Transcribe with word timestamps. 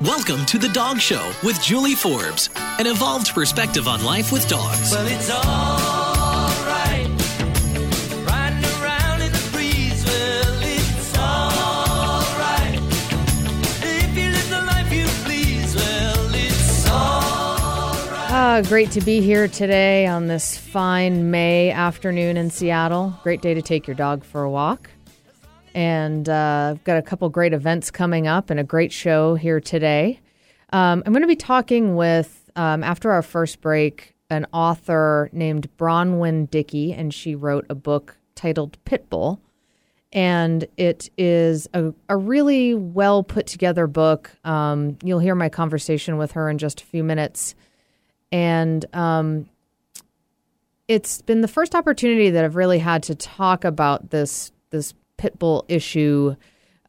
Welcome 0.00 0.46
to 0.46 0.58
The 0.58 0.68
Dog 0.68 1.00
Show 1.00 1.32
with 1.42 1.60
Julie 1.60 1.96
Forbes, 1.96 2.50
an 2.54 2.86
evolved 2.86 3.34
perspective 3.34 3.88
on 3.88 4.04
life 4.04 4.30
with 4.30 4.46
dogs. 4.46 4.92
Well, 4.92 5.08
it's 5.08 5.28
alright. 5.28 7.08
Riding 8.24 8.64
around 8.80 9.22
in 9.22 9.32
the 9.32 9.48
breeze. 9.50 10.04
Well, 10.04 10.60
it's 10.62 11.18
alright. 11.18 12.78
If 13.82 14.16
you 14.16 14.30
live 14.30 14.48
the 14.50 14.62
life 14.66 14.92
you 14.92 15.06
please. 15.24 15.74
Well, 15.74 16.30
it's 16.32 16.88
alright. 16.88 18.30
Ah, 18.30 18.62
great 18.68 18.92
to 18.92 19.00
be 19.00 19.20
here 19.20 19.48
today 19.48 20.06
on 20.06 20.28
this 20.28 20.56
fine 20.56 21.32
May 21.32 21.72
afternoon 21.72 22.36
in 22.36 22.50
Seattle. 22.50 23.18
Great 23.24 23.40
day 23.40 23.54
to 23.54 23.62
take 23.62 23.88
your 23.88 23.96
dog 23.96 24.22
for 24.22 24.44
a 24.44 24.50
walk. 24.50 24.90
And 25.74 26.28
uh, 26.28 26.72
I've 26.72 26.84
got 26.84 26.98
a 26.98 27.02
couple 27.02 27.28
great 27.28 27.52
events 27.52 27.90
coming 27.90 28.26
up 28.26 28.50
and 28.50 28.58
a 28.58 28.64
great 28.64 28.92
show 28.92 29.34
here 29.34 29.60
today. 29.60 30.20
Um, 30.72 31.02
I'm 31.06 31.12
going 31.12 31.22
to 31.22 31.28
be 31.28 31.36
talking 31.36 31.96
with, 31.96 32.50
um, 32.56 32.84
after 32.84 33.10
our 33.10 33.22
first 33.22 33.60
break, 33.60 34.14
an 34.30 34.46
author 34.52 35.30
named 35.32 35.68
Bronwen 35.78 36.50
Dickey, 36.50 36.92
and 36.92 37.14
she 37.14 37.34
wrote 37.34 37.66
a 37.70 37.74
book 37.74 38.18
titled 38.34 38.76
Pitbull. 38.84 39.38
And 40.12 40.66
it 40.76 41.10
is 41.18 41.68
a, 41.74 41.92
a 42.08 42.16
really 42.16 42.74
well 42.74 43.22
put 43.22 43.46
together 43.46 43.86
book. 43.86 44.30
Um, 44.44 44.98
you'll 45.02 45.18
hear 45.18 45.34
my 45.34 45.48
conversation 45.48 46.16
with 46.16 46.32
her 46.32 46.48
in 46.48 46.58
just 46.58 46.80
a 46.80 46.84
few 46.84 47.04
minutes 47.04 47.54
and 48.30 48.84
um, 48.94 49.48
it's 50.86 51.22
been 51.22 51.40
the 51.40 51.48
first 51.48 51.74
opportunity 51.74 52.30
that 52.30 52.44
I've 52.44 52.56
really 52.56 52.78
had 52.78 53.02
to 53.04 53.14
talk 53.14 53.64
about 53.64 54.10
this 54.10 54.52
this 54.70 54.92
pit 55.18 55.38
bull 55.38 55.66
issue 55.68 56.34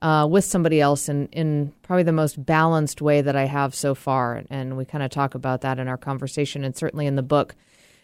uh, 0.02 0.26
with 0.30 0.46
somebody 0.46 0.80
else 0.80 1.10
in 1.10 1.28
in 1.28 1.74
probably 1.82 2.04
the 2.04 2.14
most 2.14 2.44
balanced 2.46 3.02
way 3.02 3.22
that 3.22 3.36
I 3.36 3.46
have 3.46 3.76
so 3.76 3.94
far, 3.94 4.44
and 4.50 4.78
we 4.78 4.86
kind 4.86 5.04
of 5.04 5.12
talk 5.12 5.36
about 5.36 5.62
that 5.62 5.78
in 5.78 5.90
our 5.90 5.98
conversation 5.98 6.64
and 6.64 6.76
certainly 6.76 7.06
in 7.06 7.16
the 7.16 7.24
book. 7.24 7.56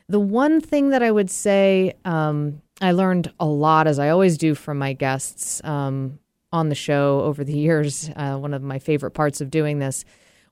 The 0.10 0.20
one 0.20 0.60
thing 0.62 0.90
that 0.90 1.02
I 1.02 1.10
would 1.10 1.32
say 1.32 1.94
um, 2.04 2.62
I 2.82 2.92
learned 2.92 3.32
a 3.40 3.46
lot, 3.46 3.88
as 3.88 3.98
I 3.98 4.10
always 4.10 4.38
do 4.38 4.54
from 4.54 4.78
my 4.78 4.94
guests 4.94 5.64
um, 5.64 6.20
on 6.52 6.70
the 6.70 6.76
show 6.76 7.22
over 7.22 7.44
the 7.44 7.58
years. 7.58 8.10
Uh, 8.16 8.38
one 8.38 8.54
of 8.54 8.62
my 8.62 8.80
favorite 8.80 9.12
parts 9.12 9.40
of 9.40 9.50
doing 9.50 9.80
this. 9.80 10.04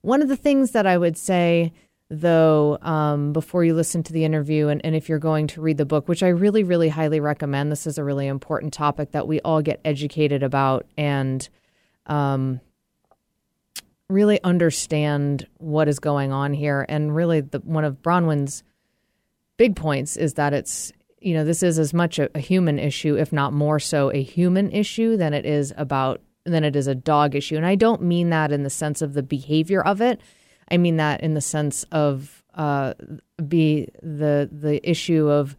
One 0.01 0.21
of 0.21 0.29
the 0.29 0.37
things 0.37 0.71
that 0.71 0.87
I 0.87 0.97
would 0.97 1.17
say 1.17 1.73
though, 2.19 2.77
um, 2.81 3.33
before 3.33 3.63
you 3.63 3.73
listen 3.73 4.03
to 4.03 4.13
the 4.13 4.23
interview, 4.23 4.67
and, 4.67 4.81
and 4.85 4.95
if 4.95 5.09
you're 5.09 5.19
going 5.19 5.47
to 5.47 5.61
read 5.61 5.77
the 5.77 5.85
book, 5.85 6.07
which 6.07 6.23
I 6.23 6.27
really, 6.27 6.63
really 6.63 6.89
highly 6.89 7.19
recommend, 7.19 7.71
this 7.71 7.87
is 7.87 7.97
a 7.97 8.03
really 8.03 8.27
important 8.27 8.73
topic 8.73 9.11
that 9.11 9.27
we 9.27 9.41
all 9.41 9.61
get 9.61 9.81
educated 9.83 10.43
about 10.43 10.85
and 10.97 11.47
um, 12.05 12.61
really 14.09 14.41
understand 14.43 15.47
what 15.57 15.87
is 15.87 15.99
going 15.99 16.31
on 16.31 16.53
here. 16.53 16.85
And 16.87 17.15
really, 17.15 17.41
the, 17.41 17.59
one 17.59 17.83
of 17.83 18.01
Bronwen's 18.01 18.63
big 19.57 19.75
points 19.75 20.15
is 20.15 20.35
that 20.35 20.53
it's 20.53 20.91
you 21.19 21.33
know 21.33 21.45
this 21.45 21.63
is 21.63 21.79
as 21.79 21.93
much 21.93 22.19
a, 22.19 22.29
a 22.35 22.39
human 22.39 22.79
issue, 22.79 23.15
if 23.15 23.33
not 23.33 23.53
more 23.53 23.79
so, 23.79 24.11
a 24.11 24.21
human 24.21 24.71
issue 24.71 25.17
than 25.17 25.33
it 25.33 25.45
is 25.45 25.73
about 25.77 26.21
than 26.45 26.63
it 26.63 26.75
is 26.75 26.87
a 26.87 26.95
dog 26.95 27.35
issue. 27.35 27.55
And 27.55 27.65
I 27.65 27.75
don't 27.75 28.01
mean 28.01 28.29
that 28.29 28.51
in 28.51 28.63
the 28.63 28.69
sense 28.69 29.01
of 29.01 29.13
the 29.13 29.23
behavior 29.23 29.81
of 29.81 30.01
it. 30.01 30.19
I 30.69 30.77
mean 30.77 30.97
that 30.97 31.21
in 31.21 31.33
the 31.33 31.41
sense 31.41 31.83
of 31.91 32.43
uh, 32.55 32.93
be 33.47 33.87
the 34.01 34.49
the 34.51 34.79
issue 34.87 35.29
of 35.29 35.57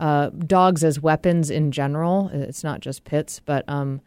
uh, 0.00 0.30
dogs 0.30 0.82
as 0.82 1.00
weapons 1.00 1.50
in 1.50 1.70
general. 1.70 2.28
It's 2.32 2.64
not 2.64 2.80
just 2.80 3.04
pits, 3.04 3.40
but 3.44 3.64
um, 3.68 4.00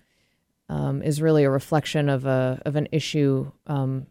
um, 0.70 1.02
is 1.02 1.22
really 1.22 1.44
a 1.44 1.50
reflection 1.50 2.10
of 2.10 2.26
a 2.26 2.62
of 2.66 2.76
an 2.76 2.88
issue 2.92 3.52
um, 3.68 4.08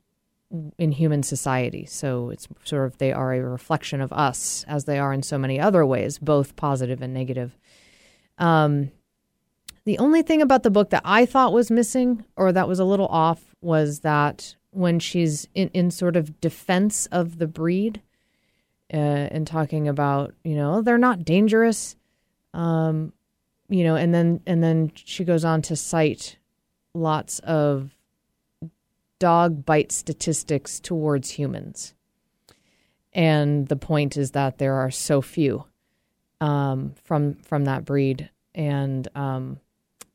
in 0.79 0.93
human 0.93 1.23
society. 1.23 1.85
So 1.85 2.31
it's 2.31 2.49
sort 2.65 2.87
of 2.87 2.99
they 2.99 3.13
are 3.13 3.35
a 3.35 3.41
reflection 3.43 4.01
of 4.01 4.13
us, 4.13 4.65
as 4.69 4.85
they 4.85 4.99
are 4.99 5.13
in 5.13 5.23
so 5.23 5.39
many 5.39 5.61
other 5.61 5.85
ways, 5.85 6.19
both 6.19 6.57
positive 6.57 7.03
and 7.03 7.13
negative. 7.13 7.59
Um, 8.39 8.91
the 9.85 9.99
only 9.99 10.23
thing 10.23 10.41
about 10.41 10.63
the 10.63 10.71
book 10.71 10.91
that 10.91 11.03
I 11.05 11.27
thought 11.27 11.53
was 11.53 11.71
missing 11.71 12.25
or 12.37 12.53
that 12.53 12.69
was 12.69 12.79
a 12.79 12.85
little 12.85 13.09
off 13.09 13.55
was 13.61 14.01
that 14.01 14.57
when 14.75 14.99
she's 14.99 15.49
in, 15.55 15.69
in 15.69 15.91
sort 15.91 16.17
of 16.17 16.41
defense 16.41 17.07
of 17.07 17.39
the 17.39 17.47
breed 17.47 18.03
uh, 18.93 18.97
and 18.97 19.47
talking 19.47 19.89
about, 19.89 20.35
you 20.45 20.55
know, 20.55 20.83
they're 20.83 20.99
not 20.99 21.25
dangerous. 21.25 21.97
Um, 22.53 23.13
you 23.69 23.85
know, 23.85 23.97
and 23.97 24.15
then 24.15 24.41
and 24.47 24.63
then 24.63 24.93
she 24.95 25.25
goes 25.25 25.45
on 25.45 25.63
to 25.63 25.77
cite 25.77 26.37
lots 26.93 27.39
of 27.41 27.97
dog 29.19 29.65
bite 29.65 29.91
statistics 29.91 30.79
towards 30.79 31.31
humans. 31.31 31.95
And 33.13 33.69
the 33.69 33.77
point 33.77 34.17
is 34.17 34.33
that 34.33 34.59
there 34.59 34.75
are 34.75 34.91
so 34.91 35.23
few 35.23 35.65
um, 36.41 36.95
from 37.05 37.35
from 37.37 37.65
that 37.65 37.85
breed, 37.85 38.31
and 38.55 39.09
um, 39.15 39.61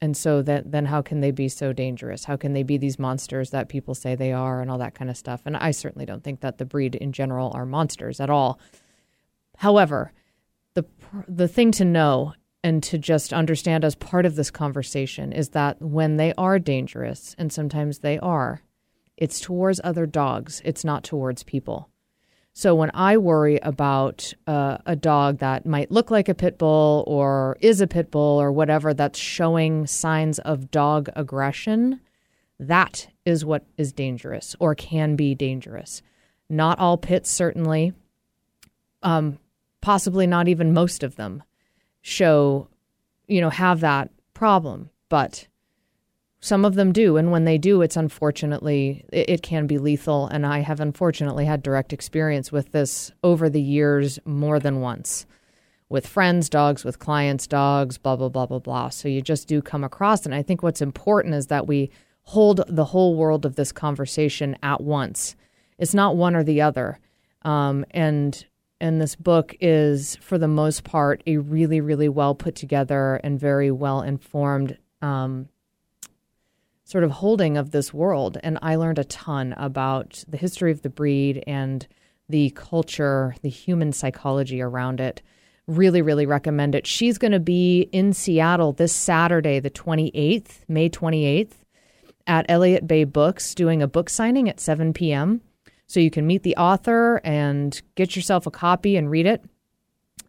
and 0.01 0.15
so 0.15 0.41
that 0.41 0.71
then 0.71 0.85
how 0.85 1.01
can 1.01 1.19
they 1.19 1.31
be 1.31 1.49
so 1.49 1.73
dangerous? 1.73 2.25
How 2.25 2.37
can 2.37 2.53
they 2.53 2.63
be 2.63 2.77
these 2.77 2.99
monsters 2.99 3.49
that 3.49 3.69
people 3.69 3.93
say 3.93 4.15
they 4.15 4.31
are 4.31 4.61
and 4.61 4.71
all 4.71 4.77
that 4.77 4.95
kind 4.95 5.09
of 5.09 5.17
stuff? 5.17 5.41
And 5.45 5.57
I 5.57 5.71
certainly 5.71 6.05
don't 6.05 6.23
think 6.23 6.39
that 6.39 6.57
the 6.57 6.65
breed 6.65 6.95
in 6.95 7.11
general 7.11 7.51
are 7.53 7.65
monsters 7.65 8.19
at 8.19 8.29
all. 8.29 8.59
However, 9.57 10.13
the 10.73 10.85
the 11.27 11.47
thing 11.47 11.71
to 11.73 11.85
know 11.85 12.33
and 12.63 12.83
to 12.83 12.97
just 12.97 13.33
understand 13.33 13.83
as 13.83 13.95
part 13.95 14.25
of 14.25 14.35
this 14.35 14.51
conversation 14.51 15.31
is 15.31 15.49
that 15.49 15.81
when 15.81 16.17
they 16.17 16.33
are 16.37 16.59
dangerous, 16.59 17.35
and 17.37 17.51
sometimes 17.51 17.99
they 17.99 18.19
are, 18.19 18.61
it's 19.17 19.39
towards 19.39 19.79
other 19.83 20.05
dogs, 20.05 20.61
it's 20.65 20.83
not 20.83 21.03
towards 21.03 21.43
people. 21.43 21.89
So 22.53 22.75
when 22.75 22.91
I 22.93 23.17
worry 23.17 23.57
about 23.61 24.33
uh, 24.47 24.79
a 24.85 24.95
dog 24.95 25.37
that 25.39 25.65
might 25.65 25.91
look 25.91 26.11
like 26.11 26.27
a 26.27 26.35
pit 26.35 26.57
bull 26.57 27.03
or 27.07 27.57
is 27.61 27.79
a 27.79 27.87
pit 27.87 28.11
bull 28.11 28.41
or 28.41 28.51
whatever 28.51 28.93
that's 28.93 29.19
showing 29.19 29.87
signs 29.87 30.39
of 30.39 30.71
dog 30.71 31.09
aggression, 31.15 32.01
that 32.59 33.07
is 33.25 33.45
what 33.45 33.65
is 33.77 33.93
dangerous 33.93 34.55
or 34.59 34.75
can 34.75 35.15
be 35.15 35.35
dangerous. 35.35 36.01
Not 36.49 36.79
all 36.79 36.97
pits, 36.97 37.29
certainly. 37.29 37.93
Um, 39.03 39.39
possibly 39.81 40.27
not 40.27 40.47
even 40.47 40.73
most 40.73 41.03
of 41.03 41.15
them 41.15 41.43
show, 42.01 42.67
you 43.27 43.39
know, 43.39 43.49
have 43.49 43.79
that 43.81 44.09
problem. 44.33 44.89
But 45.07 45.47
some 46.41 46.63
of 46.63 46.75
them 46.75 46.93
do, 46.93 47.17
and 47.17 47.31
when 47.31 47.43
they 47.43 47.57
do, 47.57 47.81
it's 47.81 47.97
unfortunately 47.97 49.03
it, 49.11 49.29
it, 49.29 49.43
can 49.43 49.67
be 49.67 49.77
lethal. 49.77 50.27
And 50.27 50.45
I 50.45 50.59
have 50.59 50.79
unfortunately 50.79 51.45
had 51.45 51.61
direct 51.61 51.91
experience 51.91 52.51
with 52.51 52.71
this 52.71 53.11
over 53.23 53.49
the 53.49 53.61
years 53.61 54.19
more 54.23 54.57
than 54.59 54.79
once, 54.79 55.25
with 55.89 56.07
friends, 56.07 56.49
dogs, 56.49 56.85
with 56.85 56.99
clients, 56.99 57.45
dogs, 57.45 57.97
blah 57.97 58.15
blah 58.15 58.29
blah 58.29 58.45
blah 58.45 58.59
blah. 58.59 58.89
So 58.89 59.09
you 59.09 59.21
just 59.21 59.47
do 59.47 59.61
come 59.61 59.83
across, 59.83 60.25
and 60.25 60.33
I 60.33 60.41
think 60.41 60.63
what's 60.63 60.81
important 60.81 61.35
is 61.35 61.47
that 61.47 61.67
we 61.67 61.91
hold 62.23 62.61
the 62.67 62.85
whole 62.85 63.15
world 63.15 63.45
of 63.45 63.55
this 63.55 63.73
conversation 63.73 64.55
at 64.63 64.81
once. 64.81 65.35
It's 65.77 65.93
not 65.93 66.15
one 66.15 66.35
or 66.35 66.43
the 66.43 66.61
other, 66.61 66.99
um, 67.41 67.85
and 67.91 68.45
and 68.79 69.01
this 69.01 69.17
book 69.17 69.55
is 69.59 70.15
for 70.21 70.37
the 70.37 70.47
most 70.47 70.85
part 70.85 71.21
a 71.27 71.35
really 71.35 71.81
really 71.81 72.07
well 72.07 72.33
put 72.33 72.55
together 72.55 73.15
and 73.25 73.37
very 73.37 73.71
well 73.71 74.01
informed. 74.01 74.77
Um, 75.01 75.49
sort 76.89 77.03
of 77.03 77.11
holding 77.11 77.55
of 77.55 77.69
this 77.69 77.93
world. 77.93 78.39
And 78.41 78.57
I 78.63 78.75
learned 78.75 78.97
a 78.97 79.03
ton 79.03 79.53
about 79.57 80.23
the 80.27 80.37
history 80.37 80.71
of 80.71 80.81
the 80.81 80.89
breed 80.89 81.43
and 81.45 81.85
the 82.27 82.49
culture, 82.55 83.35
the 83.43 83.49
human 83.49 83.93
psychology 83.93 84.59
around 84.59 84.99
it. 84.99 85.21
Really, 85.67 86.01
really 86.01 86.25
recommend 86.25 86.73
it. 86.73 86.87
She's 86.87 87.19
going 87.19 87.33
to 87.33 87.39
be 87.39 87.81
in 87.91 88.11
Seattle 88.11 88.73
this 88.73 88.91
Saturday, 88.91 89.59
the 89.59 89.69
28th, 89.69 90.61
May 90.67 90.89
28th, 90.89 91.51
at 92.25 92.47
Elliott 92.49 92.87
Bay 92.87 93.03
Books, 93.03 93.53
doing 93.53 93.83
a 93.83 93.87
book 93.87 94.09
signing 94.09 94.49
at 94.49 94.59
7 94.59 94.91
p.m. 94.91 95.41
So 95.85 95.99
you 95.99 96.09
can 96.09 96.25
meet 96.25 96.41
the 96.41 96.55
author 96.55 97.21
and 97.23 97.79
get 97.93 98.15
yourself 98.15 98.47
a 98.47 98.51
copy 98.51 98.97
and 98.97 99.11
read 99.11 99.27
it. 99.27 99.45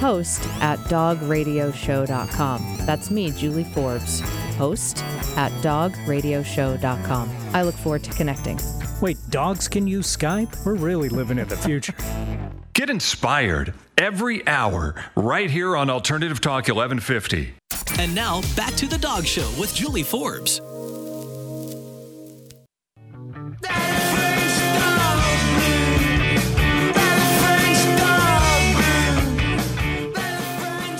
host 0.00 0.46
at 0.60 0.78
dogradioshow.com. 0.80 2.76
That's 2.86 3.10
me, 3.10 3.30
Julie 3.30 3.64
Forbes, 3.64 4.20
host 4.56 5.02
at 5.36 5.52
dogradioshow.com. 5.62 7.30
I 7.52 7.62
look 7.62 7.74
forward 7.74 8.04
to 8.04 8.10
connecting. 8.12 8.58
Wait, 9.00 9.18
dogs 9.30 9.68
can 9.68 9.86
use 9.86 10.16
Skype? 10.16 10.64
We're 10.64 10.74
really 10.74 11.08
living 11.08 11.38
in 11.38 11.48
the 11.48 11.56
future. 11.56 11.94
Get 12.74 12.88
inspired 12.88 13.74
every 13.98 14.46
hour 14.46 14.94
right 15.14 15.50
here 15.50 15.76
on 15.76 15.90
Alternative 15.90 16.40
Talk 16.40 16.68
1150. 16.68 17.54
And 17.98 18.14
now 18.14 18.40
back 18.56 18.74
to 18.74 18.86
the 18.86 18.98
dog 18.98 19.26
show 19.26 19.48
with 19.58 19.74
Julie 19.74 20.02
Forbes. 20.02 20.60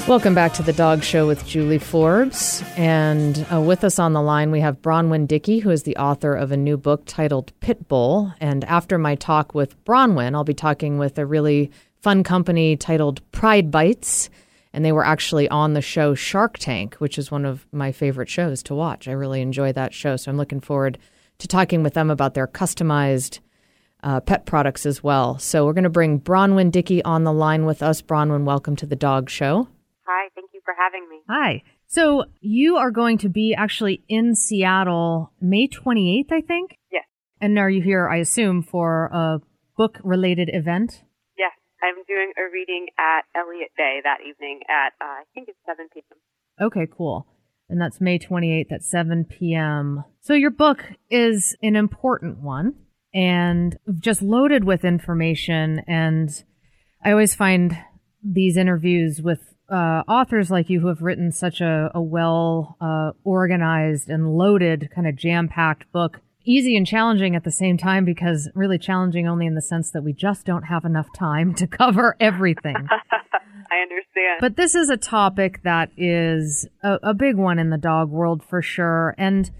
Welcome 0.08 0.34
back 0.34 0.52
to 0.54 0.64
the 0.64 0.72
Dog 0.72 1.04
Show 1.04 1.28
with 1.28 1.46
Julie 1.46 1.78
Forbes. 1.78 2.62
And 2.76 3.46
uh, 3.52 3.60
with 3.60 3.84
us 3.84 4.00
on 4.00 4.12
the 4.12 4.20
line, 4.20 4.50
we 4.50 4.58
have 4.58 4.82
Bronwen 4.82 5.28
Dickey, 5.28 5.60
who 5.60 5.70
is 5.70 5.84
the 5.84 5.96
author 5.96 6.34
of 6.34 6.50
a 6.50 6.56
new 6.56 6.76
book 6.76 7.04
titled 7.06 7.52
Pitbull. 7.60 8.34
And 8.40 8.64
after 8.64 8.98
my 8.98 9.14
talk 9.14 9.54
with 9.54 9.82
Bronwen, 9.84 10.34
I'll 10.34 10.42
be 10.42 10.54
talking 10.54 10.98
with 10.98 11.18
a 11.18 11.24
really 11.24 11.70
fun 12.00 12.24
company 12.24 12.76
titled 12.76 13.22
Pride 13.30 13.70
Bites. 13.70 14.28
And 14.72 14.84
they 14.84 14.90
were 14.90 15.06
actually 15.06 15.48
on 15.48 15.74
the 15.74 15.80
show 15.80 16.14
Shark 16.14 16.58
Tank, 16.58 16.96
which 16.96 17.16
is 17.16 17.30
one 17.30 17.44
of 17.44 17.64
my 17.72 17.92
favorite 17.92 18.28
shows 18.28 18.60
to 18.64 18.74
watch. 18.74 19.06
I 19.06 19.12
really 19.12 19.40
enjoy 19.40 19.72
that 19.72 19.94
show. 19.94 20.16
So 20.16 20.32
I'm 20.32 20.36
looking 20.36 20.60
forward 20.60 20.98
to 21.38 21.48
talking 21.48 21.84
with 21.84 21.94
them 21.94 22.10
about 22.10 22.34
their 22.34 22.48
customized 22.48 23.38
uh, 24.02 24.18
pet 24.18 24.46
products 24.46 24.84
as 24.84 25.02
well. 25.02 25.38
So 25.38 25.64
we're 25.64 25.74
going 25.74 25.84
to 25.84 25.90
bring 25.90 26.20
Bronwen 26.20 26.72
Dickey 26.72 27.04
on 27.04 27.22
the 27.22 27.32
line 27.32 27.66
with 27.66 27.84
us. 27.84 28.02
Bronwen, 28.02 28.44
welcome 28.44 28.74
to 28.76 28.86
the 28.86 28.96
Dog 28.96 29.30
Show. 29.30 29.68
Hi, 30.14 30.28
thank 30.34 30.50
you 30.52 30.60
for 30.62 30.74
having 30.76 31.08
me. 31.08 31.20
Hi. 31.30 31.62
So 31.86 32.24
you 32.40 32.76
are 32.76 32.90
going 32.90 33.16
to 33.18 33.30
be 33.30 33.54
actually 33.56 34.04
in 34.08 34.34
Seattle 34.34 35.32
May 35.40 35.68
28th, 35.68 36.30
I 36.30 36.42
think? 36.42 36.76
Yes, 36.92 37.04
And 37.40 37.58
are 37.58 37.70
you 37.70 37.80
here, 37.80 38.06
I 38.10 38.18
assume, 38.18 38.62
for 38.62 39.06
a 39.06 39.40
book 39.78 39.98
related 40.04 40.50
event? 40.52 41.02
yes. 41.38 41.52
I'm 41.82 41.94
doing 42.06 42.32
a 42.36 42.42
reading 42.52 42.86
at 42.98 43.22
Elliott 43.34 43.70
Bay 43.76 44.00
that 44.04 44.18
evening 44.20 44.60
at, 44.68 44.92
uh, 45.00 45.08
I 45.08 45.22
think 45.34 45.48
it's 45.48 45.58
7 45.66 45.88
p.m. 45.92 46.66
Okay, 46.66 46.86
cool. 46.94 47.26
And 47.70 47.80
that's 47.80 48.00
May 48.00 48.18
28th 48.18 48.70
at 48.70 48.84
7 48.84 49.24
p.m. 49.24 50.04
So 50.20 50.34
your 50.34 50.50
book 50.50 50.84
is 51.10 51.56
an 51.62 51.74
important 51.74 52.38
one 52.38 52.74
and 53.14 53.76
just 53.98 54.20
loaded 54.22 54.62
with 54.64 54.84
information. 54.84 55.80
And 55.88 56.30
I 57.04 57.10
always 57.12 57.34
find 57.34 57.76
these 58.22 58.56
interviews 58.56 59.20
with 59.20 59.51
uh, 59.68 60.02
authors 60.08 60.50
like 60.50 60.68
you 60.68 60.80
who 60.80 60.88
have 60.88 61.02
written 61.02 61.32
such 61.32 61.60
a, 61.60 61.90
a 61.94 62.00
well 62.00 62.76
uh, 62.80 63.12
organized 63.24 64.08
and 64.08 64.36
loaded, 64.36 64.90
kind 64.94 65.06
of 65.06 65.16
jam 65.16 65.48
packed 65.48 65.90
book. 65.92 66.20
Easy 66.44 66.76
and 66.76 66.86
challenging 66.86 67.36
at 67.36 67.44
the 67.44 67.52
same 67.52 67.78
time 67.78 68.04
because 68.04 68.50
really 68.54 68.78
challenging 68.78 69.28
only 69.28 69.46
in 69.46 69.54
the 69.54 69.62
sense 69.62 69.92
that 69.92 70.02
we 70.02 70.12
just 70.12 70.44
don't 70.44 70.64
have 70.64 70.84
enough 70.84 71.06
time 71.14 71.54
to 71.54 71.66
cover 71.68 72.16
everything. 72.20 72.76
I 73.70 73.82
understand. 73.82 74.40
But 74.40 74.56
this 74.56 74.74
is 74.74 74.90
a 74.90 74.96
topic 74.96 75.62
that 75.62 75.90
is 75.96 76.66
a, 76.82 76.98
a 77.02 77.14
big 77.14 77.36
one 77.36 77.58
in 77.58 77.70
the 77.70 77.78
dog 77.78 78.10
world 78.10 78.42
for 78.44 78.60
sure, 78.60 79.14
and 79.16 79.50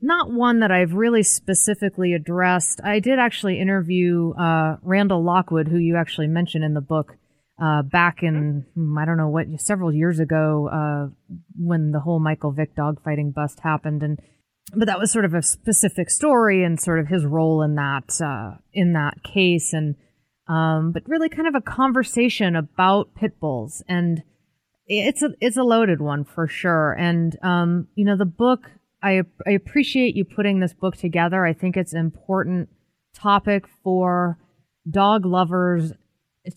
not 0.00 0.30
one 0.30 0.60
that 0.60 0.70
I've 0.70 0.94
really 0.94 1.22
specifically 1.22 2.12
addressed. 2.12 2.80
I 2.82 2.98
did 2.98 3.18
actually 3.18 3.60
interview 3.60 4.32
uh, 4.32 4.78
Randall 4.82 5.22
Lockwood, 5.22 5.68
who 5.68 5.78
you 5.78 5.96
actually 5.96 6.26
mention 6.26 6.62
in 6.62 6.74
the 6.74 6.80
book, 6.80 7.16
uh, 7.60 7.82
back 7.82 8.22
in 8.22 8.66
hmm, 8.74 8.98
I 8.98 9.04
don't 9.04 9.16
know 9.16 9.28
what 9.28 9.46
several 9.60 9.92
years 9.92 10.18
ago 10.18 10.68
uh, 10.68 11.34
when 11.56 11.92
the 11.92 12.00
whole 12.00 12.20
Michael 12.20 12.52
Vick 12.52 12.74
dogfighting 12.74 13.34
bust 13.34 13.60
happened, 13.60 14.02
and 14.02 14.20
but 14.74 14.86
that 14.86 14.98
was 14.98 15.10
sort 15.12 15.24
of 15.24 15.34
a 15.34 15.42
specific 15.42 16.10
story 16.10 16.64
and 16.64 16.80
sort 16.80 17.00
of 17.00 17.08
his 17.08 17.24
role 17.24 17.62
in 17.62 17.74
that 17.76 18.20
uh, 18.20 18.58
in 18.72 18.92
that 18.92 19.22
case, 19.22 19.72
and 19.72 19.96
um, 20.48 20.92
but 20.92 21.02
really 21.06 21.28
kind 21.28 21.48
of 21.48 21.54
a 21.54 21.60
conversation 21.60 22.56
about 22.56 23.14
pit 23.14 23.40
bulls. 23.40 23.82
And 23.88 24.22
it's 24.86 25.22
a 25.22 25.30
it's 25.40 25.56
a 25.56 25.62
loaded 25.62 26.00
one 26.00 26.24
for 26.24 26.46
sure. 26.46 26.92
And 26.92 27.36
um, 27.42 27.88
you 27.94 28.04
know 28.04 28.16
the 28.16 28.24
book 28.26 28.70
I, 29.02 29.22
I 29.46 29.52
appreciate 29.52 30.16
you 30.16 30.24
putting 30.24 30.60
this 30.60 30.72
book 30.72 30.96
together. 30.96 31.44
I 31.44 31.52
think 31.52 31.76
it's 31.76 31.92
an 31.92 32.00
important 32.00 32.68
topic 33.14 33.66
for 33.82 34.38
dog 34.88 35.24
lovers 35.24 35.92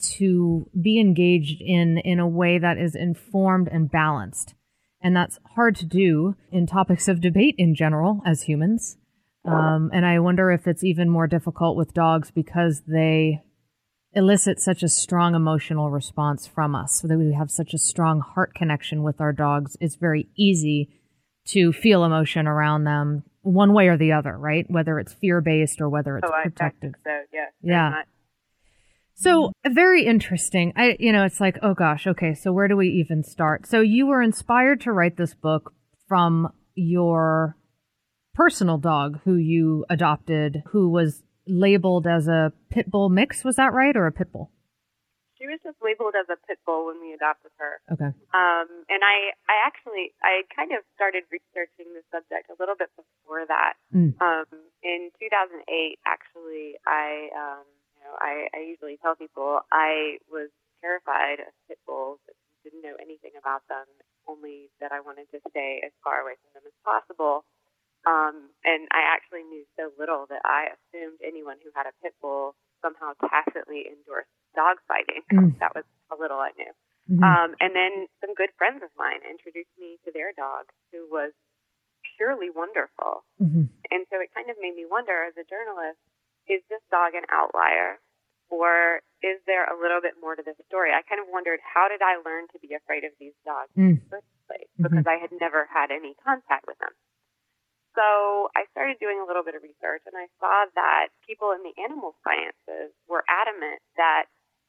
to 0.01 0.69
be 0.79 0.99
engaged 0.99 1.61
in 1.61 1.97
in 1.99 2.19
a 2.19 2.27
way 2.27 2.57
that 2.57 2.77
is 2.77 2.95
informed 2.95 3.67
and 3.71 3.89
balanced. 3.91 4.53
And 5.01 5.15
that's 5.15 5.39
hard 5.55 5.75
to 5.77 5.85
do 5.85 6.35
in 6.51 6.67
topics 6.67 7.07
of 7.07 7.21
debate 7.21 7.55
in 7.57 7.73
general 7.75 8.21
as 8.25 8.43
humans. 8.43 8.97
Um, 9.45 9.89
and 9.93 10.05
i 10.05 10.19
wonder 10.19 10.51
if 10.51 10.67
it's 10.67 10.83
even 10.83 11.09
more 11.09 11.25
difficult 11.25 11.77
with 11.77 11.93
dogs 11.93 12.29
because 12.29 12.83
they 12.85 13.41
elicit 14.13 14.59
such 14.59 14.83
a 14.83 14.89
strong 14.89 15.33
emotional 15.33 15.89
response 15.89 16.45
from 16.45 16.75
us. 16.75 16.99
So 17.01 17.07
that 17.07 17.17
we 17.17 17.33
have 17.33 17.49
such 17.49 17.73
a 17.73 17.77
strong 17.77 18.19
heart 18.19 18.53
connection 18.53 19.01
with 19.01 19.21
our 19.21 19.31
dogs 19.31 19.77
it's 19.79 19.95
very 19.95 20.27
easy 20.35 20.89
to 21.47 21.71
feel 21.71 22.03
emotion 22.03 22.47
around 22.47 22.83
them 22.83 23.23
one 23.41 23.73
way 23.73 23.87
or 23.87 23.97
the 23.97 24.11
other 24.11 24.37
right? 24.37 24.65
Whether 24.69 24.99
it's 24.99 25.13
fear 25.13 25.41
based 25.41 25.79
or 25.79 25.89
whether 25.89 26.17
it's 26.17 26.27
oh, 26.29 26.33
I, 26.33 26.41
I 26.41 26.43
protective 26.43 26.93
so, 27.03 27.11
Yeah. 27.63 27.89
much. 27.91 28.07
So 29.19 29.51
very 29.67 30.05
interesting. 30.05 30.73
I 30.75 30.95
you 30.99 31.11
know, 31.11 31.25
it's 31.25 31.39
like, 31.39 31.57
oh 31.61 31.73
gosh, 31.73 32.07
okay, 32.07 32.33
so 32.33 32.51
where 32.51 32.67
do 32.67 32.77
we 32.77 32.89
even 32.89 33.23
start? 33.23 33.67
So 33.67 33.81
you 33.81 34.07
were 34.07 34.21
inspired 34.21 34.81
to 34.81 34.91
write 34.91 35.17
this 35.17 35.33
book 35.33 35.73
from 36.07 36.51
your 36.75 37.55
personal 38.33 38.77
dog 38.77 39.19
who 39.25 39.35
you 39.35 39.85
adopted, 39.89 40.63
who 40.71 40.89
was 40.89 41.23
labeled 41.45 42.07
as 42.07 42.27
a 42.27 42.53
pit 42.69 42.89
bull 42.89 43.09
mix. 43.09 43.43
Was 43.43 43.57
that 43.57 43.73
right, 43.73 43.95
or 43.95 44.07
a 44.07 44.11
pit 44.11 44.31
bull? 44.31 44.51
She 45.39 45.47
was 45.47 45.59
just 45.63 45.79
labeled 45.79 46.15
as 46.19 46.27
a 46.27 46.35
pit 46.47 46.59
bull 46.65 46.87
when 46.87 46.99
we 46.99 47.15
adopted 47.15 47.51
her. 47.57 47.79
Okay. 47.87 48.11
Um, 48.35 48.67
and 48.91 49.01
I, 49.07 49.31
I 49.47 49.63
actually, 49.63 50.11
I 50.19 50.43
kind 50.51 50.75
of 50.75 50.83
started 50.95 51.23
researching 51.31 51.87
the 51.95 52.03
subject 52.11 52.51
a 52.51 52.59
little 52.59 52.75
bit 52.75 52.91
before 52.99 53.47
that. 53.47 53.79
Mm. 53.95 54.19
Um, 54.19 54.51
in 54.83 55.15
2008, 55.15 55.63
actually, 56.03 56.75
I, 56.83 57.31
um, 57.31 57.67
you 57.99 58.07
know, 58.07 58.15
I, 58.23 58.47
I 58.55 58.59
usually 58.63 58.95
tell 59.03 59.15
people 59.19 59.59
I 59.75 60.23
was 60.31 60.47
terrified 60.79 61.43
of 61.43 61.51
pit 61.67 61.79
bulls. 61.83 62.23
Didn't 62.63 62.83
know 62.83 62.95
anything 62.99 63.35
about 63.39 63.63
them, 63.67 63.87
only 64.27 64.71
that 64.79 64.91
I 64.91 64.99
wanted 65.03 65.27
to 65.35 65.39
stay 65.51 65.79
as 65.83 65.91
far 66.03 66.23
away 66.23 66.35
from 66.39 66.51
them 66.59 66.63
as 66.67 66.75
possible. 66.83 67.43
Um, 68.07 68.51
and 68.63 68.87
I 68.95 69.03
actually 69.11 69.43
knew 69.47 69.63
so 69.75 69.91
little 69.99 70.23
that 70.31 70.43
I 70.47 70.71
assumed 70.71 71.19
anyone 71.23 71.59
who 71.63 71.71
had 71.75 71.87
a 71.87 71.95
pit 72.03 72.15
bull 72.23 72.55
somehow 72.79 73.15
tacitly 73.27 73.87
endorsed 73.91 74.31
dog 74.55 74.79
fighting. 74.87 75.23
Mm. 75.31 75.55
That 75.63 75.75
was 75.75 75.83
how 76.07 76.15
little 76.19 76.39
I 76.39 76.51
knew. 76.55 76.71
Mhm. 77.11 77.23
Um, 77.25 77.49
and 77.59 77.75
then 77.75 78.07
some 78.23 78.35
good 78.35 78.51
friends 78.55 78.83
of 78.83 78.91
mine 78.95 79.19
introduced 79.27 79.71
me 79.79 79.97
to 80.05 80.11
their 80.15 80.31
dog, 80.35 80.67
who 80.91 81.07
was 81.11 81.31
purely 82.15 82.49
wonderful. 82.51 83.23
Mhm. 83.41 83.67
And 83.91 84.05
so 84.11 84.19
it 84.19 84.31
kind 84.35 84.49
of 84.51 84.55
made 84.61 84.75
me 84.75 84.85
wonder, 84.85 85.23
as 85.23 85.35
a 85.35 85.43
journalist, 85.47 85.99
is 86.49 86.61
this 86.69 86.81
dog 86.91 87.13
an 87.13 87.23
outlier, 87.29 88.01
or 88.49 89.01
is 89.21 89.37
there 89.45 89.65
a 89.69 89.77
little 89.79 90.01
bit 90.01 90.17
more 90.19 90.35
to 90.35 90.41
this 90.43 90.57
story? 90.65 90.89
I 90.91 91.03
kind 91.05 91.21
of 91.21 91.27
wondered, 91.29 91.59
how 91.61 91.87
did 91.87 92.01
I 92.01 92.17
learn 92.25 92.47
to 92.51 92.59
be 92.59 92.73
afraid 92.73 93.03
of 93.05 93.13
these 93.19 93.35
dogs 93.45 93.69
in 93.77 93.95
Mm. 93.95 94.03
the 94.03 94.09
first 94.19 94.27
place? 94.47 94.69
Mhm. 94.79 94.89
Because 94.89 95.07
I 95.07 95.17
had 95.21 95.31
never 95.39 95.65
had 95.65 95.91
any 95.91 96.15
contact 96.25 96.65
with 96.65 96.77
them. 96.79 96.95
So 97.95 98.49
I 98.55 98.65
started 98.71 98.97
doing 98.99 99.19
a 99.19 99.25
little 99.25 99.43
bit 99.43 99.55
of 99.55 99.63
research, 99.63 100.01
and 100.05 100.15
I 100.17 100.27
saw 100.39 100.65
that 100.75 101.09
people 101.25 101.51
in 101.51 101.63
the 101.63 101.73
animal 101.83 102.15
sciences 102.23 102.93
were 103.07 103.23
adamant 103.27 103.81
that 103.97 104.25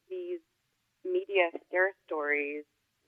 these 0.09 0.41
media 1.05 1.51
scare 1.67 1.93
stories 2.05 2.65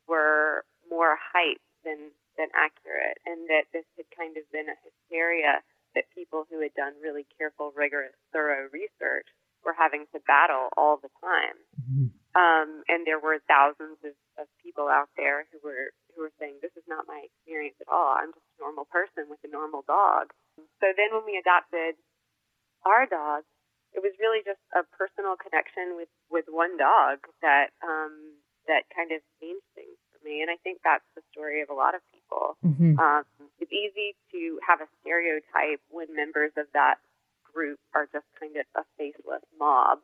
were 0.07 0.65
more 0.89 1.17
hype 1.17 1.61
than 1.85 2.13
than 2.37 2.49
accurate, 2.55 3.19
and 3.27 3.49
that 3.51 3.71
this 3.73 3.85
had 3.97 4.09
kind 4.17 4.37
of 4.39 4.51
been 4.53 4.69
a 4.69 4.77
hysteria 4.85 5.63
that 5.95 6.11
people 6.15 6.47
who 6.49 6.61
had 6.61 6.75
done 6.75 6.95
really 7.03 7.27
careful, 7.39 7.73
rigorous, 7.77 8.15
thorough 8.33 8.69
research 8.73 9.27
were 9.65 9.75
having 9.77 10.07
to 10.13 10.21
battle 10.27 10.69
all 10.77 10.97
the 10.99 11.11
time. 11.23 11.57
Mhm. 11.79 12.11
Um, 12.35 12.83
and 12.89 13.07
there 13.07 13.21
were 13.21 13.39
thousands 13.47 13.99
of, 14.05 14.17
of 14.39 14.49
people 14.63 14.89
out 14.89 15.11
there 15.17 15.47
who 15.53 15.61
were 15.63 15.93
who 16.15 16.23
were 16.23 16.33
saying, 16.39 16.59
"This 16.61 16.77
is 16.77 16.85
not 16.89 17.07
my 17.07 17.21
experience 17.21 17.77
at 17.81 17.89
all. 17.89 18.17
I'm 18.17 18.33
just 18.33 18.47
a 18.59 18.63
normal 18.63 18.87
person 18.87 19.29
with 19.29 19.43
a 19.45 19.49
normal 19.49 19.83
dog." 19.83 20.33
So 20.81 20.93
then, 20.97 21.13
when 21.13 21.25
we 21.25 21.37
adopted 21.37 21.97
our 22.85 23.07
dog, 23.07 23.45
it 23.93 24.01
was 24.03 24.13
really 24.19 24.43
just 24.45 24.61
a 24.75 24.83
personal 24.97 25.37
connection 25.37 25.97
with 25.97 26.09
with 26.31 26.47
one 26.49 26.77
dog 26.77 27.21
that 27.43 27.71
um, 27.83 28.41
that 28.67 28.89
kind 28.97 29.13
of 29.13 29.21
changed 29.41 29.67
things 29.75 29.99
me. 30.25 30.43
And 30.43 30.51
I 30.51 30.57
think 30.63 30.81
that's 30.83 31.05
the 31.15 31.23
story 31.33 31.63
of 31.63 31.71
a 31.71 31.75
lot 31.75 31.95
of 31.95 32.01
people. 32.13 32.57
Mhm. 32.65 32.99
Um, 32.99 33.25
it's 33.59 33.73
easy 33.73 34.17
to 34.33 34.59
have 34.67 34.81
a 34.81 34.89
stereotype 35.01 35.81
when 35.89 36.15
members 36.15 36.53
of 36.57 36.67
that 36.73 36.99
group 37.53 37.79
are 37.95 38.07
just 38.07 38.27
kind 38.39 38.57
of 38.57 38.67
a 38.75 38.85
faceless 38.97 39.43
mob. 39.59 40.01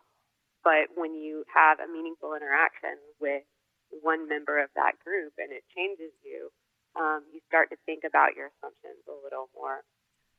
But 0.63 0.97
when 0.97 1.15
you 1.15 1.45
have 1.55 1.81
a 1.81 1.87
meaningful 1.87 2.35
interaction 2.35 2.99
with 3.21 3.45
one 4.03 4.29
member 4.29 4.59
of 4.59 4.71
that 4.75 4.99
group 4.99 5.33
and 5.39 5.53
it 5.53 5.65
changes 5.75 6.13
you, 6.23 6.51
um, 6.97 7.25
you 7.33 7.41
start 7.47 7.71
to 7.71 7.77
think 7.87 8.05
about 8.05 8.37
your 8.37 8.51
assumptions 8.59 9.07
a 9.09 9.25
little 9.25 9.49
more. 9.55 9.85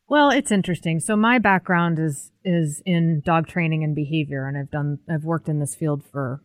Well, 0.07 0.31
it's 0.31 0.51
interesting. 0.51 0.99
So 0.99 1.15
my 1.15 1.37
background 1.37 1.99
is 1.99 2.31
is 2.43 2.81
in 2.85 3.21
dog 3.21 3.47
training 3.47 3.83
and 3.83 3.95
behavior, 3.95 4.47
and 4.47 4.57
I've 4.57 4.71
done 4.71 4.99
I've 5.07 5.23
worked 5.23 5.47
in 5.47 5.59
this 5.59 5.75
field 5.75 6.03
for 6.03 6.41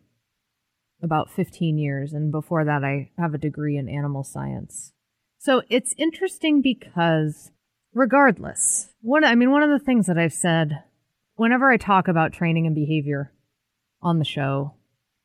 about 1.05 1.31
15 1.31 1.77
years, 1.77 2.11
and 2.11 2.31
before 2.31 2.65
that, 2.65 2.83
I 2.83 3.11
have 3.17 3.33
a 3.33 3.37
degree 3.37 3.77
in 3.77 3.87
animal 3.87 4.23
science. 4.23 4.91
So 5.37 5.61
it's 5.69 5.95
interesting 5.97 6.61
because, 6.61 7.51
regardless, 7.93 8.89
one 9.01 9.23
I 9.23 9.35
mean, 9.35 9.51
one 9.51 9.63
of 9.63 9.69
the 9.69 9.83
things 9.83 10.07
that 10.07 10.17
I've 10.17 10.33
said 10.33 10.83
whenever 11.35 11.71
I 11.71 11.77
talk 11.77 12.07
about 12.07 12.33
training 12.33 12.65
and 12.65 12.75
behavior 12.75 13.31
on 14.01 14.19
the 14.19 14.25
show, 14.25 14.73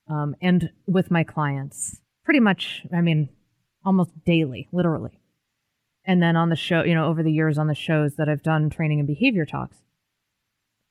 um, 0.09 0.37
and 0.41 0.71
with 0.87 1.11
my 1.11 1.25
clients, 1.25 2.01
pretty 2.25 2.41
much, 2.41 2.87
I 2.93 3.01
mean, 3.01 3.31
almost 3.85 4.13
daily, 4.25 4.69
literally 4.73 5.21
and 6.05 6.23
then 6.23 6.37
on 6.37 6.49
the 6.49 6.57
show, 6.57 6.83
you 6.83 6.95
know, 6.95 7.07
over 7.07 7.23
the 7.23 7.33
years 7.33 7.59
on 7.59 7.67
the 7.67 7.75
shows 7.75 8.17
that 8.17 8.29
I've 8.29 8.43
done 8.43 8.71
training 8.71 8.99
and 8.99 9.07
behavior 9.07 9.45
talks, 9.45 9.79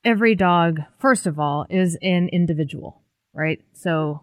every 0.03 0.35
dog, 0.35 0.79
first 0.97 1.27
of 1.27 1.39
all, 1.39 1.65
is 1.69 1.97
an 2.01 2.29
individual, 2.29 3.01
right? 3.33 3.61
So 3.73 4.21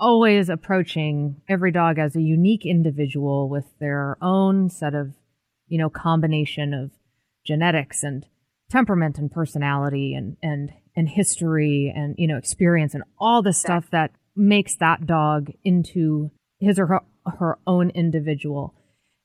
always 0.00 0.48
approaching 0.48 1.40
every 1.48 1.70
dog 1.70 1.98
as 1.98 2.16
a 2.16 2.22
unique 2.22 2.64
individual 2.64 3.48
with 3.48 3.66
their 3.78 4.16
own 4.20 4.70
set 4.70 4.94
of, 4.94 5.14
you 5.68 5.78
know, 5.78 5.90
combination 5.90 6.74
of 6.74 6.90
genetics 7.46 8.02
and 8.02 8.26
temperament 8.70 9.18
and 9.18 9.30
personality 9.30 10.14
and 10.14 10.36
and 10.42 10.70
and 10.96 11.08
history 11.08 11.92
and 11.94 12.14
you 12.18 12.26
know 12.26 12.36
experience 12.36 12.94
and 12.94 13.04
all 13.18 13.42
the 13.42 13.52
stuff 13.52 13.90
that 13.90 14.10
makes 14.36 14.76
that 14.76 15.06
dog 15.06 15.50
into 15.64 16.30
his 16.58 16.78
or 16.78 16.86
her, 16.86 17.00
her 17.38 17.58
own 17.66 17.90
individual. 17.90 18.74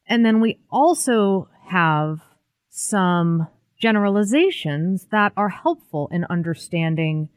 And 0.08 0.26
then 0.26 0.42
we 0.42 0.60
also 0.70 1.50
have 1.68 2.22
some 2.70 3.48
generalizations 3.80 5.08
that 5.12 5.34
are 5.36 5.50
helpful 5.50 6.10
in 6.12 6.26
understanding 6.26 7.30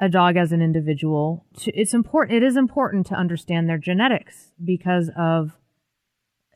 a 0.00 0.08
dog 0.08 0.36
as 0.36 0.50
an 0.52 0.62
individual. 0.62 1.44
To- 1.58 1.78
It's 1.78 1.94
important. 1.94 2.36
It 2.36 2.46
is 2.46 2.56
important 2.56 3.06
to 3.08 3.14
understand 3.14 3.68
their 3.68 3.78
genetics 3.78 4.52
because 4.64 5.10
of 5.16 5.56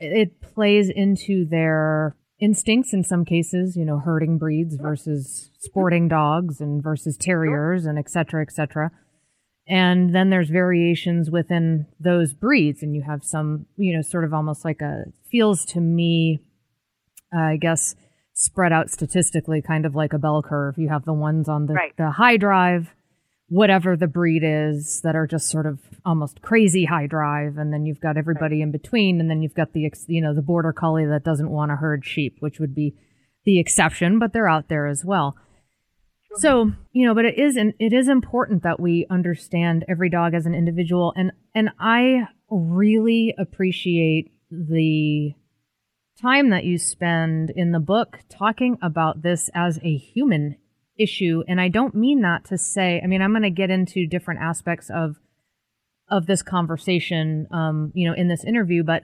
it 0.01 0.41
plays 0.41 0.89
into 0.89 1.45
their 1.45 2.17
instincts 2.41 2.93
in 2.93 3.05
some 3.05 3.25
cases, 3.25 3.77
you 3.77 3.85
know, 3.85 3.99
herding 3.99 4.39
breeds 4.39 4.77
versus 4.77 5.51
sporting 5.61 6.09
dogs 6.09 6.61
and 6.61 6.83
versus 6.83 7.17
terriers 7.17 7.87
and 7.87 7.99
et 7.99 8.11
cetera, 8.11 8.43
et 8.43 8.51
cetera. 8.53 8.91
And 9.67 10.15
then 10.15 10.29
there's 10.31 10.51
variations 10.51 11.31
within 11.31 11.87
those 11.99 12.35
breeds, 12.35 12.83
and 12.83 12.95
you 12.95 13.03
have 13.03 13.25
some, 13.25 13.67
you 13.77 13.95
know, 13.95 14.03
sort 14.03 14.25
of 14.25 14.35
almost 14.35 14.63
like 14.65 14.83
a 14.83 15.05
feels 15.31 15.65
to 15.67 15.81
me, 15.81 16.41
uh, 17.35 17.41
I 17.41 17.57
guess, 17.57 17.95
spread 18.35 18.73
out 18.73 18.91
statistically, 18.91 19.63
kind 19.63 19.87
of 19.87 19.95
like 19.95 20.13
a 20.13 20.19
bell 20.19 20.43
curve. 20.43 20.77
You 20.77 20.89
have 20.91 21.05
the 21.07 21.15
ones 21.15 21.49
on 21.49 21.65
the, 21.67 21.75
Right. 21.75 21.97
the 21.97 22.11
high 22.11 22.37
drive, 22.37 22.95
whatever 23.49 23.97
the 23.97 24.07
breed 24.07 24.43
is, 24.45 25.01
that 25.03 25.17
are 25.17 25.27
just 25.27 25.51
sort 25.51 25.67
of 25.67 25.81
almost 26.05 26.43
crazy 26.43 26.85
high 26.85 27.07
drive, 27.07 27.57
and 27.59 27.73
then 27.73 27.87
you've 27.87 28.01
got 28.01 28.17
everybody 28.17 28.63
in 28.63 28.71
between, 28.71 29.21
and 29.21 29.31
then 29.31 29.43
you've 29.43 29.55
got 29.55 29.73
the, 29.73 29.87
ex- 29.87 30.07
you 30.09 30.21
know, 30.21 30.35
the 30.35 30.43
border 30.43 30.73
collie 30.73 31.07
that 31.07 31.25
doesn't 31.25 31.51
want 31.51 31.71
to 31.71 31.77
herd 31.77 32.05
sheep, 32.05 32.37
which 32.41 32.59
would 32.59 32.75
be 32.75 32.95
the 33.45 33.59
exception, 33.59 34.19
but 34.19 34.33
they're 34.33 34.49
out 34.49 34.69
there 34.69 34.87
as 34.87 35.05
well. 35.05 35.37
So, 36.37 36.73
you 36.93 37.07
know, 37.07 37.15
but 37.15 37.25
it 37.25 37.39
is 37.39 37.57
it 37.57 37.93
is 37.93 38.09
important 38.09 38.65
that 38.65 38.81
we 38.81 39.07
understand 39.09 39.85
every 39.89 40.11
dog 40.11 40.35
as 40.35 40.47
an 40.47 40.55
individual 40.55 41.13
and 41.17 41.33
and 41.55 41.71
I 41.79 42.27
really 42.51 43.35
appreciate 43.39 44.33
the 44.51 45.35
time 46.21 46.51
that 46.51 46.65
you 46.65 46.79
spend 46.79 47.51
in 47.51 47.73
the 47.73 47.81
book 47.81 48.19
talking 48.29 48.79
about 48.83 49.23
this 49.23 49.51
as 49.55 49.79
a 49.83 49.97
human 49.97 50.57
issue 50.97 51.43
and 51.49 51.61
I 51.61 51.69
don't 51.69 51.95
mean 51.95 52.21
that 52.23 52.45
to 52.47 52.59
say 52.59 53.01
I 53.03 53.07
mean 53.07 53.23
I'm 53.23 53.33
going 53.33 53.43
to 53.43 53.51
get 53.51 53.71
into 53.71 54.07
different 54.07 54.41
aspects 54.41 54.91
of 54.91 55.17
of 56.09 56.27
this 56.27 56.43
conversation 56.43 57.49
um 57.51 57.91
you 57.95 58.09
know 58.09 58.15
in 58.15 58.29
this 58.29 58.45
interview 58.45 58.83
but 58.85 59.03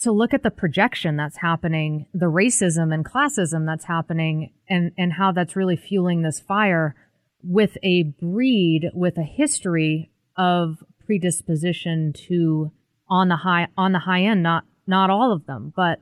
to 0.00 0.12
look 0.12 0.32
at 0.32 0.42
the 0.42 0.50
projection 0.50 1.16
that's 1.16 1.38
happening, 1.38 2.06
the 2.14 2.26
racism 2.26 2.94
and 2.94 3.04
classism 3.04 3.66
that's 3.66 3.84
happening, 3.84 4.52
and, 4.68 4.92
and 4.96 5.12
how 5.12 5.32
that's 5.32 5.56
really 5.56 5.76
fueling 5.76 6.22
this 6.22 6.38
fire 6.38 6.94
with 7.42 7.76
a 7.82 8.04
breed 8.04 8.90
with 8.94 9.16
a 9.18 9.22
history 9.22 10.10
of 10.36 10.82
predisposition 11.04 12.12
to 12.12 12.70
on 13.08 13.28
the 13.28 13.36
high 13.36 13.68
on 13.76 13.92
the 13.92 14.00
high 14.00 14.22
end, 14.22 14.42
not 14.42 14.64
not 14.86 15.10
all 15.10 15.32
of 15.32 15.46
them, 15.46 15.72
but 15.74 16.00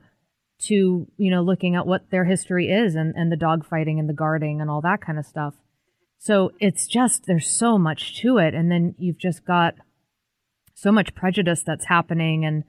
to 0.59 1.07
you 1.17 1.31
know 1.31 1.43
looking 1.43 1.75
at 1.77 1.87
what 1.87 2.11
their 2.11 2.25
history 2.25 2.71
is 2.71 2.95
and, 2.95 3.15
and 3.17 3.31
the 3.31 3.37
dog 3.37 3.67
fighting 3.67 4.01
and 4.01 4.09
the 4.09 4.15
guarding 4.15 4.61
and 4.61 4.71
all 4.71 4.81
that 4.81 5.01
kind 5.01 5.19
of 5.19 5.27
stuff. 5.27 5.55
So 6.19 6.53
it's 6.61 6.87
just 6.87 7.27
there's 7.27 7.49
so 7.49 7.79
much 7.79 8.21
to 8.21 8.39
it, 8.39 8.55
and 8.55 8.71
then 8.71 8.95
you've 8.99 9.19
just 9.19 9.45
got 9.45 9.75
so 10.75 10.91
much 10.93 11.15
prejudice 11.15 11.63
that's 11.63 11.87
happening 11.87 12.45
and 12.45 12.65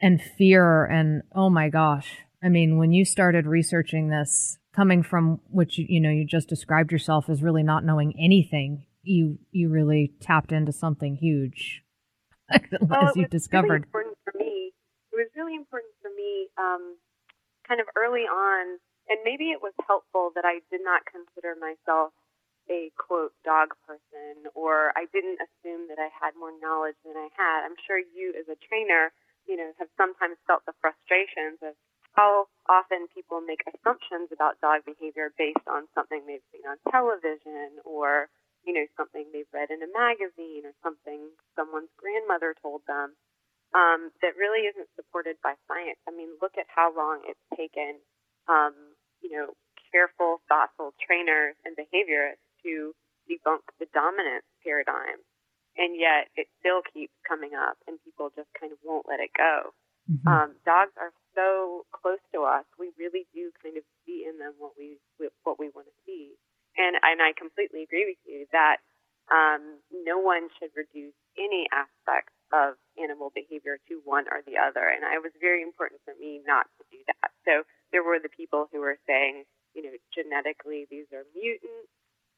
and 0.00 0.20
fear 0.22 0.84
and 0.86 1.22
oh 1.34 1.50
my 1.50 1.68
gosh. 1.68 2.18
I 2.42 2.48
mean 2.48 2.78
when 2.78 2.92
you 2.92 3.04
started 3.04 3.46
researching 3.46 4.08
this 4.08 4.58
coming 4.74 5.02
from 5.02 5.40
which 5.50 5.78
you, 5.78 5.86
you 5.88 6.00
know 6.00 6.10
you 6.10 6.24
just 6.24 6.48
described 6.48 6.92
yourself 6.92 7.28
as 7.28 7.42
really 7.42 7.62
not 7.62 7.84
knowing 7.84 8.14
anything 8.18 8.86
you 9.02 9.38
you 9.50 9.68
really 9.68 10.12
tapped 10.20 10.52
into 10.52 10.72
something 10.72 11.16
huge 11.16 11.82
as 12.50 12.60
Well, 12.80 13.12
you 13.14 13.26
discovered. 13.28 13.68
really 13.68 14.08
important 14.08 14.18
for 14.24 14.32
me. 14.38 14.72
It 15.09 15.09
was 15.20 15.28
really 15.36 15.54
important 15.54 15.92
for 16.00 16.08
me, 16.16 16.48
um, 16.56 16.96
kind 17.68 17.80
of 17.80 17.86
early 17.94 18.24
on 18.24 18.80
and 19.10 19.18
maybe 19.26 19.50
it 19.50 19.58
was 19.58 19.74
helpful 19.90 20.30
that 20.38 20.46
I 20.46 20.62
did 20.70 20.86
not 20.86 21.02
consider 21.02 21.58
myself 21.58 22.14
a 22.70 22.94
quote 22.94 23.34
dog 23.42 23.74
person 23.82 24.46
or 24.54 24.94
I 24.94 25.10
didn't 25.10 25.42
assume 25.42 25.90
that 25.90 25.98
I 25.98 26.06
had 26.14 26.38
more 26.38 26.54
knowledge 26.62 26.94
than 27.02 27.18
I 27.18 27.26
had. 27.34 27.66
I'm 27.66 27.74
sure 27.82 27.98
you 27.98 28.30
as 28.38 28.46
a 28.46 28.54
trainer, 28.70 29.10
you 29.50 29.58
know, 29.58 29.74
have 29.82 29.90
sometimes 29.98 30.38
felt 30.46 30.62
the 30.62 30.78
frustrations 30.78 31.58
of 31.66 31.74
how 32.14 32.46
often 32.70 33.10
people 33.10 33.42
make 33.42 33.66
assumptions 33.66 34.30
about 34.30 34.62
dog 34.62 34.86
behavior 34.86 35.34
based 35.34 35.66
on 35.66 35.90
something 35.90 36.22
they've 36.30 36.46
seen 36.54 36.62
on 36.70 36.78
television 36.86 37.82
or, 37.82 38.30
you 38.62 38.70
know, 38.70 38.86
something 38.94 39.26
they've 39.34 39.50
read 39.50 39.74
in 39.74 39.82
a 39.82 39.90
magazine 39.90 40.62
or 40.62 40.74
something 40.86 41.34
someone's 41.58 41.90
grandmother 41.98 42.54
told 42.62 42.86
them. 42.86 43.18
Um, 43.70 44.10
that 44.20 44.34
really 44.34 44.66
isn't 44.66 44.90
supported 44.96 45.36
by 45.46 45.54
science. 45.70 45.98
I 46.08 46.10
mean, 46.10 46.34
look 46.42 46.58
at 46.58 46.66
how 46.66 46.90
long 46.90 47.22
it's 47.22 47.46
taken, 47.54 48.02
um, 48.50 48.74
you 49.22 49.30
know, 49.30 49.54
careful, 49.92 50.42
thoughtful 50.48 50.94
trainers 50.98 51.54
and 51.64 51.78
behaviorists 51.78 52.42
to 52.66 52.94
debunk 53.30 53.62
the 53.78 53.86
dominant 53.94 54.42
paradigm. 54.64 55.22
And 55.78 55.94
yet 55.94 56.28
it 56.34 56.50
still 56.58 56.82
keeps 56.82 57.14
coming 57.22 57.54
up 57.54 57.78
and 57.86 58.02
people 58.02 58.34
just 58.34 58.50
kind 58.58 58.72
of 58.72 58.78
won't 58.82 59.06
let 59.06 59.20
it 59.22 59.30
go. 59.38 59.70
Mhm. 60.10 60.26
Um, 60.26 60.56
dogs 60.66 60.92
are 60.98 61.12
so 61.34 61.86
close 61.92 62.18
to 62.32 62.42
us. 62.42 62.66
We 62.78 62.90
really 62.98 63.26
do 63.32 63.52
kind 63.62 63.76
of 63.76 63.84
see 64.04 64.26
in 64.26 64.38
them 64.38 64.54
what 64.58 64.76
we 64.76 64.98
what 65.44 65.58
we 65.58 65.68
want 65.70 65.86
to 65.86 65.94
see. 66.04 66.34
And 66.76 66.98
and 67.02 67.22
I 67.22 67.32
completely 67.34 67.82
agree 67.84 68.06
with 68.06 68.18
you 68.26 68.46
that 68.50 68.78
um, 69.30 69.78
no 69.92 70.18
one 70.18 70.50
should 70.58 70.74
reduce 70.74 71.14
any 71.38 71.68
aspect 71.70 72.30
of 72.52 72.74
animal 72.98 73.30
behavior 73.34 73.78
to 73.88 74.02
one 74.04 74.26
or 74.30 74.42
the 74.46 74.58
other. 74.58 74.86
And 74.86 75.06
it 75.06 75.22
was 75.22 75.32
very 75.40 75.62
important 75.62 76.00
for 76.04 76.14
me 76.18 76.42
not 76.46 76.66
to 76.78 76.82
do 76.90 76.98
that. 77.06 77.30
So 77.46 77.62
there 77.92 78.02
were 78.02 78.18
the 78.18 78.32
people 78.32 78.68
who 78.70 78.80
were 78.80 78.98
saying, 79.06 79.44
you 79.74 79.82
know, 79.82 79.94
genetically 80.14 80.86
these 80.90 81.06
are 81.14 81.24
mutants, 81.34 81.90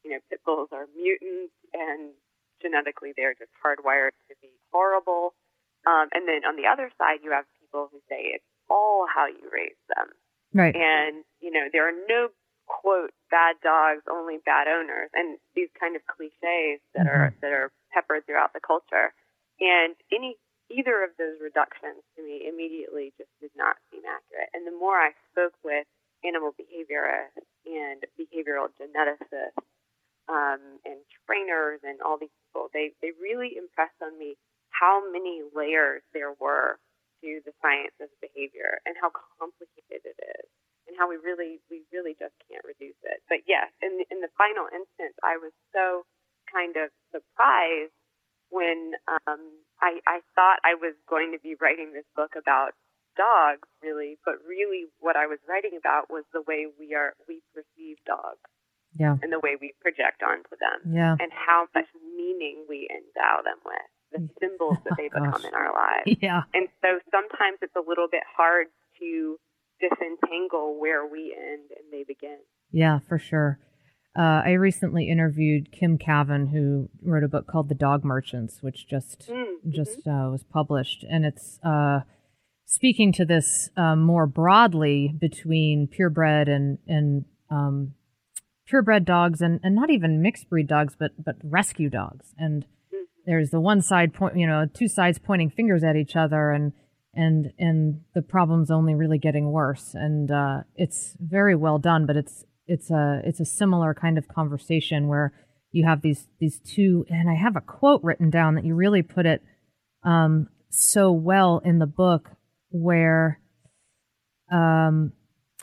you 0.05 0.13
know, 0.13 0.21
pit 0.29 0.41
bulls 0.45 0.69
are 0.73 0.87
mutants, 0.93 1.55
and 1.73 2.13
genetically 2.61 3.13
they're 3.17 3.35
just 3.35 3.53
hardwired 3.59 4.15
to 4.29 4.35
be 4.41 4.53
horrible. 4.71 5.35
Um, 5.87 6.09
and 6.15 6.29
then 6.29 6.45
on 6.47 6.57
the 6.57 6.69
other 6.69 6.91
side, 6.99 7.25
you 7.25 7.33
have 7.33 7.45
people 7.59 7.89
who 7.91 7.99
say 8.09 8.37
it's 8.37 8.47
all 8.71 9.07
how 9.09 9.27
you 9.27 9.49
raise 9.51 9.81
them. 9.97 10.09
Right. 10.55 10.77
And, 10.77 11.25
you 11.41 11.51
know, 11.51 11.67
there 11.73 11.89
are 11.89 11.97
no 12.09 12.29
quote 12.67 13.11
bad 13.31 13.57
dogs, 13.63 14.03
only 14.11 14.39
bad 14.45 14.69
owners 14.69 15.11
and 15.15 15.39
these 15.55 15.69
kind 15.79 15.97
of 15.97 16.03
cliches 16.07 16.81
that 16.95 17.07
are 17.07 17.35
that 17.41 17.53
are 17.53 17.73
peppered 17.93 18.25
throughout 18.27 18.53
the 18.53 18.61
culture. 18.61 19.13
And 19.63 19.95
any 20.11 20.35
either 20.67 21.07
of 21.07 21.15
those 21.23 21.39
reductions 21.39 22.03
to 22.19 22.21
me 22.27 22.51
immediately 22.51 23.15
just 23.15 23.31
did 23.39 23.55
not 23.55 23.79
seem 23.95 24.03
accurate. 24.03 24.51
And 24.51 24.67
the 24.67 24.75
more 24.75 24.99
I 24.99 25.15
spoke 25.31 25.55
with 25.63 25.87
animal 26.27 26.51
behaviorists 26.59 27.47
and 27.63 28.03
behavioral 28.19 28.75
geneticists 28.75 29.63
um, 30.27 30.83
and 30.83 30.99
trainers 31.27 31.79
and 31.87 32.03
all 32.03 32.19
these 32.19 32.35
people, 32.47 32.75
they, 32.75 32.91
they 33.03 33.15
really 33.23 33.55
impressed 33.55 33.99
on 34.03 34.19
me 34.19 34.35
how 34.75 34.99
many 35.13 35.47
layers 35.55 36.03
there 36.11 36.35
were 36.43 36.83
to 37.23 37.39
the 37.47 37.55
science 37.63 37.95
of 38.03 38.11
behavior 38.19 38.83
and 38.83 38.99
how 38.99 39.15
complicated 39.39 40.03
it 40.03 40.19
is 40.19 40.47
and 40.91 40.99
how 40.99 41.07
we 41.07 41.15
really 41.23 41.63
we 41.71 41.87
really 41.95 42.19
just 42.19 42.35
can't 42.51 42.67
reduce 42.67 42.99
it. 43.07 43.23
But 43.31 43.47
yes, 43.47 43.71
in 43.79 44.03
in 44.11 44.19
the 44.19 44.33
final 44.35 44.67
instance, 44.67 45.15
I 45.23 45.39
was 45.39 45.55
so 45.71 46.03
kind 46.51 46.75
of 46.75 46.91
surprised 47.15 47.95
when 48.53 48.93
um, 49.09 49.41
I 49.81 49.99
I 50.07 50.21
thought 50.37 50.61
I 50.63 50.77
was 50.77 50.93
going 51.09 51.33
to 51.33 51.41
be 51.41 51.57
writing 51.61 51.93
this 51.97 52.07
book 52.15 52.37
about 52.37 52.77
dogs, 53.17 53.65
really, 53.83 54.17
but 54.25 54.37
really 54.47 54.87
what 55.01 55.17
I 55.17 55.27
was 55.27 55.39
writing 55.49 55.77
about 55.81 56.09
was 56.13 56.25
the 56.33 56.45
way 56.47 56.69
we 56.79 56.95
are 56.95 57.13
we 57.29 57.41
perceive 57.57 57.97
dogs 58.07 58.41
Yeah. 58.97 59.17
and 59.21 59.33
the 59.33 59.41
way 59.41 59.57
we 59.61 59.73
project 59.81 60.23
onto 60.23 60.57
them 60.61 60.93
Yeah. 60.95 61.17
and 61.21 61.33
how 61.33 61.67
much 61.75 61.89
meaning 62.17 62.65
we 62.69 62.89
endow 62.89 63.41
them 63.45 63.61
with, 63.65 63.89
the 64.13 64.21
symbols 64.41 64.79
that 64.85 64.97
they 64.97 65.09
Gosh. 65.09 65.21
become 65.29 65.45
in 65.45 65.55
our 65.55 65.73
lives. 65.73 66.17
Yeah. 66.23 66.45
And 66.55 66.69
so 66.81 67.01
sometimes 67.11 67.59
it's 67.61 67.77
a 67.77 67.85
little 67.87 68.09
bit 68.11 68.25
hard 68.37 68.69
to 69.01 69.37
disentangle 69.81 70.79
where 70.81 71.05
we 71.07 71.35
end 71.37 71.69
and 71.77 71.87
they 71.93 72.05
begin. 72.05 72.39
Yeah, 72.71 73.01
for 73.09 73.19
sure. 73.19 73.59
Uh, 74.15 74.43
I 74.45 74.53
recently 74.53 75.09
interviewed 75.09 75.73
Kim 75.73 75.97
Kavin, 75.97 76.51
who 76.51 76.91
wrote 77.03 77.25
a 77.25 77.29
book 77.29 77.47
called 77.47 77.71
The 77.71 77.75
Dog 77.75 78.05
Merchants, 78.05 78.63
which 78.63 78.87
just 78.87 79.29
Mm, 79.31 79.71
just 79.71 80.07
uh, 80.07 80.29
was 80.31 80.45
published, 80.45 81.05
and 81.09 81.25
it's 81.25 81.59
uh, 81.63 82.01
speaking 82.67 83.13
to 83.13 83.25
this 83.25 83.71
uh, 83.77 83.97
more 83.97 84.27
broadly 84.27 85.15
between 85.19 85.87
purebred 85.87 86.49
and 86.49 86.79
and 86.87 87.25
um, 87.51 87.95
purebred 88.67 89.07
dogs, 89.07 89.41
and, 89.41 89.61
and 89.63 89.75
not 89.75 89.91
even 89.91 90.21
mixed 90.21 90.51
breed 90.51 90.67
dogs, 90.67 90.95
but 90.99 91.13
but 91.25 91.37
rescue 91.43 91.89
dogs. 91.89 92.35
And 92.37 92.67
there's 93.25 93.51
the 93.51 93.61
one 93.61 93.81
side 93.81 94.13
point, 94.13 94.37
you 94.37 94.47
know, 94.47 94.67
two 94.67 94.89
sides 94.89 95.19
pointing 95.19 95.49
fingers 95.49 95.83
at 95.83 95.97
each 95.97 96.17
other, 96.17 96.51
and 96.51 96.73
and 97.15 97.53
and 97.59 98.03
the 98.15 98.21
problem's 98.23 98.71
only 98.71 98.95
really 98.95 99.19
getting 99.19 99.53
worse. 99.53 99.95
And 99.95 100.31
uh, 100.31 100.65
it's 100.75 101.17
very 101.19 101.55
well 101.55 101.79
done, 101.79 102.05
but 102.05 102.17
it's 102.17 102.45
it's 102.67 102.91
a 102.91 103.21
it's 103.25 103.41
a 103.41 103.45
similar 103.45 103.95
kind 103.95 104.19
of 104.19 104.29
conversation 104.29 105.09
where 105.09 105.33
you 105.73 105.85
have 105.85 106.03
these 106.03 106.29
these 106.39 106.61
two 106.61 107.05
and 107.09 107.29
I 107.29 107.35
have 107.35 107.57
a 107.57 107.61
quote 107.61 108.03
written 108.03 108.31
down 108.31 108.55
that 108.55 108.65
you 108.65 108.75
really 108.75 109.03
put 109.03 109.27
it 109.27 109.43
um, 110.05 110.49
so 110.71 111.11
well 111.13 111.61
in 111.65 111.79
the 111.79 111.87
book 111.87 112.31
where 112.71 113.41
um 114.51 115.13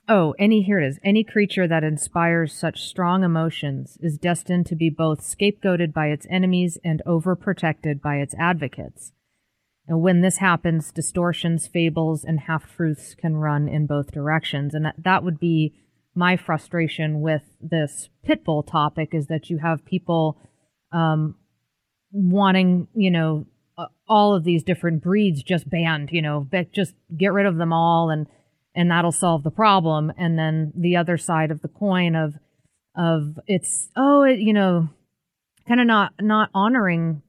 oh 0.07 0.35
any 0.39 0.61
here 0.61 0.79
it 0.79 0.87
is. 0.87 0.99
Any 1.03 1.23
creature 1.23 1.67
that 1.67 1.83
inspires 1.83 2.53
such 2.53 2.83
strong 2.83 3.23
emotions 3.23 3.97
is 4.01 4.17
destined 4.17 4.65
to 4.67 4.75
be 4.75 4.89
both 4.89 5.21
scapegoated 5.21 5.93
by 5.93 6.07
its 6.07 6.27
enemies 6.29 6.77
and 6.83 7.01
overprotected 7.05 8.01
by 8.01 8.17
its 8.17 8.35
advocates. 8.35 9.13
And 9.87 10.01
when 10.01 10.21
this 10.21 10.37
happens 10.37 10.91
distortions 10.91 11.65
fables 11.65 12.23
and 12.23 12.41
half 12.41 12.75
truths 12.75 13.15
can 13.15 13.37
run 13.37 13.67
in 13.67 13.87
both 13.87 14.11
directions. 14.11 14.75
And 14.75 14.85
that, 14.85 14.95
that 14.99 15.23
would 15.23 15.39
be 15.39 15.73
my 16.19 16.35
frustration 16.35 17.21
with 17.21 17.43
this 17.61 18.09
pit 18.25 18.43
bull 18.43 18.61
topic 18.61 19.13
is 19.13 19.27
that 19.27 19.49
you 19.49 19.57
have 19.57 19.85
people 19.85 20.37
um, 20.91 21.35
wanting, 22.11 22.89
you 22.93 23.09
know, 23.09 23.45
all 24.07 24.35
of 24.35 24.43
these 24.43 24.61
different 24.61 25.01
breeds 25.01 25.41
just 25.41 25.69
banned, 25.69 26.09
you 26.11 26.21
know, 26.21 26.45
but 26.51 26.73
just 26.73 26.93
get 27.17 27.31
rid 27.31 27.45
of 27.45 27.55
them 27.55 27.71
all 27.71 28.09
and 28.09 28.27
and 28.75 28.91
that'll 28.91 29.11
solve 29.11 29.43
the 29.43 29.49
problem. 29.49 30.11
And 30.17 30.37
then 30.37 30.73
the 30.75 30.97
other 30.97 31.17
side 31.17 31.51
of 31.51 31.61
the 31.61 31.69
coin 31.69 32.15
of 32.15 32.35
of 32.95 33.39
it's 33.47 33.87
oh, 33.95 34.23
it, 34.23 34.39
you 34.39 34.51
know, 34.51 34.89
kind 35.69 35.79
of 35.79 35.87
not 35.87 36.11
not 36.19 36.49
honoring 36.53 37.21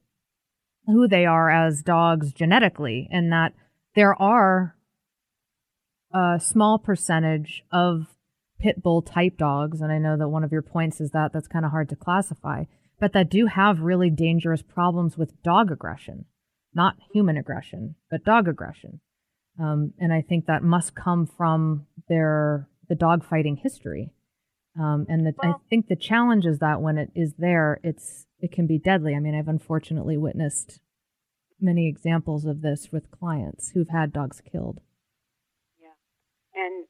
who 0.85 1.07
they 1.07 1.25
are 1.25 1.49
as 1.49 1.81
dogs 1.81 2.33
genetically 2.33 3.07
and 3.09 3.31
that 3.31 3.53
there 3.95 4.21
are 4.21 4.75
a 6.13 6.41
small 6.43 6.77
percentage 6.77 7.63
of 7.71 8.07
pit 8.61 8.81
bull 8.83 9.01
type 9.01 9.37
dogs 9.37 9.81
and 9.81 9.91
i 9.91 9.97
know 9.97 10.15
that 10.17 10.29
one 10.29 10.43
of 10.43 10.51
your 10.51 10.61
points 10.61 11.01
is 11.01 11.11
that 11.11 11.33
that's 11.33 11.47
kind 11.47 11.65
of 11.65 11.71
hard 11.71 11.89
to 11.89 11.95
classify 11.95 12.63
but 13.01 13.13
that 13.13 13.31
do 13.31 13.47
have 13.47 13.81
really 13.81 14.11
dangerous 14.11 14.61
problems 14.61 15.17
with 15.17 15.41
dog 15.41 15.71
aggression. 15.71 16.25
Not 16.73 16.95
human 17.11 17.35
aggression 17.35 17.95
but 18.09 18.23
dog 18.23 18.47
aggression. 18.47 19.01
Um, 19.59 19.93
and 19.99 20.13
i 20.13 20.21
think 20.21 20.45
that 20.45 20.63
must 20.63 20.95
come 20.95 21.25
from 21.25 21.87
their 22.07 22.69
the 22.87 22.95
dog 22.95 23.25
fighting 23.25 23.57
history. 23.57 24.13
Um, 24.79 25.05
and 25.09 25.25
the, 25.25 25.33
i 25.43 25.53
think 25.69 25.87
the 25.87 25.97
challenge 25.97 26.45
is 26.45 26.59
that 26.59 26.81
when 26.81 26.97
it 26.97 27.09
is 27.13 27.33
there 27.37 27.81
it's 27.83 28.27
it 28.39 28.53
can 28.53 28.67
be 28.67 28.77
deadly. 28.77 29.15
I 29.15 29.19
mean 29.19 29.35
i've 29.35 29.49
unfortunately 29.49 30.15
witnessed 30.15 30.79
many 31.59 31.89
examples 31.89 32.45
of 32.45 32.61
this 32.61 32.89
with 32.91 33.11
clients 33.11 33.71
who've 33.71 33.89
had 33.89 34.13
dogs 34.13 34.41
killed. 34.41 34.79
Yeah. 35.79 36.63
And 36.63 36.87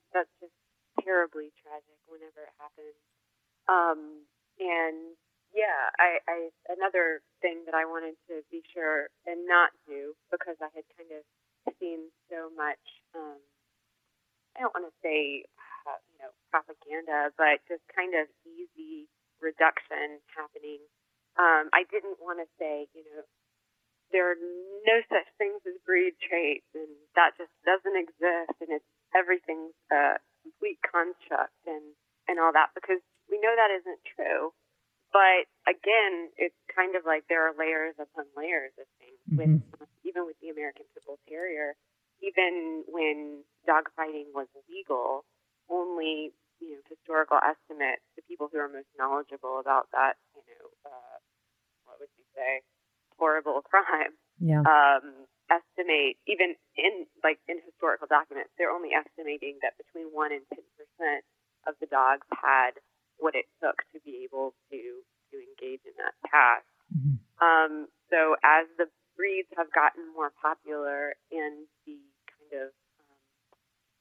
terribly 1.04 1.52
tragic 1.62 1.98
whenever 2.08 2.46
it 2.48 2.56
happens. 2.62 2.98
Um, 3.70 4.26
and 4.60 5.18
yeah, 5.52 5.92
I, 6.00 6.20
I 6.28 6.38
another 6.72 7.22
thing 7.44 7.64
that 7.68 7.76
I 7.76 7.84
wanted 7.86 8.16
to 8.32 8.42
be 8.52 8.64
sure 8.72 9.12
and 9.28 9.44
not 9.48 9.72
do 9.88 10.16
because 10.32 10.56
I 10.64 10.72
had 10.72 10.88
kind 10.96 11.12
of 11.12 11.24
seen 11.80 12.08
so 12.32 12.48
much. 12.56 12.82
Um, 13.16 13.40
I 14.56 14.64
don't 14.64 14.76
want 14.76 14.88
to 14.88 14.96
say 15.04 15.44
uh, 15.88 16.00
you 16.12 16.18
know 16.24 16.32
propaganda, 16.52 17.36
but 17.36 17.60
just 17.68 17.84
kind 17.92 18.16
of 18.16 18.28
easy 18.48 19.08
reduction 19.44 20.24
happening. 20.32 20.84
Um, 21.40 21.72
I 21.72 21.88
didn't 21.88 22.20
want 22.20 22.40
to 22.40 22.48
say 22.60 22.88
you 22.96 23.04
know 23.12 23.24
there 24.12 24.32
are 24.32 24.40
no 24.88 24.98
such 25.08 25.28
things 25.40 25.60
as 25.68 25.80
breed 25.88 26.16
traits, 26.20 26.68
and 26.76 26.92
that 27.16 27.36
just 27.40 27.52
doesn't 27.64 27.96
exist, 27.96 28.56
and 28.60 28.72
it's 28.72 28.92
everything's 29.16 29.76
a 29.92 30.20
complete 30.44 30.80
construct 30.84 31.58
and 31.66 31.96
and 32.30 32.40
all 32.40 32.54
that 32.54 32.70
because 32.76 33.02
we 33.30 33.40
know 33.42 33.54
that 33.56 33.72
isn't 33.82 34.02
true. 34.06 34.54
But 35.12 35.48
again, 35.68 36.32
it's 36.40 36.56
kind 36.72 36.96
of 36.96 37.04
like 37.04 37.28
there 37.28 37.44
are 37.44 37.56
layers 37.58 37.96
upon 38.00 38.26
layers 38.38 38.72
of 38.80 38.88
things. 39.00 39.20
With 39.28 39.62
even 40.08 40.26
with 40.26 40.40
the 40.42 40.50
American 40.50 40.86
Pit 40.94 41.04
Bull 41.06 41.20
Terrier, 41.28 41.76
even 42.22 42.84
when 42.88 43.44
dogfighting 43.68 44.32
was 44.34 44.48
legal, 44.70 45.26
only 45.70 46.32
you 46.60 46.78
know 46.80 46.84
historical 46.88 47.38
estimates, 47.44 48.04
the 48.16 48.24
people 48.28 48.48
who 48.52 48.60
are 48.60 48.70
most 48.72 48.90
knowledgeable 48.98 49.60
about 49.60 49.88
that, 49.92 50.16
you 50.36 50.44
know, 50.48 50.68
uh, 50.88 51.18
what 51.86 52.00
would 52.00 52.14
you 52.18 52.26
say, 52.36 52.62
horrible 53.18 53.62
crime, 53.70 54.16
Yeah. 54.40 54.62
um, 54.64 55.28
estimate 55.52 56.16
even 56.26 56.56
in 56.80 57.06
like 57.24 57.44
in 57.52 57.60
historical 57.68 58.08
documents, 58.08 58.56
they're 58.56 58.72
only 58.72 58.96
estimating 58.96 59.60
that 59.62 59.76
between 59.76 60.08
one 60.16 60.32
and 60.32 60.48
ten 60.48 60.64
percent 60.80 61.28
of 61.68 61.76
the 61.84 61.92
dogs 61.92 62.26
had 62.32 62.80
what 63.20 63.36
it 63.36 63.46
took 63.60 63.84
to 63.92 64.00
be 64.08 64.24
able 64.24 64.56
to 64.72 64.80
to 65.30 65.36
engage 65.36 65.84
in 65.84 65.94
that 66.00 66.16
task. 66.32 66.66
Mhm. 66.96 67.20
Um, 67.44 67.74
so 68.10 68.36
as 68.44 68.66
the 68.80 68.88
breeds 69.20 69.52
have 69.60 69.72
gotten 69.76 70.08
more 70.16 70.32
popular 70.42 71.16
and 71.32 71.68
the 71.86 72.00
kind 72.32 72.52
of 72.64 72.70
um, 73.04 73.20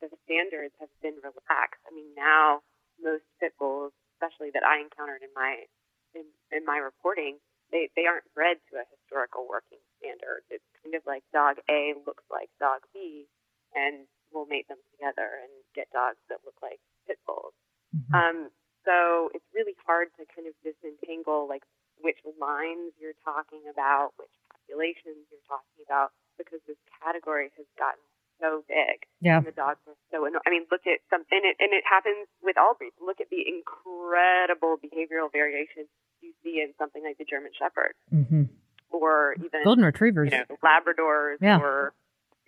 the 0.01 0.09
standards 0.25 0.75
have 0.79 0.93
been 1.03 1.19
relaxed, 1.21 1.83
I 1.87 1.91
mean 1.91 2.15
now 2.15 2.63
most 3.03 3.25
pit 3.41 3.53
bulls, 3.59 3.93
especially 4.15 4.51
that 4.55 4.63
I 4.63 4.79
encountered 4.81 5.23
in 5.23 5.33
my 5.35 5.67
in, 6.15 6.27
in 6.51 6.65
my 6.65 6.79
reporting, 6.79 7.39
they, 7.71 7.89
they 7.95 8.07
aren't 8.07 8.27
bred 8.35 8.59
to 8.71 8.83
a 8.83 8.85
historical 8.91 9.47
working 9.47 9.79
standard. 9.99 10.43
It's 10.51 10.67
kind 10.91 10.99
of 10.99 11.07
like 11.07 11.23
dog 11.33 11.63
A 11.71 11.95
looks 12.07 12.25
like 12.31 12.51
dog 12.59 12.83
B, 12.93 13.27
and 13.75 14.07
we'll 14.35 14.47
mate 14.47 14.67
them 14.67 14.83
together 14.91 15.39
and 15.43 15.51
get 15.75 15.87
dogs 15.95 16.19
that 16.29 16.43
look 16.45 16.59
like 16.63 16.83
pit 17.07 17.19
bulls. 17.27 17.55
Mhm. 17.95 18.15
Um, 18.15 18.39
so 18.85 19.31
it's 19.35 19.47
really 19.55 19.77
hard 19.87 20.09
to 20.19 20.27
kind 20.35 20.49
of 20.51 20.55
disentangle 20.67 21.47
like 21.47 21.63
which 22.03 22.19
lines 22.41 22.95
you're 22.99 23.19
talking 23.23 23.63
about, 23.71 24.17
which 24.19 24.33
populations 24.51 25.29
you're 25.31 25.47
talking 25.47 25.85
about, 25.87 26.11
because 26.39 26.61
this 26.67 26.79
category 27.03 27.51
has 27.57 27.67
gotten 27.79 28.01
so 28.41 28.65
big. 28.67 29.05
Yeah. 29.21 29.37
And 29.39 29.47
the 29.47 29.53
dogs 29.53 29.81
are 29.87 29.99
so 30.11 30.25
annoying. 30.25 30.43
I 30.47 30.51
mean, 30.51 30.65
look 30.71 30.87
at 30.87 31.01
some, 31.11 31.23
and 31.31 31.45
it 31.45 31.57
and 31.61 31.73
it 31.73 31.85
happens 31.87 32.27
with 32.43 32.57
all 32.59 32.75
breeds. 32.75 32.97
Look 32.99 33.21
at 33.21 33.29
the 33.31 33.47
incredible 33.47 34.79
behavioral 34.81 35.31
variation 35.31 35.87
you 36.21 36.33
see 36.43 36.61
in 36.61 36.73
something 36.79 37.03
like 37.05 37.19
the 37.19 37.25
German 37.25 37.53
Shepherd, 37.57 37.95
hmm 38.11 38.45
or 38.91 39.35
even 39.45 39.63
Golden 39.65 39.85
retrievers. 39.85 40.31
you 40.33 40.39
know 40.39 40.45
Labradors, 40.63 41.37
Yeah. 41.41 41.59
or 41.61 41.93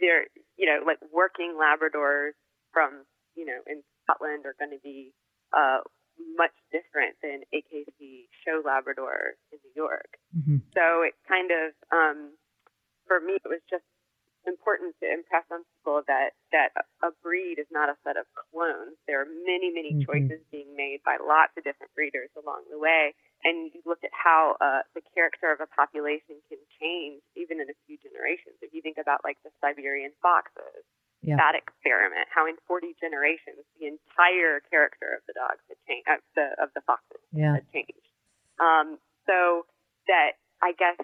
they're 0.00 0.26
you 0.56 0.66
know 0.66 0.80
like 0.86 0.98
working 1.12 1.54
Labradors 1.60 2.32
from 2.72 3.04
you 3.36 3.46
know 3.46 3.58
in 3.66 3.82
Scotland 4.04 4.44
are 4.46 4.54
going 4.58 4.70
to 4.72 4.82
be 4.82 5.12
uh, 5.56 5.78
much 6.36 6.52
different 6.72 7.16
than 7.22 7.42
AKC 7.54 8.26
show 8.44 8.62
Labradors 8.62 9.38
in 9.52 9.58
New 9.64 9.72
York. 9.76 10.18
hmm 10.32 10.56
So 10.74 11.02
it 11.02 11.14
kind 11.28 11.50
of, 11.50 11.72
um, 11.92 12.32
for 13.06 13.20
me, 13.20 13.34
it 13.34 13.48
was 13.48 13.60
just 13.70 13.84
important 14.46 14.94
to 15.00 15.06
impress 15.10 15.44
on 15.50 15.64
people 15.78 16.02
that 16.06 16.34
that 16.52 16.72
a 17.02 17.10
breed 17.22 17.58
is 17.58 17.66
not 17.70 17.88
a 17.88 17.96
set 18.04 18.16
of 18.16 18.26
clones. 18.34 18.96
There 19.06 19.20
are 19.20 19.28
many, 19.46 19.70
many 19.70 19.94
Mhm. 19.94 20.06
choices 20.06 20.40
being 20.50 20.74
made 20.76 21.02
by 21.04 21.16
lots 21.18 21.56
of 21.56 21.64
different 21.64 21.92
breeders 21.94 22.30
along 22.36 22.64
the 22.70 22.78
way, 22.78 23.14
and 23.44 23.72
you 23.74 23.82
look 23.84 24.02
at 24.04 24.12
how 24.12 24.56
uh, 24.60 24.82
the 24.94 25.02
character 25.14 25.50
of 25.52 25.60
a 25.60 25.66
population 25.66 26.42
can 26.48 26.58
change 26.80 27.22
even 27.34 27.60
in 27.60 27.68
a 27.70 27.74
few 27.86 27.98
generations. 27.98 28.56
If 28.62 28.72
you 28.72 28.82
think 28.82 28.98
about 28.98 29.24
like 29.24 29.38
the 29.42 29.50
Siberian 29.60 30.12
foxes, 30.22 30.84
Yeah. 31.22 31.36
that 31.36 31.54
experiment, 31.54 32.28
how 32.34 32.46
in 32.46 32.56
40 32.66 32.94
generations 33.00 33.64
the 33.78 33.86
entire 33.86 34.60
character 34.70 35.14
of 35.14 35.22
the 35.26 35.32
dogs 35.34 35.62
had 35.68 35.78
changed, 35.86 36.08
of 36.08 36.20
the 36.34 36.62
of 36.62 36.72
the 36.74 36.80
foxes 36.82 37.20
Yeah. 37.32 37.54
had 37.54 37.70
changed. 37.72 38.08
Um, 38.58 38.98
so 39.26 39.66
that 40.08 40.32
I 40.62 40.72
guess 40.72 40.98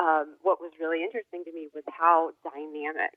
um, 0.00 0.36
what 0.42 0.60
was 0.60 0.72
really 0.80 1.02
interesting 1.02 1.44
to 1.44 1.52
me 1.52 1.68
was 1.74 1.84
how 1.90 2.30
dynamic 2.46 3.14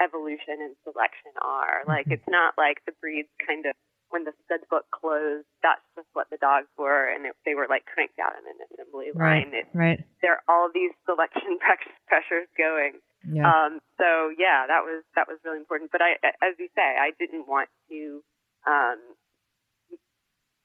evolution 0.00 0.62
and 0.64 0.74
selection 0.84 1.32
are. 1.42 1.82
Like 1.86 2.06
Mhm. 2.06 2.12
it's 2.12 2.28
not 2.28 2.54
like 2.56 2.80
the 2.86 2.92
breeds 3.00 3.28
kind 3.46 3.66
of 3.66 3.74
when 4.10 4.24
the 4.24 4.34
stud 4.44 4.66
book 4.68 4.86
closed, 4.90 5.46
that's 5.62 5.82
just 5.94 6.08
what 6.14 6.28
the 6.30 6.36
dogs 6.38 6.66
were, 6.76 7.06
and 7.06 7.26
it, 7.26 7.36
they 7.46 7.54
were 7.54 7.68
like 7.68 7.86
cranked 7.86 8.18
out 8.18 8.34
in 8.38 8.42
an 8.46 8.58
assembly 8.66 9.12
Right. 9.14 9.44
line. 9.46 9.54
It, 9.54 9.66
Right. 9.72 10.00
there 10.20 10.34
are 10.34 10.42
all 10.48 10.68
these 10.72 10.90
selection 11.06 11.58
press- 11.62 11.94
pressures 12.08 12.48
going. 12.58 12.98
Yeah. 13.22 13.46
Um, 13.46 13.80
so 13.98 14.32
yeah, 14.36 14.66
that 14.66 14.82
was 14.82 15.04
that 15.14 15.28
was 15.28 15.38
really 15.44 15.58
important. 15.58 15.92
But 15.92 16.02
I, 16.02 16.16
as 16.42 16.58
you 16.58 16.68
say, 16.74 16.82
I 16.98 17.12
didn't 17.20 17.46
want 17.46 17.68
to 17.90 18.24
um, 18.66 18.98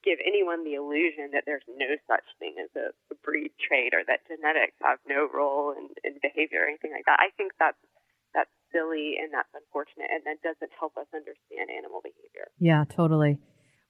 give 0.05 0.21
anyone 0.21 0.63
the 0.63 0.77
illusion 0.77 1.33
that 1.33 1.43
there's 1.49 1.65
no 1.67 1.97
such 2.07 2.23
thing 2.39 2.55
as 2.61 2.69
a, 2.77 2.93
breed 3.25 3.49
trait 3.57 3.89
or 3.97 4.05
that 4.05 4.21
genetics 4.29 4.77
have 4.85 4.99
no 5.09 5.27
role 5.33 5.73
in, 5.73 5.89
in 6.05 6.13
behavior 6.21 6.61
or 6.61 6.69
anything 6.69 6.93
like 6.93 7.05
that. 7.09 7.17
I 7.17 7.33
think 7.35 7.53
that's 7.57 7.77
that's 8.35 8.51
silly 8.71 9.15
and 9.17 9.33
that's 9.33 9.49
unfortunate, 9.55 10.13
and 10.13 10.21
that 10.25 10.43
doesn't 10.43 10.71
help 10.77 10.93
us 10.97 11.07
understand 11.09 11.73
animal 11.75 12.01
behavior. 12.03 12.51
Yeah, 12.59 12.83
totally. 12.85 13.39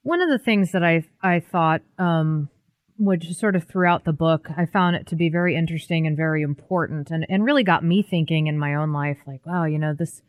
One 0.03 0.21
of 0.21 0.29
the 0.29 0.39
things 0.39 0.71
that 0.71 0.83
I 0.83 1.03
I 1.21 1.41
thought, 1.41 1.81
um, 1.99 2.49
which 2.97 3.27
sort 3.33 3.57
of 3.57 3.67
throughout 3.67 4.05
the 4.05 4.13
book, 4.13 4.47
I 4.55 4.65
found 4.65 4.95
it 4.95 5.07
to 5.07 5.15
be 5.15 5.29
very 5.29 5.55
interesting 5.55 6.07
and 6.07 6.15
very 6.15 6.43
important, 6.43 7.11
and 7.11 7.25
and 7.27 7.43
really 7.43 7.63
got 7.63 7.83
me 7.83 8.05
thinking 8.07 8.47
in 8.47 8.57
my 8.57 8.75
own 8.75 8.93
life, 8.93 9.17
like, 9.27 9.45
wow, 9.45 9.65
you 9.65 9.79
know, 9.79 9.93
this. 9.93 10.21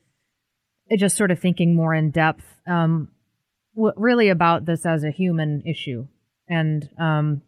It 0.88 0.98
just 0.98 1.16
sort 1.16 1.32
of 1.32 1.40
thinking 1.40 1.74
more 1.74 1.94
in 1.94 2.12
depth, 2.12 2.44
um, 2.66 3.08
w- 3.76 3.94
really 3.96 4.28
about 4.28 4.64
this 4.64 4.84
as 4.84 5.04
a 5.04 5.10
human 5.10 5.62
issue, 5.64 6.06
and 6.48 6.88
um, 6.98 7.42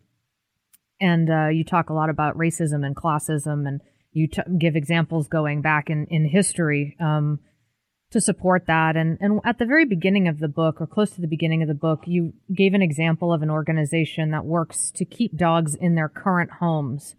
and 1.00 1.30
uh, 1.30 1.48
you 1.48 1.64
talk 1.64 1.90
a 1.90 1.94
lot 1.94 2.10
about 2.10 2.36
racism 2.36 2.86
and 2.86 2.94
classism, 2.94 3.66
and 3.66 3.80
you 4.12 4.28
t- 4.28 4.42
give 4.58 4.76
examples 4.76 5.26
going 5.26 5.62
back 5.62 5.90
in 5.90 6.06
in 6.06 6.26
history. 6.26 6.96
Um, 7.00 7.40
to 8.10 8.20
support 8.20 8.66
that. 8.66 8.96
And, 8.96 9.18
and 9.20 9.40
at 9.44 9.58
the 9.58 9.66
very 9.66 9.84
beginning 9.84 10.28
of 10.28 10.38
the 10.38 10.48
book, 10.48 10.80
or 10.80 10.86
close 10.86 11.10
to 11.10 11.20
the 11.20 11.26
beginning 11.26 11.62
of 11.62 11.68
the 11.68 11.74
book, 11.74 12.04
you 12.06 12.32
gave 12.54 12.74
an 12.74 12.82
example 12.82 13.32
of 13.32 13.42
an 13.42 13.50
organization 13.50 14.30
that 14.30 14.44
works 14.44 14.90
to 14.92 15.04
keep 15.04 15.36
dogs 15.36 15.74
in 15.74 15.94
their 15.94 16.08
current 16.08 16.52
homes 16.52 17.16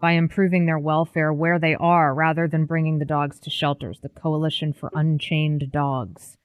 by 0.00 0.12
improving 0.12 0.66
their 0.66 0.78
welfare 0.78 1.32
where 1.32 1.58
they 1.58 1.74
are 1.74 2.14
rather 2.14 2.48
than 2.48 2.64
bringing 2.64 2.98
the 2.98 3.04
dogs 3.04 3.38
to 3.40 3.50
shelters, 3.50 4.00
the 4.00 4.08
Coalition 4.08 4.72
for 4.72 4.90
Unchained 4.94 5.70
Dogs. 5.70 6.38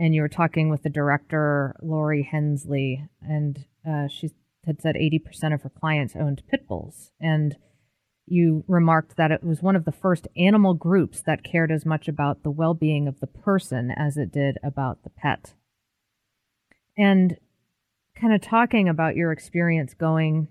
And 0.00 0.14
you 0.14 0.22
were 0.22 0.28
talking 0.28 0.70
with 0.70 0.82
the 0.82 0.88
director, 0.88 1.76
Lori 1.82 2.22
Hensley, 2.22 3.06
and 3.20 3.66
uh, 3.86 4.08
she 4.08 4.30
had 4.64 4.80
said 4.80 4.94
80% 4.94 5.52
of 5.52 5.60
her 5.60 5.68
clients 5.68 6.16
owned 6.16 6.42
pit 6.50 6.66
bulls. 6.66 7.10
And 7.20 7.54
you 8.24 8.64
remarked 8.66 9.18
that 9.18 9.30
it 9.30 9.44
was 9.44 9.60
one 9.60 9.76
of 9.76 9.84
the 9.84 9.92
first 9.92 10.26
animal 10.38 10.72
groups 10.72 11.20
that 11.26 11.44
cared 11.44 11.70
as 11.70 11.84
much 11.84 12.08
about 12.08 12.42
the 12.42 12.50
well 12.50 12.72
being 12.72 13.08
of 13.08 13.20
the 13.20 13.26
person 13.26 13.90
as 13.90 14.16
it 14.16 14.32
did 14.32 14.56
about 14.62 15.02
the 15.02 15.10
pet. 15.10 15.52
And 16.96 17.36
kind 18.18 18.32
of 18.32 18.40
talking 18.40 18.88
about 18.88 19.16
your 19.16 19.32
experience 19.32 19.92
going 19.92 20.48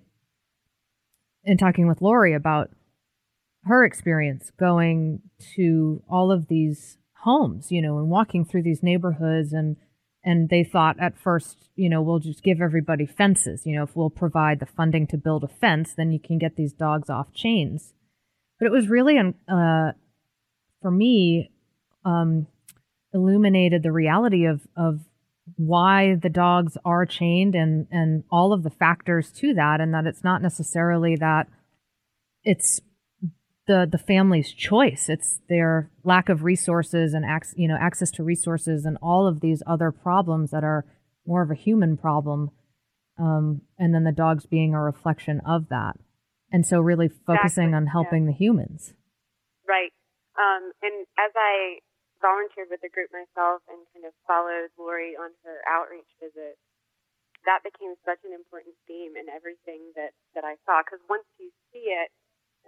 and 1.44 1.58
talking 1.58 1.88
with 1.88 2.04
Lori 2.04 2.36
about 2.36 2.70
her 3.64 3.84
experience 3.84 4.52
going 4.60 5.24
to 5.56 6.04
all 6.08 6.32
of 6.32 6.50
these 6.50 6.99
homes, 7.24 7.72
you 7.72 7.82
know, 7.82 7.98
and 7.98 8.10
walking 8.10 8.46
through 8.46 8.64
these 8.64 8.84
neighborhoods 8.84 9.54
and 9.54 9.78
and 10.22 10.50
they 10.50 10.66
thought 10.66 11.00
at 11.00 11.18
first, 11.18 11.70
you 11.76 11.90
know, 11.90 12.02
we'll 12.02 12.20
just 12.20 12.44
give 12.44 12.62
everybody 12.62 13.06
fences. 13.06 13.66
You 13.66 13.78
know, 13.78 13.84
if 13.84 13.96
we'll 13.96 14.10
provide 14.10 14.60
the 14.60 14.66
funding 14.66 15.08
to 15.08 15.18
build 15.18 15.46
a 15.46 15.48
fence, 15.48 15.94
then 15.96 16.12
you 16.12 16.20
can 16.20 16.38
get 16.38 16.58
these 16.58 16.74
dogs 16.74 17.10
off 17.10 17.34
chains. 17.34 17.94
But 18.60 18.66
it 18.66 18.72
was 18.72 18.90
really, 18.90 19.18
uh, 19.18 19.92
for 20.82 20.92
me, 20.92 21.52
um, 22.04 22.48
illuminated 23.14 23.82
the 23.84 23.92
reality 23.92 24.46
of 24.46 24.68
of 24.76 25.00
why 25.56 26.16
the 26.16 26.30
dogs 26.30 26.78
are 26.86 27.06
chained 27.06 27.56
and 27.56 27.88
and 27.90 28.24
all 28.30 28.54
of 28.54 28.64
the 28.64 28.70
factors 28.70 29.32
to 29.32 29.54
that, 29.54 29.82
and 29.82 29.94
that 29.94 30.06
it's 30.06 30.24
not 30.24 30.42
necessarily 30.42 31.16
that 31.16 31.48
it's 32.44 32.82
the 33.70 33.86
the 33.86 34.02
family's 34.02 34.52
choice. 34.52 35.08
It's 35.08 35.40
their 35.48 35.92
lack 36.04 36.28
of 36.28 36.44
resources 36.44 37.14
and 37.14 37.24
ac- 37.24 37.54
you 37.56 37.70
know 37.70 37.78
access 37.80 38.10
to 38.18 38.24
resources 38.26 38.84
and 38.84 38.98
all 38.98 39.28
of 39.30 39.40
these 39.46 39.62
other 39.70 39.94
problems 39.94 40.50
that 40.50 40.66
are 40.66 40.90
more 41.26 41.46
of 41.46 41.52
a 41.54 41.56
human 41.56 41.96
problem. 41.96 42.50
Um, 43.22 43.62
and 43.78 43.94
then 43.94 44.10
the 44.10 44.12
dogs 44.16 44.48
being 44.50 44.74
a 44.74 44.82
reflection 44.82 45.40
of 45.46 45.70
that. 45.70 45.94
And 46.52 46.66
so 46.66 46.80
really 46.82 47.10
focusing 47.10 47.70
Exactly, 47.70 47.78
on 47.78 47.86
yeah. 47.86 47.92
helping 47.94 48.24
the 48.26 48.34
humans. 48.34 48.98
Right. 49.68 49.94
Um, 50.34 50.74
and 50.82 51.06
as 51.20 51.30
I 51.38 51.86
volunteered 52.26 52.74
with 52.74 52.82
the 52.82 52.90
group 52.90 53.14
myself 53.14 53.62
and 53.70 53.86
kind 53.94 54.08
of 54.08 54.18
followed 54.26 54.74
Lori 54.80 55.14
on 55.14 55.30
her 55.46 55.62
outreach 55.70 56.10
visits, 56.18 56.58
that 57.46 57.62
became 57.62 57.94
such 58.02 58.24
an 58.26 58.34
important 58.34 58.74
theme 58.88 59.14
in 59.14 59.30
everything 59.30 59.94
that, 59.94 60.18
that 60.34 60.48
I 60.48 60.56
saw. 60.66 60.82
Because 60.82 61.04
once 61.06 61.28
you 61.38 61.52
see 61.70 61.92
it 61.92 62.10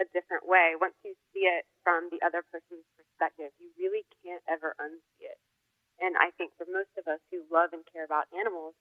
a 0.01 0.09
different 0.09 0.49
way, 0.49 0.73
once 0.81 0.97
you 1.05 1.13
see 1.29 1.45
it 1.45 1.69
from 1.85 2.09
the 2.09 2.17
other 2.25 2.41
person's 2.49 2.85
perspective, 2.97 3.53
you 3.61 3.69
really 3.77 4.01
can't 4.25 4.41
ever 4.49 4.73
unsee 4.81 5.29
it. 5.29 5.37
And 6.01 6.17
I 6.17 6.33
think 6.33 6.57
for 6.57 6.65
most 6.65 6.89
of 6.97 7.05
us 7.05 7.21
who 7.29 7.45
love 7.53 7.77
and 7.77 7.85
care 7.93 8.03
about 8.03 8.25
animals, 8.33 8.73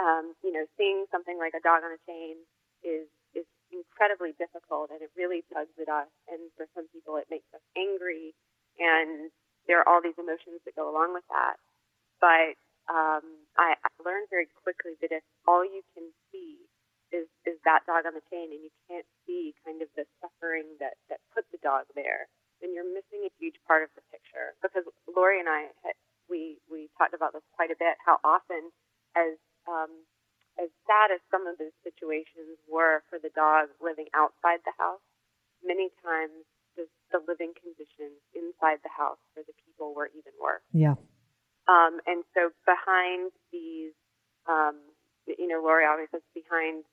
um, 0.00 0.32
you 0.40 0.52
know, 0.52 0.64
seeing 0.80 1.04
something 1.12 1.36
like 1.36 1.52
a 1.52 1.60
dog 1.60 1.84
on 1.84 1.92
a 1.92 2.00
chain 2.08 2.40
is 2.80 3.08
is 3.36 3.44
incredibly 3.68 4.32
difficult, 4.40 4.88
and 4.88 5.04
it 5.04 5.12
really 5.12 5.44
tugs 5.52 5.76
at 5.76 5.92
us. 5.92 6.08
And 6.28 6.48
for 6.56 6.64
some 6.72 6.88
people, 6.88 7.20
it 7.20 7.28
makes 7.28 7.48
us 7.52 7.64
angry, 7.76 8.32
and 8.80 9.28
there 9.68 9.80
are 9.84 9.88
all 9.88 10.00
these 10.00 10.16
emotions 10.16 10.64
that 10.64 10.76
go 10.76 10.88
along 10.88 11.12
with 11.12 11.24
that. 11.28 11.60
But 12.20 12.56
um, 12.88 13.44
I, 13.60 13.76
I 13.76 13.90
learned 14.00 14.32
very 14.32 14.48
quickly 14.64 14.96
that 15.04 15.12
if 15.12 15.24
all 15.44 15.64
you 15.64 15.84
can 15.92 16.08
see 16.32 16.64
is 17.14 17.26
is 17.46 17.58
that 17.64 17.86
dog 17.86 18.06
on 18.06 18.14
the 18.14 18.24
chain, 18.30 18.50
and 18.50 18.62
you 18.62 18.72
can't 18.90 19.06
see 19.26 19.54
kind 19.62 19.82
of 19.82 19.88
the 19.94 20.06
suffering 20.18 20.78
that 20.82 20.98
that 21.10 21.22
put 21.34 21.46
the 21.54 21.60
dog 21.62 21.86
there, 21.94 22.26
then 22.60 22.74
you're 22.74 22.88
missing 22.88 23.22
a 23.26 23.32
huge 23.38 23.58
part 23.66 23.86
of 23.86 23.90
the 23.94 24.02
picture. 24.10 24.58
Because 24.62 24.86
Lori 25.06 25.38
and 25.38 25.48
I 25.48 25.70
had, 25.86 25.94
we 26.26 26.58
we 26.66 26.90
talked 26.98 27.14
about 27.14 27.32
this 27.32 27.46
quite 27.54 27.70
a 27.70 27.78
bit. 27.78 27.94
How 28.02 28.18
often, 28.26 28.74
as 29.14 29.38
um, 29.70 30.06
as 30.58 30.72
sad 30.88 31.12
as 31.12 31.20
some 31.30 31.46
of 31.46 31.58
those 31.60 31.74
situations 31.84 32.58
were 32.66 33.04
for 33.08 33.20
the 33.20 33.30
dog 33.36 33.68
living 33.78 34.08
outside 34.16 34.64
the 34.64 34.74
house, 34.80 35.04
many 35.62 35.92
times 36.00 36.48
the, 36.76 36.88
the 37.12 37.20
living 37.28 37.52
conditions 37.56 38.20
inside 38.32 38.80
the 38.84 38.92
house 38.92 39.20
for 39.32 39.44
the 39.44 39.52
people 39.64 39.92
were 39.92 40.08
even 40.16 40.32
worse. 40.40 40.64
Yeah. 40.72 40.96
Um, 41.68 42.00
and 42.06 42.22
so 42.32 42.54
behind 42.64 43.34
these, 43.50 43.92
um, 44.46 44.78
you 45.26 45.48
know, 45.48 45.60
Lori 45.60 45.84
always 45.84 46.08
says 46.14 46.22
behind 46.32 46.86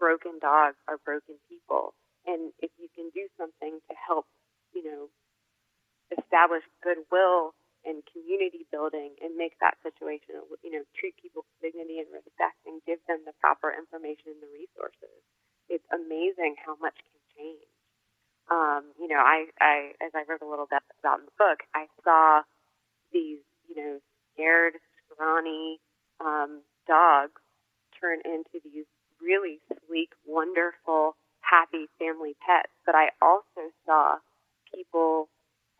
broken 0.00 0.40
dogs 0.40 0.80
are 0.88 0.96
broken 1.04 1.36
people. 1.46 1.92
And 2.24 2.56
if 2.64 2.72
you 2.80 2.88
can 2.96 3.12
do 3.12 3.28
something 3.36 3.78
to 3.84 3.94
help, 3.94 4.24
you 4.72 4.82
know, 4.82 5.12
establish 6.16 6.64
goodwill 6.80 7.52
and 7.84 8.00
community 8.08 8.64
building 8.72 9.16
and 9.20 9.36
make 9.36 9.56
that 9.60 9.76
situation, 9.84 10.40
you 10.64 10.72
know, 10.72 10.84
treat 10.96 11.16
people 11.20 11.44
with 11.44 11.60
dignity 11.60 12.00
and 12.00 12.08
respect 12.12 12.56
and 12.64 12.80
give 12.88 13.00
them 13.04 13.24
the 13.28 13.36
proper 13.40 13.72
information 13.72 14.36
and 14.36 14.42
the 14.42 14.52
resources, 14.52 15.20
it's 15.68 15.86
amazing 15.92 16.56
how 16.60 16.76
much 16.80 16.96
can 16.96 17.20
change. 17.36 17.68
Um, 18.50 18.90
you 18.98 19.06
know, 19.06 19.22
I, 19.22 19.46
I, 19.62 19.94
as 20.02 20.10
I 20.12 20.26
wrote 20.26 20.42
a 20.42 20.50
little 20.50 20.66
bit 20.66 20.82
about 20.98 21.20
in 21.20 21.30
the 21.30 21.38
book, 21.38 21.62
I 21.72 21.86
saw 22.02 22.42
these, 23.12 23.40
you 23.68 23.76
know, 23.78 23.94
scared, 24.34 24.74
scrawny 25.06 25.78
um, 26.18 26.60
dogs 26.86 27.40
turn 28.00 28.18
into 28.24 28.58
these 28.64 28.88
really 29.22 29.60
sleek, 29.86 30.10
wonderful, 30.26 31.16
happy 31.40 31.86
family 31.98 32.36
pets. 32.44 32.72
But 32.86 32.94
I 32.94 33.10
also 33.20 33.70
saw 33.86 34.16
people 34.74 35.28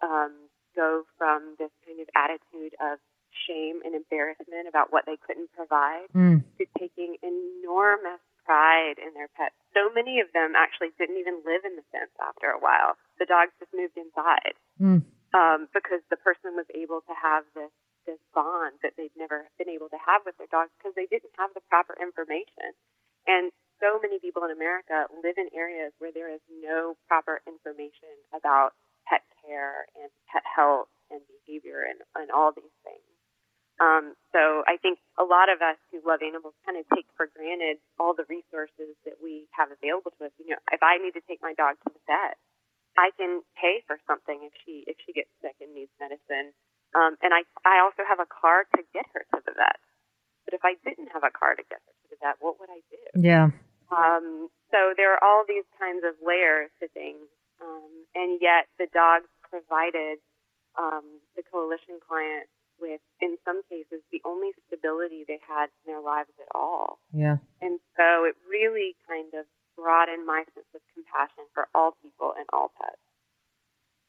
um, 0.03 0.33
go 0.77 1.05
from 1.19 1.57
this 1.59 1.71
kind 1.87 2.01
of 2.01 2.09
attitude 2.17 2.75
of 2.81 2.99
shame 3.47 3.81
and 3.85 3.95
embarrassment 3.95 4.67
about 4.69 4.93
what 4.93 5.07
they 5.07 5.17
couldn't 5.17 5.51
provide 5.55 6.07
Mm. 6.15 6.43
to 6.59 6.67
taking 6.79 7.17
enormous 7.23 8.21
pride 8.45 8.99
in 8.99 9.15
their 9.15 9.29
pets. 9.39 9.55
So 9.75 9.89
many 9.95 10.19
of 10.21 10.33
them 10.33 10.55
actually 10.57 10.91
didn't 10.99 11.19
even 11.19 11.41
live 11.47 11.65
in 11.65 11.77
the 11.77 11.87
fence 11.93 12.11
after 12.19 12.51
a 12.51 12.59
while. 12.59 12.97
The 13.19 13.27
dogs 13.27 13.53
just 13.61 13.73
moved 13.73 13.97
inside 13.97 14.55
Mm. 14.81 15.03
um, 15.33 15.69
because 15.73 16.03
the 16.11 16.17
person 16.17 16.57
was 16.57 16.67
able 16.75 17.01
to 17.03 17.15
have 17.15 17.45
this 17.55 17.71
this 18.07 18.19
bond 18.35 18.73
that 18.83 18.97
they'd 18.97 19.15
never 19.15 19.47
been 19.59 19.69
able 19.69 19.89
to 19.91 19.99
have 19.99 20.25
with 20.25 20.37
their 20.39 20.49
dogs 20.49 20.73
because 20.79 20.95
they 20.97 21.07
didn't 21.07 21.31
have 21.39 21.53
the 21.55 21.61
proper 21.69 21.95
information. 22.01 22.73
And 23.27 23.53
so 23.81 23.99
many 24.01 24.21
people 24.21 24.45
in 24.45 24.53
America 24.53 25.09
live 25.25 25.41
in 25.41 25.49
areas 25.57 25.93
where 25.99 26.13
there 26.13 26.29
is 26.29 26.41
no 26.49 26.97
proper 27.09 27.41
information 27.49 28.13
about 28.37 28.77
pet 29.09 29.25
care 29.41 29.89
and 29.97 30.13
pet 30.29 30.45
health 30.45 30.93
and 31.11 31.21
behavior 31.27 31.83
and, 31.89 32.01
and 32.15 32.31
all 32.31 32.53
these 32.53 32.77
things. 32.85 33.11
Um, 33.81 34.13
so 34.37 34.61
I 34.69 34.77
think 34.77 35.01
a 35.17 35.25
lot 35.25 35.49
of 35.49 35.65
us 35.65 35.81
who 35.89 36.05
love 36.05 36.21
animals 36.21 36.53
kind 36.69 36.77
of 36.77 36.85
take 36.93 37.09
for 37.17 37.33
granted 37.33 37.81
all 37.97 38.13
the 38.13 38.29
resources 38.29 38.93
that 39.09 39.17
we 39.25 39.49
have 39.57 39.73
available 39.73 40.13
to 40.21 40.29
us. 40.29 40.37
You 40.37 40.53
know, 40.53 40.63
if 40.69 40.85
I 40.85 41.01
need 41.01 41.17
to 41.17 41.25
take 41.25 41.41
my 41.41 41.57
dog 41.57 41.81
to 41.81 41.89
the 41.89 42.05
vet, 42.05 42.37
I 43.01 43.09
can 43.17 43.41
pay 43.57 43.81
for 43.89 43.97
something 44.05 44.45
if 44.45 44.53
she 44.61 44.85
if 44.85 45.01
she 45.01 45.17
gets 45.17 45.33
sick 45.41 45.57
and 45.65 45.73
needs 45.73 45.93
medicine. 45.97 46.53
Um, 46.93 47.17
and 47.25 47.33
I 47.33 47.49
I 47.65 47.81
also 47.81 48.05
have 48.05 48.21
a 48.21 48.29
car 48.29 48.69
to 48.77 48.85
get 48.93 49.09
her 49.17 49.25
to 49.33 49.41
the 49.49 49.57
vet. 49.57 49.81
But 50.51 50.59
if 50.59 50.67
I 50.67 50.75
didn't 50.83 51.15
have 51.15 51.23
a 51.23 51.31
car 51.31 51.55
to 51.55 51.63
get 51.63 51.79
her 51.79 51.95
to 51.95 52.07
the 52.11 52.19
vet, 52.19 52.43
what 52.43 52.59
would 52.59 52.75
I 52.75 52.83
do? 52.91 52.99
Yeah. 53.15 53.55
Um, 53.95 54.51
so 54.75 54.99
there 54.99 55.15
are 55.15 55.23
all 55.23 55.47
these 55.47 55.67
kinds 55.79 56.03
of 56.03 56.19
layers 56.19 56.75
to 56.83 56.91
things, 56.91 57.23
um, 57.63 57.91
and 58.19 58.43
yet 58.43 58.67
the 58.83 58.91
dogs 58.91 59.31
provided 59.47 60.19
um, 60.75 61.23
the 61.39 61.47
coalition 61.47 62.03
clients 62.03 62.51
with, 62.83 62.99
in 63.23 63.39
some 63.47 63.63
cases, 63.71 64.03
the 64.11 64.19
only 64.27 64.51
stability 64.67 65.23
they 65.23 65.39
had 65.47 65.71
in 65.83 65.95
their 65.95 66.03
lives 66.03 66.35
at 66.43 66.51
all. 66.51 66.99
Yeah. 67.15 67.39
And 67.63 67.79
so 67.95 68.27
it 68.27 68.35
really 68.51 68.99
kind 69.07 69.31
of 69.39 69.47
broadened 69.79 70.27
my 70.27 70.43
sense 70.51 70.67
of 70.75 70.83
compassion 70.91 71.47
for 71.55 71.71
all 71.79 71.95
people 72.03 72.35
and 72.35 72.47
all 72.51 72.75
pets. 72.75 72.99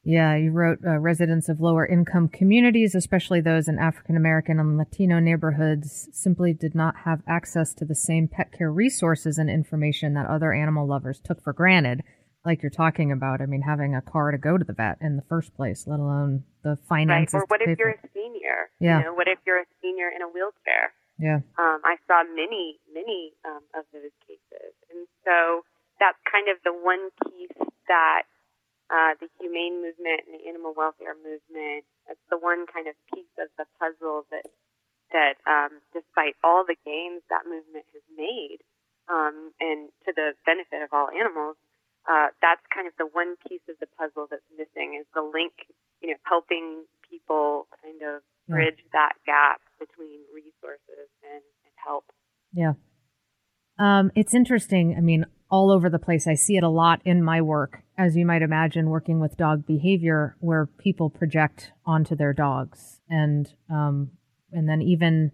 Yeah, 0.04 0.34
you 0.34 0.50
wrote 0.50 0.80
uh, 0.84 0.98
residents 0.98 1.48
of 1.48 1.60
lower 1.60 1.86
income 1.86 2.28
communities, 2.28 2.94
especially 2.96 3.40
those 3.40 3.68
in 3.68 3.78
African 3.78 4.16
American 4.16 4.58
and 4.58 4.76
Latino 4.76 5.20
neighborhoods, 5.20 6.08
simply 6.12 6.52
did 6.52 6.74
not 6.74 6.96
have 7.04 7.22
access 7.28 7.72
to 7.74 7.84
the 7.84 7.94
same 7.94 8.26
pet 8.26 8.50
care 8.52 8.72
resources 8.72 9.38
and 9.38 9.48
information 9.48 10.14
that 10.14 10.26
other 10.26 10.52
animal 10.52 10.88
lovers 10.88 11.20
took 11.22 11.40
for 11.42 11.52
granted. 11.52 12.02
Like 12.44 12.62
you're 12.62 12.70
talking 12.70 13.12
about, 13.12 13.40
I 13.40 13.46
mean, 13.46 13.62
having 13.62 13.94
a 13.94 14.02
car 14.02 14.32
to 14.32 14.38
go 14.38 14.58
to 14.58 14.64
the 14.64 14.72
vet 14.72 14.98
in 15.00 15.14
the 15.14 15.22
first 15.28 15.54
place, 15.54 15.84
let 15.86 16.00
alone 16.00 16.42
the 16.64 16.76
finances. 16.88 17.34
Right? 17.34 17.42
Or 17.42 17.46
what 17.46 17.62
if 17.62 17.78
you're 17.78 17.94
for- 17.94 18.06
a 18.06 18.10
senior? 18.12 18.70
Yeah. 18.80 18.98
You 18.98 19.04
know, 19.04 19.14
what 19.14 19.28
if 19.28 19.38
you're 19.46 19.60
a 19.60 19.70
senior 19.80 20.08
in 20.10 20.22
a 20.22 20.26
wheelchair? 20.26 20.90
yeah, 21.18 21.46
Um, 21.54 21.78
I 21.86 21.94
saw 22.08 22.24
many, 22.34 22.80
many 22.92 23.30
um, 23.46 23.62
of 23.78 23.84
those 23.92 24.10
cases. 24.26 24.74
And 24.90 25.06
so 25.22 25.62
that's 26.00 26.18
kind 26.26 26.48
of 26.50 26.58
the 26.66 26.74
one 26.74 27.14
piece 27.22 27.54
that 27.86 28.26
uh, 28.92 29.16
the 29.16 29.28
humane 29.40 29.80
movement 29.80 30.28
and 30.28 30.36
the 30.36 30.44
animal 30.44 30.76
welfare 30.76 31.16
movement, 31.16 31.88
that's 32.04 32.20
the 32.28 32.36
one 32.36 32.68
kind 32.68 32.84
of 32.86 32.94
piece 33.08 33.32
of 33.40 33.48
the 33.56 33.64
puzzle 33.80 34.28
that, 34.28 34.44
that 35.16 35.40
um, 35.48 35.80
despite 35.96 36.36
all 36.44 36.62
the 36.68 36.76
gains 36.84 37.24
that 37.32 37.48
movement 37.48 37.88
has 37.96 38.04
made 38.12 38.60
um, 39.08 39.56
and 39.64 39.88
to 40.04 40.12
the 40.12 40.36
benefit 40.44 40.84
of 40.84 40.92
all 40.92 41.08
animals, 41.08 41.56
uh, 42.04 42.28
that's 42.44 42.60
kind 42.68 42.84
of 42.86 42.92
the 43.00 43.08
one 43.08 43.40
piece 43.48 43.64
of 43.70 43.80
the 43.80 43.88
puzzle 43.96 44.28
that's 44.28 44.44
missing 44.52 44.98
is 45.00 45.06
the 45.16 45.24
link, 45.24 45.72
you 46.04 46.12
know, 46.12 46.18
helping 46.28 46.84
people 47.08 47.66
kind 47.80 48.02
of 48.02 48.20
Yeah. 48.48 48.60
bridge 48.60 48.82
that 48.92 49.14
gap 49.24 49.62
between 49.78 50.20
resources 50.34 51.08
and, 51.24 51.40
and 51.64 51.74
help. 51.80 52.04
yeah. 52.52 52.74
Um, 53.78 54.12
it's 54.14 54.34
interesting. 54.34 54.94
I 54.96 55.00
mean, 55.00 55.24
all 55.52 55.70
over 55.70 55.90
the 55.90 55.98
place. 55.98 56.26
I 56.26 56.34
see 56.34 56.56
it 56.56 56.64
a 56.64 56.68
lot 56.68 57.02
in 57.04 57.22
my 57.22 57.42
work, 57.42 57.82
as 57.98 58.16
you 58.16 58.24
might 58.24 58.40
imagine, 58.40 58.88
working 58.88 59.20
with 59.20 59.36
dog 59.36 59.66
behavior, 59.66 60.34
where 60.40 60.66
people 60.66 61.10
project 61.10 61.72
onto 61.84 62.16
their 62.16 62.32
dogs, 62.32 63.00
and 63.08 63.52
um, 63.70 64.10
and 64.50 64.66
then 64.66 64.80
even 64.80 65.30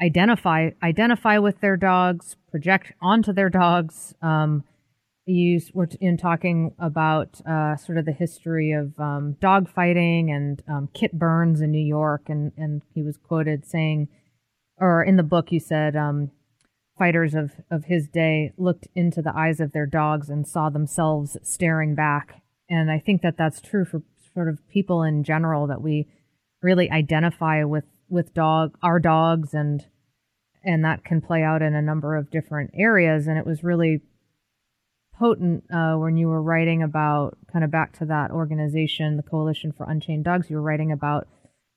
identify 0.00 0.70
identify 0.80 1.38
with 1.38 1.60
their 1.60 1.76
dogs, 1.76 2.36
project 2.52 2.92
onto 3.02 3.32
their 3.32 3.50
dogs. 3.50 4.14
Um, 4.22 4.62
you 5.26 5.60
were 5.74 5.88
in 6.00 6.16
talking 6.16 6.74
about 6.78 7.40
uh, 7.44 7.76
sort 7.76 7.98
of 7.98 8.06
the 8.06 8.12
history 8.12 8.70
of 8.72 8.98
um, 8.98 9.36
dog 9.40 9.68
fighting 9.68 10.30
and 10.30 10.62
um, 10.68 10.88
Kit 10.94 11.12
Burns 11.18 11.60
in 11.60 11.72
New 11.72 11.84
York, 11.84 12.28
and 12.28 12.52
and 12.56 12.82
he 12.94 13.02
was 13.02 13.16
quoted 13.16 13.66
saying, 13.66 14.06
or 14.76 15.02
in 15.02 15.16
the 15.16 15.24
book, 15.24 15.50
you 15.50 15.58
said. 15.58 15.96
Um, 15.96 16.30
fighters 16.98 17.34
of, 17.34 17.52
of 17.70 17.84
his 17.84 18.08
day 18.08 18.52
looked 18.56 18.88
into 18.94 19.22
the 19.22 19.36
eyes 19.36 19.60
of 19.60 19.72
their 19.72 19.86
dogs 19.86 20.28
and 20.28 20.46
saw 20.46 20.68
themselves 20.68 21.36
staring 21.42 21.94
back. 21.94 22.42
And 22.68 22.90
I 22.90 22.98
think 22.98 23.22
that 23.22 23.36
that's 23.36 23.60
true 23.60 23.84
for 23.84 24.02
sort 24.34 24.48
of 24.48 24.66
people 24.68 25.02
in 25.02 25.24
general 25.24 25.66
that 25.68 25.82
we 25.82 26.08
really 26.62 26.90
identify 26.90 27.64
with 27.64 27.84
with 28.10 28.32
dog 28.34 28.76
our 28.82 28.98
dogs 28.98 29.52
and 29.52 29.86
and 30.64 30.84
that 30.84 31.04
can 31.04 31.20
play 31.20 31.42
out 31.42 31.62
in 31.62 31.74
a 31.74 31.82
number 31.82 32.16
of 32.16 32.30
different 32.30 32.70
areas. 32.74 33.26
And 33.26 33.38
it 33.38 33.46
was 33.46 33.62
really 33.62 34.02
potent 35.18 35.64
uh, 35.72 35.94
when 35.94 36.16
you 36.16 36.28
were 36.28 36.42
writing 36.42 36.82
about 36.82 37.38
kind 37.52 37.64
of 37.64 37.70
back 37.70 37.96
to 37.98 38.04
that 38.06 38.30
organization, 38.30 39.16
the 39.16 39.22
Coalition 39.22 39.72
for 39.72 39.88
Unchained 39.88 40.24
Dogs. 40.24 40.50
You 40.50 40.56
were 40.56 40.62
writing 40.62 40.92
about 40.92 41.28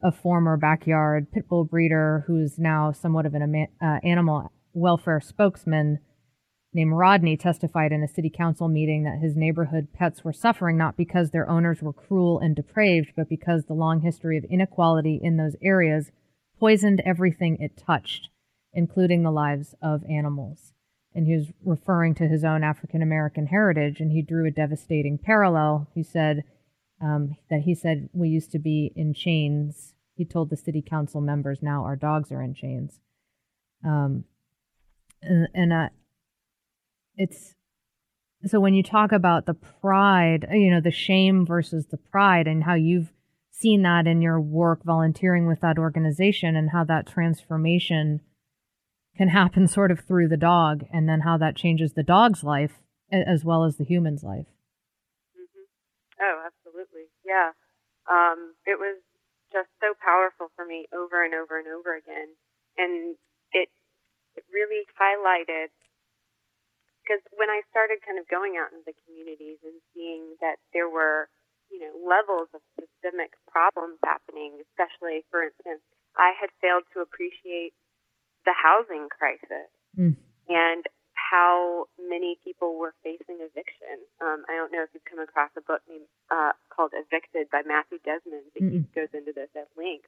a 0.03 0.12
former 0.12 0.57
backyard 0.57 1.31
pit 1.31 1.47
bull 1.47 1.63
breeder 1.63 2.23
who's 2.27 2.57
now 2.57 2.91
somewhat 2.91 3.25
of 3.25 3.34
an 3.34 3.67
uh, 3.81 3.99
animal 4.03 4.51
welfare 4.73 5.21
spokesman 5.21 5.99
named 6.73 6.93
Rodney 6.93 7.36
testified 7.36 7.91
in 7.91 8.01
a 8.01 8.07
city 8.07 8.29
council 8.29 8.67
meeting 8.67 9.03
that 9.03 9.19
his 9.19 9.36
neighborhood 9.36 9.89
pets 9.93 10.23
were 10.23 10.34
suffering 10.34 10.77
not 10.77 10.95
because 10.95 11.31
their 11.31 11.49
owners 11.49 11.81
were 11.81 11.93
cruel 11.93 12.39
and 12.39 12.55
depraved, 12.55 13.12
but 13.15 13.27
because 13.27 13.65
the 13.65 13.73
long 13.73 14.01
history 14.01 14.38
of 14.38 14.45
inequality 14.45 15.19
in 15.21 15.38
those 15.38 15.55
areas 15.62 16.12
poisoned 16.60 17.01
everything 17.05 17.57
it 17.60 17.75
touched, 17.75 18.29
including 18.73 19.23
the 19.23 19.31
lives 19.31 19.75
of 19.81 20.03
animals. 20.10 20.73
And 21.13 21.27
he 21.27 21.36
was 21.36 21.47
referring 21.65 22.15
to 22.15 22.27
his 22.27 22.45
own 22.45 22.63
African 22.63 23.01
American 23.01 23.47
heritage, 23.47 23.99
and 23.99 24.12
he 24.12 24.21
drew 24.21 24.47
a 24.47 24.51
devastating 24.51 25.17
parallel. 25.17 25.89
He 25.93 26.03
said 26.03 26.43
um, 27.01 27.36
that 27.49 27.62
he 27.62 27.75
said 27.75 28.10
we 28.13 28.29
used 28.29 28.51
to 28.51 28.60
be 28.60 28.93
in 28.95 29.13
chains. 29.13 29.93
He 30.15 30.23
told 30.23 30.49
the 30.49 30.55
city 30.55 30.81
council 30.81 31.19
members, 31.19 31.60
now 31.62 31.84
our 31.84 31.97
dogs 31.97 32.31
are 32.31 32.41
in 32.41 32.53
chains. 32.53 33.01
Um, 33.84 34.23
and 35.21 35.47
and 35.53 35.73
uh, 35.73 35.89
it's 37.15 37.55
so 38.45 38.60
when 38.60 38.73
you 38.73 38.81
talk 38.81 39.12
about 39.12 39.45
the 39.45 39.53
pride, 39.53 40.47
you 40.51 40.71
know, 40.71 40.81
the 40.81 40.91
shame 40.91 41.45
versus 41.45 41.88
the 41.88 41.97
pride, 41.97 42.47
and 42.47 42.63
how 42.63 42.73
you've 42.73 43.13
seen 43.51 43.84
that 43.84 44.07
in 44.07 44.21
your 44.21 44.41
work 44.41 44.84
volunteering 44.84 45.47
with 45.47 45.62
that 45.62 45.77
organization 45.77 46.55
and 46.55 46.71
how 46.71 46.84
that 46.84 47.05
transformation 47.05 48.21
can 49.15 49.29
happen 49.29 49.67
sort 49.67 49.91
of 49.91 49.99
through 49.99 50.27
the 50.27 50.38
dog 50.38 50.84
and 50.91 51.07
then 51.07 51.21
how 51.21 51.38
that 51.38 51.55
changes 51.55 51.93
the 51.93 52.03
dog's 52.03 52.43
life 52.43 52.81
as 53.12 53.43
well 53.43 53.65
as 53.65 53.77
the 53.77 53.84
human's 53.84 54.23
life. 54.23 54.47
Mm-hmm. 55.38 55.67
Oh, 56.21 56.47
absolutely. 56.47 57.12
Yeah. 57.25 57.51
Um, 58.10 58.55
it 58.65 58.79
was 58.79 58.97
just 59.51 59.69
so 59.79 59.93
powerful 60.03 60.47
for 60.55 60.65
me 60.65 60.88
over 60.95 61.23
and 61.23 61.34
over 61.36 61.60
and 61.60 61.67
over 61.67 61.95
again. 61.95 62.34
And 62.77 63.15
it, 63.51 63.69
it 64.41 64.45
really 64.49 64.89
highlighted, 64.97 65.69
because 67.06 67.21
when 67.38 67.54
I 67.54 67.62
started 67.69 68.01
kind 68.01 68.17
of 68.17 68.25
going 68.25 68.58
out 68.58 68.73
into 68.73 68.89
the 68.89 68.97
communities 69.06 69.62
and 69.62 69.77
seeing 69.93 70.34
that 70.41 70.58
there 70.73 70.89
were, 70.89 71.30
you 71.69 71.77
know, 71.82 71.93
levels 72.01 72.49
of 72.58 72.62
systemic 72.73 73.38
problems 73.45 74.01
happening, 74.01 74.58
especially, 74.65 75.21
for 75.30 75.45
instance, 75.45 75.86
I 76.17 76.34
had 76.34 76.49
failed 76.58 76.89
to 76.93 77.06
appreciate 77.06 77.77
the 78.45 78.58
housing 78.58 79.06
crisis 79.13 79.69
Mm. 79.97 80.15
and 80.47 80.88
how 81.13 81.86
many 81.99 82.39
people 82.43 82.80
were 82.80 82.95
facing 83.04 83.43
eviction. 83.43 83.99
Um, 84.23 84.45
I 84.47 84.56
don't 84.56 84.71
know 84.71 84.84
if 84.84 84.89
you've 84.93 85.04
come 85.04 85.19
across 85.19 85.51
a 85.58 85.62
book 85.62 85.82
named, 85.88 86.08
uh, 86.32 86.54
called 86.69 86.91
Evicted 86.95 87.49
by 87.51 87.62
Matthew 87.67 87.99
Desmond, 87.99 88.51
but 88.54 88.63
he 88.63 88.80
Mm-mm. 88.80 88.93
goes 88.95 89.12
into 89.13 89.34
this 89.34 89.49
at 89.56 89.67
length. 89.75 90.08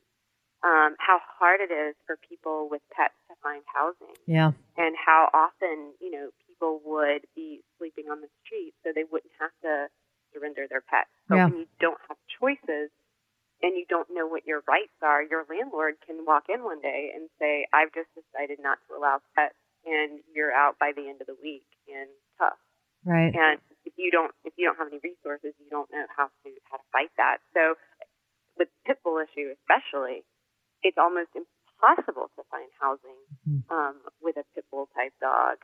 Um, 0.63 0.95
how 0.99 1.19
hard 1.19 1.59
it 1.59 1.71
is 1.75 1.93
for 2.07 2.15
people 2.23 2.69
with 2.71 2.81
pets 2.95 3.15
to 3.27 3.35
find 3.43 3.63
housing, 3.67 4.15
Yeah. 4.25 4.51
and 4.77 4.95
how 4.95 5.29
often 5.33 5.93
you 5.99 6.09
know 6.09 6.31
people 6.47 6.79
would 6.85 7.27
be 7.35 7.61
sleeping 7.77 8.09
on 8.09 8.21
the 8.21 8.29
street 8.43 8.73
so 8.83 8.93
they 8.95 9.03
wouldn't 9.03 9.33
have 9.39 9.51
to 9.61 9.89
surrender 10.31 10.65
their 10.67 10.79
pets. 10.81 11.11
But 11.27 11.35
Yeah. 11.35 11.45
when 11.49 11.57
you 11.59 11.67
don't 11.79 11.99
have 12.07 12.17
choices 12.39 12.91
and 13.61 13.75
you 13.75 13.85
don't 13.87 14.09
know 14.09 14.25
what 14.25 14.47
your 14.47 14.61
rights 14.67 14.95
are, 15.01 15.21
your 15.21 15.43
landlord 15.49 15.99
can 16.01 16.23
walk 16.25 16.47
in 16.47 16.63
one 16.63 16.79
day 16.79 17.11
and 17.13 17.29
say, 17.39 17.67
"I've 17.73 17.91
just 17.91 18.13
decided 18.15 18.59
not 18.59 18.79
to 18.87 18.95
allow 18.95 19.21
pets, 19.35 19.59
and 19.83 20.23
you're 20.33 20.53
out 20.53 20.79
by 20.79 20.93
the 20.93 21.09
end 21.09 21.19
of 21.19 21.27
the 21.27 21.35
week." 21.35 21.67
And 21.89 22.09
tough. 22.37 22.57
Right. 23.03 23.35
And 23.35 23.59
if 23.83 23.97
you 23.97 24.11
don't 24.11 24.33
if 24.45 24.53
you 24.57 24.65
don't 24.65 24.77
have 24.77 24.87
any 24.87 24.99
resources, 24.99 25.53
you 25.59 25.69
don't 25.69 25.91
know 25.91 26.07
how 26.15 26.27
to 26.45 26.61
how 26.71 26.77
to 26.77 26.83
fight 26.93 27.11
that. 27.17 27.41
So 27.53 27.75
with 28.55 28.69
pit 28.85 29.03
bull 29.03 29.17
issue 29.17 29.51
especially, 29.51 30.23
it's 30.83 30.97
almost 30.99 31.31
impossible 31.35 32.29
to 32.35 32.43
find 32.51 32.69
housing 32.79 33.17
um, 33.69 33.95
with 34.21 34.37
a 34.37 34.43
pit 34.55 34.65
bull 34.71 34.87
type 34.95 35.13
dog. 35.19 35.57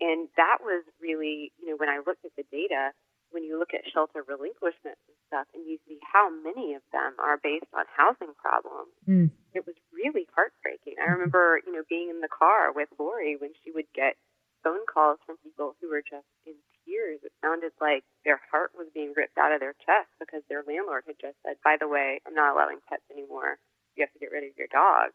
And 0.00 0.28
that 0.40 0.58
was 0.64 0.82
really, 1.00 1.52
you 1.60 1.68
know, 1.70 1.76
when 1.76 1.88
I 1.92 1.98
looked 2.06 2.24
at 2.24 2.32
the 2.36 2.44
data, 2.50 2.90
when 3.30 3.44
you 3.44 3.58
look 3.58 3.74
at 3.74 3.84
shelter 3.92 4.24
relinquishments 4.26 5.02
and 5.06 5.18
stuff, 5.28 5.46
and 5.54 5.62
you 5.68 5.78
see 5.86 5.98
how 6.02 6.30
many 6.30 6.74
of 6.74 6.82
them 6.90 7.14
are 7.20 7.38
based 7.38 7.68
on 7.76 7.84
housing 7.94 8.32
problems, 8.40 8.90
Mm. 9.06 9.30
it 9.54 9.66
was 9.66 9.76
really 9.92 10.26
heartbreaking. 10.34 10.96
I 10.98 11.10
remember, 11.10 11.60
you 11.66 11.72
know, 11.72 11.82
being 11.88 12.08
in 12.10 12.20
the 12.20 12.32
car 12.32 12.72
with 12.72 12.88
Lori 12.98 13.36
when 13.36 13.52
she 13.62 13.70
would 13.70 13.86
get 13.94 14.16
phone 14.64 14.84
calls 14.86 15.18
from 15.26 15.36
people 15.42 15.76
who 15.80 15.88
were 15.88 16.02
just 16.02 16.26
in 16.46 16.54
tears. 16.84 17.20
It 17.22 17.32
sounded 17.40 17.72
like 17.80 18.04
their 18.24 18.40
heart 18.50 18.72
was 18.74 18.88
being 18.92 19.12
ripped 19.16 19.38
out 19.38 19.52
of 19.52 19.60
their 19.60 19.74
chest 19.86 20.08
because 20.18 20.42
their 20.48 20.62
landlord 20.66 21.04
had 21.06 21.16
just 21.20 21.36
said, 21.44 21.56
by 21.64 21.76
the 21.78 21.88
way, 21.88 22.20
I'm 22.26 22.34
not 22.34 22.52
allowing 22.54 22.80
pets 22.88 23.04
anymore. 23.10 23.58
You 23.96 24.06
have 24.06 24.12
to 24.12 24.22
get 24.22 24.32
rid 24.32 24.44
of 24.44 24.56
your 24.56 24.70
dog. 24.70 25.10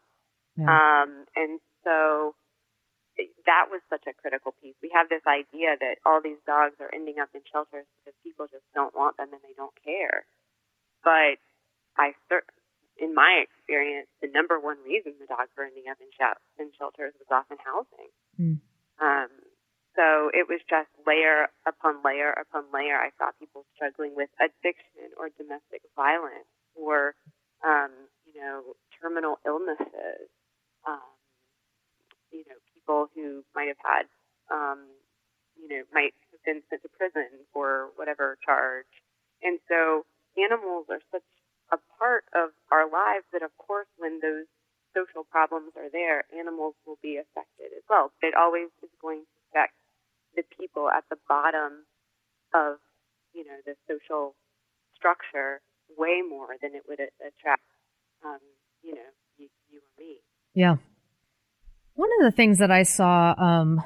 Yeah. 0.55 0.67
Um, 0.67 1.25
and 1.35 1.59
so 1.83 2.35
that 3.47 3.71
was 3.71 3.79
such 3.87 4.03
a 4.07 4.13
critical 4.13 4.51
piece. 4.59 4.75
We 4.83 4.91
have 4.91 5.07
this 5.07 5.23
idea 5.23 5.79
that 5.79 6.03
all 6.03 6.19
these 6.19 6.41
dogs 6.43 6.75
are 6.83 6.91
ending 6.91 7.19
up 7.19 7.31
in 7.31 7.41
shelters 7.47 7.87
because 7.99 8.15
people 8.23 8.47
just 8.51 8.67
don't 8.75 8.95
want 8.95 9.15
them 9.15 9.31
and 9.31 9.41
they 9.43 9.55
don't 9.55 9.75
care. 9.83 10.27
But 11.03 11.39
I 11.95 12.15
in 12.97 13.13
my 13.13 13.43
experience, 13.43 14.07
the 14.23 14.31
number 14.31 14.59
one 14.59 14.79
reason 14.83 15.15
the 15.19 15.27
dogs 15.27 15.51
were 15.55 15.67
ending 15.67 15.91
up 15.91 15.99
in, 15.99 16.07
shel- 16.15 16.39
in 16.59 16.71
shelters 16.79 17.11
was 17.19 17.27
often 17.27 17.59
housing. 17.59 18.11
Mm. 18.39 18.57
Um, 18.99 19.31
so 19.95 20.31
it 20.31 20.47
was 20.47 20.59
just 20.67 20.91
layer 21.07 21.47
upon 21.67 22.03
layer 22.03 22.31
upon 22.35 22.67
layer. 22.71 22.95
I 22.95 23.11
saw 23.19 23.31
people 23.39 23.63
struggling 23.75 24.15
with 24.15 24.31
addiction 24.39 25.11
or 25.19 25.31
domestic 25.35 25.83
violence 25.95 26.47
or, 26.75 27.15
um, 27.63 27.91
you 28.35 28.43
know, 28.43 28.75
terminal 28.99 29.39
illnesses. 29.47 30.27
Um, 30.83 31.15
you 32.31 32.43
know, 32.51 32.59
people 32.75 33.07
who 33.15 33.47
might 33.55 33.71
have 33.71 33.79
had, 33.79 34.05
um, 34.51 34.83
you 35.55 35.71
know, 35.71 35.83
might 35.95 36.11
have 36.35 36.43
been 36.43 36.59
sent 36.67 36.83
to 36.83 36.89
prison 36.91 37.47
for 37.55 37.95
whatever 37.95 38.37
charge. 38.43 38.91
And 39.41 39.59
so 39.71 40.03
animals 40.35 40.91
are 40.91 40.99
such 41.15 41.25
a 41.71 41.79
part 41.97 42.27
of 42.35 42.51
our 42.71 42.91
lives 42.91 43.23
that, 43.31 43.41
of 43.41 43.55
course, 43.57 43.87
when 43.97 44.19
those 44.19 44.45
social 44.91 45.23
problems 45.23 45.71
are 45.79 45.89
there, 45.89 46.27
animals 46.35 46.75
will 46.85 46.99
be 47.01 47.15
affected 47.15 47.71
as 47.71 47.83
well. 47.89 48.11
But 48.19 48.35
it 48.35 48.35
always 48.35 48.67
is 48.83 48.91
going 49.01 49.23
to 49.23 49.35
affect 49.47 49.79
the 50.35 50.43
people 50.51 50.91
at 50.91 51.07
the 51.09 51.17
bottom 51.27 51.87
of, 52.53 52.83
you 53.33 53.47
know, 53.47 53.59
the 53.63 53.79
social 53.87 54.35
structure 54.95 55.61
way 55.97 56.21
more 56.21 56.55
than 56.61 56.75
it 56.75 56.83
would 56.87 56.99
attract, 56.99 57.63
um, 58.23 58.39
you 58.81 58.95
know, 58.95 59.01
you, 59.37 59.49
you 59.69 59.79
or 59.79 59.91
me. 59.97 60.21
Yeah. 60.53 60.75
One 61.93 62.09
of 62.19 62.25
the 62.25 62.35
things 62.35 62.59
that 62.59 62.71
I 62.71 62.83
saw 62.83 63.33
um, 63.37 63.83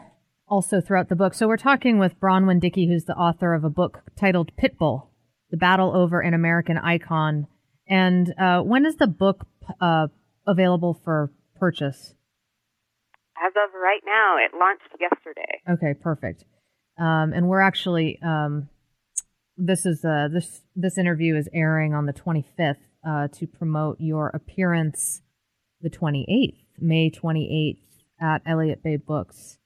also 0.48 0.82
throughout 0.82 1.10
the 1.10 1.16
book, 1.16 1.34
so 1.34 1.48
we're 1.48 1.58
talking 1.58 2.00
with 2.00 2.20
Bronwen 2.20 2.60
Dickey, 2.60 2.88
who's 2.88 3.06
the 3.06 3.16
author 3.16 3.54
of 3.54 3.64
a 3.64 3.70
book 3.70 4.02
titled 4.16 4.52
Pitbull 4.58 5.08
The 5.52 5.58
Battle 5.58 5.96
Over 5.96 6.22
an 6.22 6.34
American 6.34 6.78
Icon. 6.78 7.48
And 7.88 8.34
uh, 8.40 8.62
when 8.62 8.86
is 8.86 8.98
the 8.98 9.08
book 9.08 9.46
uh, 9.80 10.08
available 10.48 11.00
for 11.04 11.32
purchase? 11.56 12.14
As 13.42 13.54
of 13.56 13.74
right 13.74 14.02
now, 14.06 14.36
it 14.38 14.58
launched 14.58 14.90
yesterday. 15.00 15.62
Okay, 15.70 15.94
perfect. 16.00 16.44
Um, 16.98 17.32
and 17.34 17.48
we're 17.48 17.62
actually 17.62 18.20
um, 18.22 18.68
this 19.60 19.86
is 19.86 20.04
uh, 20.04 20.28
this 20.32 20.62
this 20.76 20.98
interview 20.98 21.36
is 21.36 21.48
airing 21.54 21.94
on 21.94 22.06
the 22.06 22.14
25th 22.14 22.78
uh, 23.08 23.28
to 23.30 23.48
promote 23.48 24.00
your 24.00 24.30
appearance 24.30 25.22
the 25.82 25.90
28th, 25.90 26.58
May 26.80 27.10
28th 27.10 27.80
at 28.22 28.42
Elliott 28.46 28.84
Bay 28.84 28.98
Books. 28.98 29.58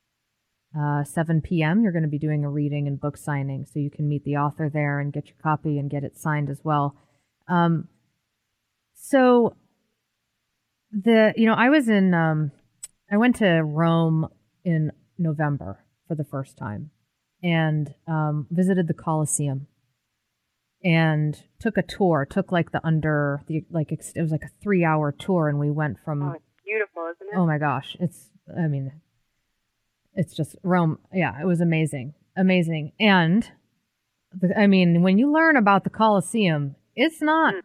Uh, 0.77 1.03
7 1.03 1.41
p.m. 1.41 1.83
You're 1.83 1.91
going 1.91 2.03
to 2.03 2.09
be 2.09 2.17
doing 2.17 2.43
a 2.43 2.49
reading 2.49 2.87
and 2.87 2.99
book 2.99 3.15
signing, 3.15 3.65
so 3.71 3.79
you 3.79 3.91
can 3.91 4.09
meet 4.09 4.23
the 4.23 4.37
author 4.37 4.71
there 4.73 4.99
and 4.99 5.13
get 5.13 5.27
your 5.27 5.37
copy 5.41 5.77
and 5.77 5.89
get 5.89 6.03
it 6.03 6.17
signed 6.17 6.49
as 6.49 6.61
well. 6.63 6.95
Um, 7.47 7.87
so 8.95 9.55
the 10.91 11.33
you 11.35 11.45
know 11.45 11.53
I 11.53 11.69
was 11.69 11.89
in 11.89 12.13
um, 12.15 12.51
I 13.11 13.17
went 13.17 13.35
to 13.37 13.61
Rome 13.63 14.29
in 14.63 14.91
November 15.19 15.83
for 16.07 16.15
the 16.15 16.23
first 16.23 16.57
time 16.57 16.89
and 17.43 17.93
um, 18.07 18.47
visited 18.49 18.87
the 18.87 18.93
Colosseum 18.93 19.67
and 20.83 21.41
took 21.59 21.77
a 21.77 21.81
tour. 21.81 22.27
Took 22.29 22.51
like 22.51 22.71
the 22.71 22.85
under 22.85 23.41
the 23.47 23.63
like 23.71 23.91
it 23.91 24.03
was 24.15 24.31
like 24.31 24.43
a 24.43 24.51
three 24.61 24.83
hour 24.83 25.11
tour, 25.11 25.47
and 25.49 25.59
we 25.59 25.71
went 25.71 25.97
from 26.03 26.21
Oh, 26.21 26.31
it's 26.33 26.43
beautiful, 26.65 27.03
isn't 27.15 27.27
it? 27.33 27.37
oh 27.37 27.45
my 27.45 27.57
gosh, 27.57 27.95
it's 27.99 28.29
I 28.57 28.67
mean, 28.67 28.91
it's 30.15 30.35
just 30.35 30.55
Rome. 30.63 30.99
Yeah, 31.13 31.39
it 31.41 31.45
was 31.45 31.61
amazing, 31.61 32.13
amazing, 32.35 32.91
and 32.99 33.49
the, 34.39 34.57
I 34.57 34.67
mean 34.67 35.01
when 35.01 35.17
you 35.17 35.31
learn 35.31 35.55
about 35.55 35.83
the 35.83 35.89
Colosseum, 35.89 36.75
it's 36.95 37.21
not 37.21 37.55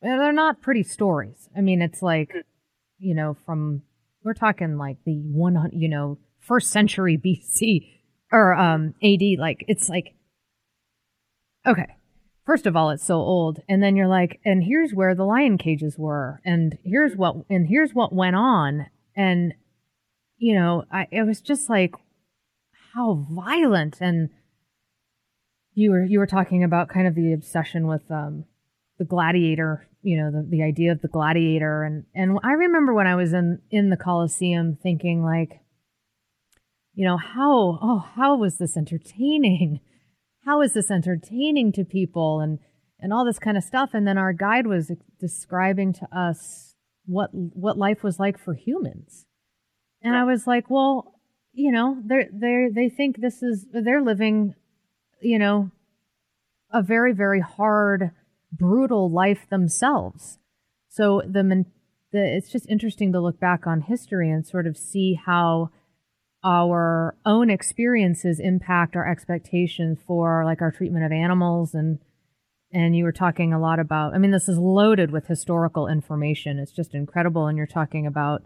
they're 0.00 0.32
not 0.32 0.60
pretty 0.60 0.82
stories. 0.82 1.48
I 1.56 1.60
mean, 1.60 1.82
it's 1.82 2.02
like 2.02 2.32
you 2.98 3.14
know 3.14 3.36
from 3.46 3.82
we're 4.24 4.34
talking 4.34 4.78
like 4.78 4.98
the 5.04 5.20
one 5.20 5.70
you 5.72 5.88
know 5.88 6.18
first 6.38 6.70
century 6.70 7.18
BC 7.24 7.88
or 8.30 8.54
um 8.54 8.94
AD. 9.02 9.22
Like 9.38 9.64
it's 9.68 9.88
like 9.88 10.14
okay. 11.66 11.96
First 12.44 12.66
of 12.66 12.74
all, 12.74 12.90
it's 12.90 13.04
so 13.04 13.16
old, 13.16 13.60
and 13.68 13.82
then 13.82 13.94
you're 13.94 14.08
like, 14.08 14.40
and 14.44 14.64
here's 14.64 14.92
where 14.92 15.14
the 15.14 15.24
lion 15.24 15.58
cages 15.58 15.96
were, 15.96 16.40
and 16.44 16.76
here's 16.82 17.14
what, 17.14 17.36
and 17.48 17.68
here's 17.68 17.92
what 17.92 18.12
went 18.12 18.34
on, 18.34 18.86
and 19.14 19.54
you 20.38 20.54
know, 20.54 20.84
I 20.90 21.06
it 21.12 21.22
was 21.22 21.40
just 21.40 21.70
like 21.70 21.94
how 22.94 23.24
violent, 23.30 23.98
and 24.00 24.30
you 25.74 25.92
were 25.92 26.04
you 26.04 26.18
were 26.18 26.26
talking 26.26 26.64
about 26.64 26.88
kind 26.88 27.06
of 27.06 27.14
the 27.14 27.32
obsession 27.32 27.86
with 27.86 28.10
um 28.10 28.44
the 28.98 29.04
gladiator, 29.04 29.86
you 30.02 30.16
know, 30.16 30.32
the 30.32 30.44
the 30.48 30.62
idea 30.64 30.90
of 30.90 31.00
the 31.00 31.08
gladiator, 31.08 31.84
and 31.84 32.06
and 32.12 32.38
I 32.42 32.52
remember 32.52 32.92
when 32.92 33.06
I 33.06 33.14
was 33.14 33.32
in 33.32 33.60
in 33.70 33.90
the 33.90 33.96
Colosseum 33.96 34.76
thinking 34.82 35.22
like, 35.22 35.60
you 36.94 37.06
know, 37.06 37.16
how 37.16 37.78
oh 37.80 38.04
how 38.16 38.36
was 38.36 38.58
this 38.58 38.76
entertaining? 38.76 39.78
How 40.44 40.62
is 40.62 40.74
this 40.74 40.90
entertaining 40.90 41.72
to 41.72 41.84
people 41.84 42.40
and 42.40 42.58
and 43.00 43.12
all 43.12 43.24
this 43.24 43.38
kind 43.38 43.56
of 43.56 43.64
stuff? 43.64 43.90
And 43.94 44.06
then 44.06 44.16
our 44.16 44.32
guide 44.32 44.66
was 44.66 44.92
describing 45.18 45.92
to 45.94 46.08
us 46.16 46.76
what 47.06 47.30
what 47.32 47.78
life 47.78 48.02
was 48.02 48.18
like 48.18 48.38
for 48.38 48.54
humans. 48.54 49.26
And 50.04 50.16
i 50.16 50.24
was 50.24 50.46
like 50.46 50.68
well 50.68 51.14
you 51.52 51.70
know 51.70 51.96
they 52.04 52.28
they 52.32 52.68
they 52.74 52.88
think 52.88 53.20
this 53.20 53.42
is 53.42 53.66
they're 53.72 54.02
living 54.02 54.54
you 55.20 55.38
know 55.38 55.70
a 56.72 56.82
very 56.82 57.12
very 57.12 57.40
hard 57.40 58.10
brutal 58.52 59.10
life 59.10 59.48
themselves. 59.50 60.38
So 60.88 61.22
the, 61.26 61.64
the 62.12 62.36
it's 62.36 62.50
just 62.50 62.68
interesting 62.68 63.12
to 63.12 63.20
look 63.20 63.40
back 63.40 63.66
on 63.66 63.80
history 63.80 64.30
and 64.30 64.46
sort 64.46 64.66
of 64.66 64.76
see 64.76 65.14
how 65.14 65.70
our 66.44 67.16
own 67.24 67.50
experiences 67.50 68.40
impact 68.40 68.96
our 68.96 69.08
expectations 69.08 69.98
for 70.06 70.44
like 70.44 70.60
our 70.60 70.72
treatment 70.72 71.04
of 71.04 71.12
animals 71.12 71.74
and 71.74 71.98
and 72.72 72.96
you 72.96 73.04
were 73.04 73.12
talking 73.12 73.52
a 73.52 73.60
lot 73.60 73.78
about 73.78 74.14
i 74.14 74.18
mean 74.18 74.32
this 74.32 74.48
is 74.48 74.58
loaded 74.58 75.10
with 75.10 75.26
historical 75.26 75.86
information. 75.86 76.58
It's 76.58 76.72
just 76.72 76.94
incredible. 76.94 77.46
And 77.46 77.56
you're 77.56 77.66
talking 77.66 78.06
about 78.06 78.42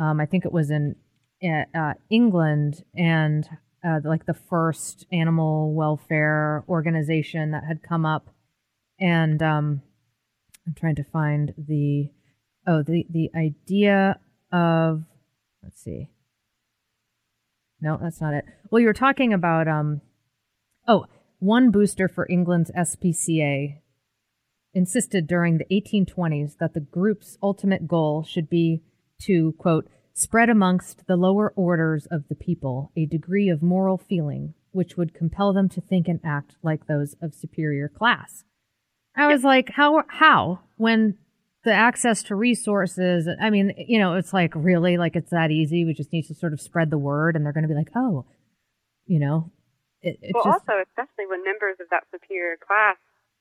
um, 0.00 0.20
i 0.20 0.26
think 0.26 0.44
it 0.44 0.52
was 0.52 0.70
in 0.70 0.96
uh, 1.44 1.94
england 2.10 2.82
and 2.94 3.48
uh, 3.86 4.00
like 4.02 4.26
the 4.26 4.34
first 4.34 5.06
animal 5.12 5.74
welfare 5.74 6.64
organization 6.68 7.50
that 7.52 7.64
had 7.64 7.82
come 7.82 8.06
up. 8.06 8.30
And 8.98 9.42
um, 9.42 9.82
i'm 10.66 10.74
trying 10.74 10.96
to 10.96 11.04
find 11.04 11.52
the 11.58 12.10
oh 12.66 12.82
the 12.82 13.06
the 13.10 13.30
idea 13.36 14.18
of 14.50 15.04
let's 15.62 15.82
see 15.82 16.08
no, 17.80 17.98
that's 18.00 18.20
not 18.20 18.34
it. 18.34 18.44
Well, 18.70 18.80
you 18.80 18.86
were 18.86 18.92
talking 18.92 19.32
about 19.32 19.68
um 19.68 20.00
oh, 20.88 21.06
one 21.38 21.70
booster 21.70 22.08
for 22.08 22.26
England's 22.28 22.70
SPCA 22.72 23.80
insisted 24.74 25.26
during 25.26 25.58
the 25.58 25.66
1820s 25.70 26.58
that 26.58 26.74
the 26.74 26.80
group's 26.80 27.38
ultimate 27.42 27.88
goal 27.88 28.22
should 28.22 28.50
be 28.50 28.82
to 29.22 29.54
quote 29.58 29.88
spread 30.12 30.48
amongst 30.48 31.06
the 31.06 31.16
lower 31.16 31.52
orders 31.56 32.06
of 32.10 32.28
the 32.28 32.34
people 32.34 32.92
a 32.96 33.06
degree 33.06 33.48
of 33.48 33.62
moral 33.62 33.96
feeling 33.96 34.54
which 34.76 34.96
would 34.96 35.14
compel 35.14 35.54
them 35.54 35.68
to 35.70 35.80
think 35.80 36.06
and 36.06 36.20
act 36.22 36.56
like 36.62 36.86
those 36.86 37.16
of 37.22 37.34
superior 37.34 37.88
class. 37.88 38.44
I 39.16 39.26
was 39.26 39.42
like, 39.42 39.70
how 39.70 40.04
how 40.08 40.60
when 40.76 41.16
the 41.66 41.74
access 41.74 42.22
to 42.22 42.34
resources. 42.38 43.28
I 43.42 43.50
mean, 43.50 43.74
you 43.76 43.98
know, 43.98 44.14
it's 44.14 44.32
like 44.32 44.54
really 44.54 44.96
like 44.96 45.16
it's 45.16 45.30
that 45.30 45.50
easy. 45.50 45.84
We 45.84 45.92
just 45.92 46.12
need 46.14 46.22
to 46.30 46.34
sort 46.34 46.54
of 46.54 46.60
spread 46.62 46.88
the 46.90 46.96
word, 46.96 47.34
and 47.34 47.44
they're 47.44 47.52
going 47.52 47.66
to 47.66 47.68
be 47.68 47.74
like, 47.74 47.90
oh, 47.94 48.24
you 49.04 49.18
know. 49.18 49.50
It, 50.00 50.16
it's 50.22 50.32
well, 50.32 50.44
just, 50.44 50.62
also, 50.62 50.78
especially 50.86 51.26
when 51.26 51.42
members 51.42 51.76
of 51.82 51.90
that 51.90 52.04
superior 52.14 52.54
class 52.56 52.96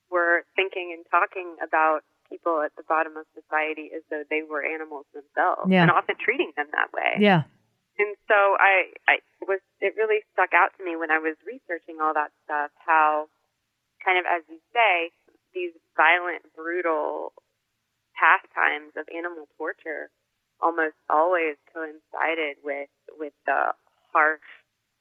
were 0.10 0.42
thinking 0.58 0.90
and 0.98 1.06
talking 1.14 1.56
about 1.62 2.02
people 2.26 2.66
at 2.66 2.74
the 2.76 2.82
bottom 2.90 3.14
of 3.16 3.30
society 3.38 3.94
as 3.94 4.02
though 4.10 4.26
they 4.34 4.42
were 4.42 4.66
animals 4.66 5.06
themselves, 5.14 5.70
Yeah. 5.70 5.84
and 5.86 5.92
often 5.94 6.16
treating 6.18 6.50
them 6.58 6.66
that 6.74 6.90
way. 6.90 7.22
yeah, 7.22 7.46
And 8.02 8.18
so 8.26 8.58
I, 8.58 8.98
I 9.06 9.16
was, 9.46 9.62
it 9.80 9.94
really 9.94 10.26
stuck 10.34 10.58
out 10.58 10.74
to 10.78 10.82
me 10.82 10.98
when 10.98 11.12
I 11.14 11.22
was 11.22 11.38
researching 11.46 12.02
all 12.02 12.18
that 12.18 12.34
stuff, 12.50 12.74
how 12.82 13.30
kind 14.02 14.18
of, 14.18 14.26
as 14.26 14.42
you 14.50 14.58
say, 14.74 15.14
these 15.54 15.78
violent, 15.94 16.42
brutal 16.58 17.34
pastimes 18.18 18.94
of 18.98 19.06
animal 19.14 19.48
torture 19.58 20.10
almost 20.62 20.96
always 21.10 21.56
coincided 21.74 22.58
with, 22.64 22.90
with 23.20 23.34
the 23.46 23.76
harsh, 24.12 24.48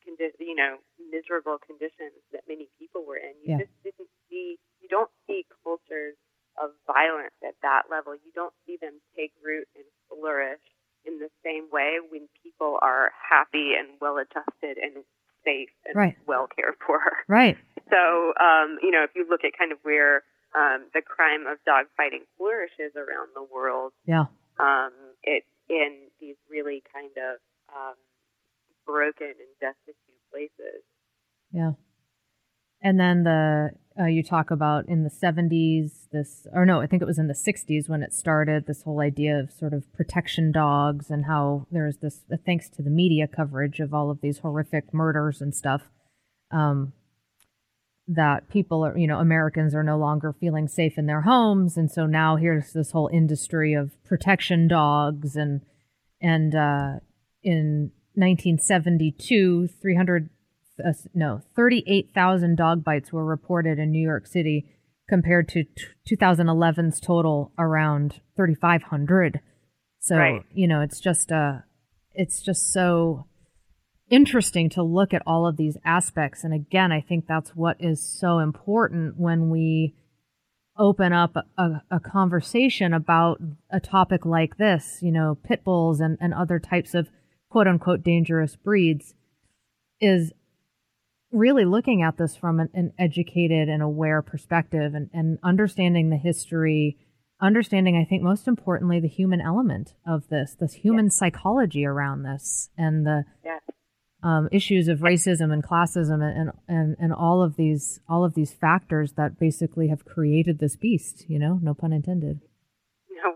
condi- 0.03 0.35
you 0.39 0.55
know, 0.55 0.77
miserable 1.11 1.59
conditions 1.65 2.19
that 2.33 2.43
many 2.49 2.69
people 2.79 3.05
were 3.07 3.17
in. 3.17 3.35
You 3.43 3.51
Yeah. 3.55 3.59
just 3.59 3.73
didn't 3.83 4.11
see, 4.29 4.59
you 4.81 4.89
don't 4.89 5.11
see 5.27 5.47
cultures 5.63 6.17
of 6.61 6.73
violence 6.87 7.35
at 7.47 7.55
that 7.63 7.91
level. 7.91 8.15
You 8.15 8.33
don't 8.35 8.55
see 8.67 8.77
them 8.77 9.01
take 9.17 9.33
root 9.43 9.69
and 9.75 9.85
flourish 10.09 10.61
in 11.05 11.19
the 11.19 11.31
same 11.45 11.69
way 11.71 11.99
when 12.01 12.29
people 12.43 12.79
are 12.83 13.13
happy 13.19 13.75
and 13.75 13.99
well 14.01 14.19
adjusted 14.19 14.79
and 14.79 15.05
safe 15.45 15.71
and 15.87 15.95
Right. 15.95 16.17
well 16.27 16.47
cared 16.49 16.77
for. 16.87 17.01
right. 17.29 17.57
So, 17.91 18.33
um, 18.41 18.79
you 18.83 18.91
know, 18.91 19.03
if 19.05 19.11
you 19.15 19.27
look 19.29 19.45
at 19.45 19.57
kind 19.59 19.71
of 19.73 19.79
where 19.83 20.23
um, 20.55 20.87
the 20.95 21.03
crime 21.03 21.47
of 21.47 21.59
dogfighting 21.67 22.27
flourishes 22.37 22.95
around 22.97 23.29
the 23.35 23.43
world, 23.43 23.93
Yeah, 24.07 24.27
um, 24.59 24.93
it's 25.23 25.47
in 25.69 26.09
these 26.21 26.37
really 26.51 26.83
kind 26.93 27.11
of 27.17 27.39
um, 27.75 27.95
broken 28.87 29.29
and 29.29 29.55
destitute 29.61 29.97
places. 30.31 30.83
yeah. 31.53 31.73
And 32.83 33.01
then 33.01 33.25
the 33.25 33.71
uh, 33.99 34.07
you 34.07 34.23
talk 34.23 34.51
about 34.51 34.89
in 34.89 35.05
the 35.05 35.11
70s 35.11 36.09
this 36.11 36.47
or 36.53 36.67
no 36.67 36.81
i 36.81 36.87
think 36.87 37.01
it 37.01 37.07
was 37.07 37.19
in 37.19 37.29
the 37.29 37.35
60s 37.35 37.89
when 37.89 38.03
it 38.03 38.13
started 38.13 38.67
this 38.67 38.83
whole 38.83 39.01
idea 39.01 39.39
of 39.39 39.53
sort 39.53 39.73
of 39.73 39.91
protection 39.93 40.51
dogs 40.51 41.11
and 41.11 41.27
how 41.27 41.67
there's 41.71 41.99
this 41.99 42.21
thanks 42.45 42.69
to 42.69 42.83
the 42.83 42.91
media 42.91 43.27
coverage 43.29 43.79
of 43.81 43.95
all 43.95 44.11
of 44.11 44.21
these 44.21 44.39
horrific 44.39 44.93
murders 44.93 45.41
and 45.41 45.55
stuff 45.55 45.83
um, 46.51 46.93
that 48.07 48.49
people 48.51 48.85
are 48.85 48.97
you 48.99 49.07
know 49.07 49.19
americans 49.19 49.75
are 49.75 49.83
no 49.83 49.97
longer 49.97 50.35
feeling 50.39 50.69
safe 50.69 50.99
in 50.99 51.07
their 51.07 51.23
homes. 51.23 51.77
And 51.77 51.91
so 51.91 52.05
now 52.07 52.37
here's 52.37 52.73
this 52.73 52.91
whole 52.91 53.09
industry 53.13 53.73
of 53.73 53.93
protection 54.05 54.69
dogs. 54.69 55.37
And 55.37 55.63
and 56.21 56.55
uh, 56.55 57.01
in 57.43 57.91
1972 58.15 59.69
300 59.81 60.31
uh, 60.85 60.93
no 61.15 61.41
38,000 61.57 62.57
dog 62.57 62.83
bites 62.85 63.13
were 63.13 63.25
reported 63.25 63.79
in 63.79 63.91
New 63.91 64.03
York 64.03 64.27
City 64.27 64.67
compared 65.09 65.49
to 65.49 65.65
t- 65.65 66.17
2011's 66.17 66.99
total 67.01 67.53
around 67.59 68.21
3500 68.37 69.41
so 70.01 70.17
Right. 70.17 70.43
you 70.53 70.67
know 70.67 70.81
it's 70.81 70.99
just 71.01 71.31
uh 71.31 71.59
it's 72.13 72.43
just 72.43 72.73
so 72.73 73.27
interesting 74.15 74.69
to 74.71 74.83
look 74.83 75.13
at 75.13 75.23
all 75.27 75.47
of 75.47 75.57
these 75.57 75.77
aspects 75.85 76.45
and 76.45 76.55
again 76.55 76.93
I 76.93 77.01
think 77.01 77.27
that's 77.27 77.51
what 77.51 77.77
is 77.81 78.01
so 78.01 78.39
important 78.39 79.19
when 79.19 79.51
we 79.51 79.95
open 80.77 81.13
up 81.13 81.37
a, 81.57 81.83
a, 81.91 82.01
conversation 82.01 82.93
about 82.93 83.41
a 83.71 83.79
topic 83.79 84.27
like 84.27 84.57
this 84.57 84.99
you 85.03 85.13
know 85.13 85.39
pit 85.43 85.65
bulls 85.65 86.01
and, 86.01 86.19
and 86.21 86.35
other 86.35 86.59
types 86.59 86.95
of 86.95 87.09
quote 87.49 87.67
unquote 87.67 88.03
dangerous 88.03 88.57
breeds 88.57 89.15
is 90.01 90.33
really 91.35 91.65
looking 91.65 92.03
at 92.03 92.17
this 92.17 92.37
from 92.37 92.61
an, 92.61 92.71
an 92.75 92.93
educated 92.99 93.69
and 93.69 93.83
aware 93.83 94.23
perspective 94.23 94.95
and, 94.95 95.11
and 95.13 95.39
understanding 95.43 96.09
the 96.09 96.17
history, 96.17 96.97
understanding, 97.41 97.97
I 97.97 98.09
think, 98.09 98.23
most 98.23 98.47
importantly, 98.47 99.01
the 99.01 99.09
human 99.09 99.41
element 99.41 99.95
of 100.07 100.29
this, 100.29 100.57
this 100.59 100.75
human 100.75 101.11
psychology 101.11 101.85
around 101.85 102.23
this, 102.23 102.71
and 102.79 103.05
the 103.05 103.25
Yes. 103.45 103.61
Um, 104.25 104.49
issues 104.51 104.89
of 104.89 105.01
racism 105.01 105.53
and 105.53 105.63
classism 105.63 106.25
and, 106.25 106.51
and, 106.67 106.97
and 106.99 107.13
all 107.13 107.43
of 107.43 107.57
these 107.57 108.01
all 108.09 108.25
of 108.25 108.33
these 108.33 108.53
factors 108.53 109.13
that 109.13 109.39
basically 109.39 109.89
have 109.89 110.07
created 110.07 110.59
this 110.59 110.77
beast, 110.77 111.29
you 111.29 111.39
know, 111.39 111.61
no 111.63 111.75
pun 111.75 111.93
intended. 111.93 112.41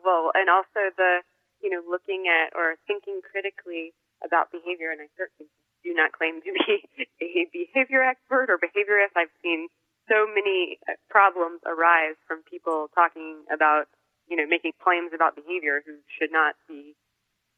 well, 0.03 0.33
and 0.35 0.49
also 0.49 0.89
the, 0.97 1.21
you 1.63 1.69
know, 1.69 1.83
looking 1.89 2.25
at 2.25 2.57
or 2.57 2.77
thinking 2.89 3.21
critically 3.21 3.93
about 4.25 4.51
behavior, 4.51 4.91
and 4.91 5.05
I 5.05 5.13
certainly 5.15 5.53
do 5.85 5.93
not 5.93 6.13
claim 6.13 6.41
to 6.41 6.51
be 6.57 7.07
a 7.21 7.47
behavior 7.53 8.03
expert 8.03 8.49
or 8.49 8.57
behaviorist. 8.57 9.13
I've 9.15 9.35
seen 9.45 9.69
so 10.09 10.25
many 10.25 10.81
uh, 10.89 10.97
problems 11.13 11.61
arise 11.69 12.17
from 12.27 12.41
people 12.49 12.89
talking 12.95 13.45
about, 13.53 13.93
you 14.27 14.41
know, 14.41 14.49
making 14.49 14.73
claims 14.83 15.13
about 15.15 15.37
behavior 15.37 15.85
who 15.85 16.01
should 16.17 16.33
not 16.33 16.57
be 16.67 16.97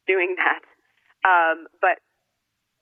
doing 0.06 0.34
that. 0.34 0.66
Um, 1.22 1.70
but 1.80 2.02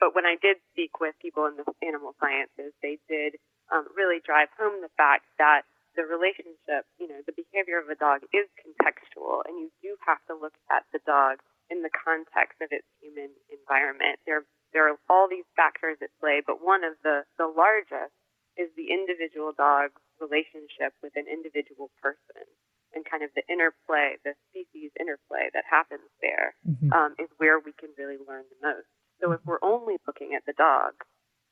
but 0.01 0.15
when 0.15 0.27
I 0.27 0.37
did 0.41 0.59
speak 0.73 1.01
with 1.01 1.15
people 1.21 1.47
in 1.47 1.57
the 1.57 1.67
animal 1.83 2.15
sciences, 2.21 2.73
they 2.83 2.99
did 3.09 3.37
um, 3.73 3.87
really 3.97 4.21
drive 4.25 4.49
home 4.59 4.81
the 4.81 4.93
fact 4.97 5.27
that 5.39 5.63
the 5.97 6.07
relationship, 6.07 6.87
you 6.99 7.09
know, 7.11 7.21
the 7.27 7.35
behavior 7.35 7.79
of 7.83 7.91
a 7.91 7.99
dog 7.99 8.23
is 8.33 8.47
contextual, 8.63 9.43
and 9.47 9.59
you 9.59 9.69
do 9.83 9.97
have 10.07 10.23
to 10.31 10.35
look 10.39 10.55
at 10.71 10.87
the 10.93 11.03
dog 11.07 11.43
in 11.71 11.83
the 11.83 11.91
context 11.91 12.61
of 12.63 12.71
its 12.71 12.87
human 13.03 13.29
environment. 13.51 14.21
There, 14.25 14.47
there 14.73 14.89
are 14.89 14.97
all 15.11 15.27
these 15.29 15.49
factors 15.57 15.99
at 16.01 16.15
play, 16.21 16.41
but 16.47 16.63
one 16.63 16.85
of 16.85 16.95
the, 17.03 17.25
the 17.37 17.51
largest 17.51 18.15
is 18.57 18.71
the 18.77 18.91
individual 18.95 19.53
dog's 19.53 20.01
relationship 20.23 20.95
with 21.03 21.15
an 21.15 21.27
individual 21.31 21.91
person 22.03 22.47
and 22.95 23.05
kind 23.05 23.23
of 23.23 23.31
the 23.37 23.45
interplay, 23.53 24.17
the 24.25 24.33
species 24.51 24.91
interplay 24.99 25.51
that 25.53 25.65
happens 25.69 26.09
there 26.23 26.55
Mhm. 26.65 26.91
um, 26.95 27.15
is 27.19 27.29
where 27.37 27.59
we 27.59 27.73
can 27.77 27.91
really 27.99 28.17
learn 28.17 28.45
the 28.49 28.61
most. 28.73 28.89
So 29.21 29.33
if 29.33 29.41
we're 29.45 29.59
only 29.63 29.97
looking 30.07 30.35
at 30.37 30.47
the 30.47 30.53
dog, 30.53 30.93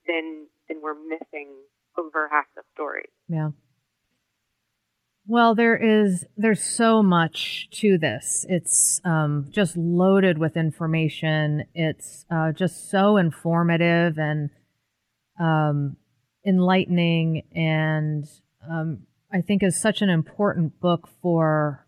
then 0.06 0.46
then 0.68 0.78
we're 0.82 0.94
missing 0.94 1.48
over 1.98 2.28
half 2.30 2.46
the 2.54 2.62
story. 2.74 3.06
Yeah. 3.28 3.50
Well, 5.28 5.56
there 5.56 5.76
is 5.76 6.24
there's 6.36 6.62
so 6.62 7.02
much 7.02 7.68
to 7.80 7.98
this. 7.98 8.46
It's 8.48 9.00
um, 9.04 9.48
just 9.50 9.76
loaded 9.76 10.38
with 10.38 10.56
information. 10.56 11.64
It's 11.74 12.24
uh, 12.30 12.52
just 12.52 12.90
so 12.90 13.16
informative 13.16 14.18
and 14.18 14.50
um, 15.40 15.96
enlightening, 16.46 17.42
and 17.52 18.24
um, 18.70 19.00
I 19.32 19.40
think 19.40 19.64
is 19.64 19.80
such 19.80 20.00
an 20.00 20.10
important 20.10 20.78
book 20.80 21.08
for 21.20 21.84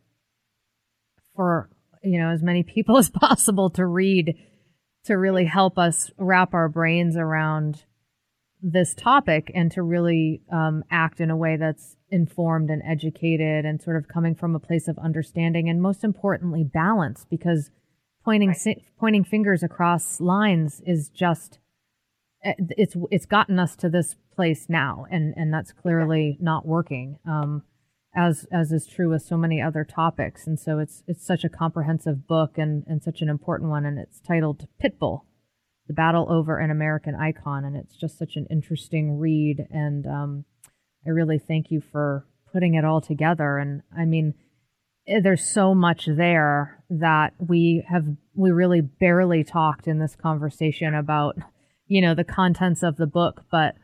for 1.36 1.70
you 2.02 2.18
know 2.18 2.30
as 2.30 2.42
many 2.42 2.64
people 2.64 2.96
as 2.98 3.08
possible 3.08 3.70
to 3.70 3.86
read 3.86 4.36
to 5.08 5.14
really 5.14 5.46
help 5.46 5.78
us 5.78 6.10
wrap 6.18 6.52
our 6.52 6.68
brains 6.68 7.16
around 7.16 7.84
this 8.60 8.94
topic 8.94 9.50
and 9.54 9.72
to 9.72 9.82
really 9.82 10.42
um, 10.52 10.84
act 10.90 11.18
in 11.18 11.30
a 11.30 11.36
way 11.36 11.56
that's 11.56 11.96
informed 12.10 12.68
and 12.68 12.82
educated 12.84 13.64
and 13.64 13.80
sort 13.80 13.96
of 13.96 14.06
coming 14.06 14.34
from 14.34 14.54
a 14.54 14.60
place 14.60 14.86
of 14.86 14.98
understanding 14.98 15.66
and 15.66 15.80
most 15.80 16.04
importantly 16.04 16.62
balance 16.62 17.24
because 17.30 17.70
pointing 18.22 18.52
si- 18.52 18.84
pointing 19.00 19.24
fingers 19.24 19.62
across 19.62 20.20
lines 20.20 20.82
is 20.86 21.08
just 21.08 21.58
eh, 22.44 22.52
it's 22.76 22.94
it's 23.10 23.26
gotten 23.26 23.58
us 23.58 23.76
to 23.76 23.88
this 23.88 24.14
place 24.34 24.66
now 24.68 25.06
and 25.10 25.32
and 25.38 25.54
that's 25.54 25.72
clearly 25.72 26.36
not 26.38 26.66
working. 26.66 27.18
Um, 27.26 27.62
as 28.14 28.46
as 28.50 28.72
is 28.72 28.86
true 28.86 29.10
with 29.10 29.22
so 29.22 29.36
many 29.36 29.60
other 29.60 29.84
topics. 29.84 30.46
And 30.46 30.58
so 30.58 30.78
it's 30.78 31.02
it's 31.06 31.24
such 31.24 31.44
a 31.44 31.48
comprehensive 31.48 32.26
book 32.26 32.58
and 32.58 32.84
and 32.86 33.02
such 33.02 33.20
an 33.20 33.28
important 33.28 33.70
one. 33.70 33.84
And 33.84 33.98
it's 33.98 34.20
titled 34.20 34.66
Pitbull 34.82 35.22
the 35.88 35.94
battle 35.94 36.26
over 36.30 36.58
an 36.58 36.70
American 36.70 37.14
icon. 37.14 37.64
And 37.64 37.74
it's 37.74 37.96
just 37.96 38.18
such 38.18 38.36
an 38.36 38.46
interesting 38.50 39.18
read. 39.18 39.66
And 39.70 40.06
um, 40.06 40.44
I 41.06 41.10
really 41.10 41.38
thank 41.38 41.70
you 41.70 41.80
for 41.80 42.26
putting 42.52 42.74
it 42.74 42.84
all 42.84 43.00
together. 43.00 43.58
And 43.58 43.82
I 43.96 44.04
mean 44.04 44.34
eh, 45.06 45.20
there's 45.20 45.44
so 45.44 45.74
much 45.74 46.06
there 46.06 46.84
that 46.90 47.32
we 47.38 47.84
have 47.88 48.04
we 48.34 48.50
really 48.50 48.80
barely 48.80 49.44
talked 49.44 49.86
in 49.86 49.98
this 49.98 50.14
conversation 50.14 50.94
about 50.94 51.36
you 51.86 52.00
know 52.00 52.14
the 52.14 52.24
contents 52.24 52.82
of 52.82 52.96
the 52.96 53.06
book. 53.06 53.44
But 53.50 53.74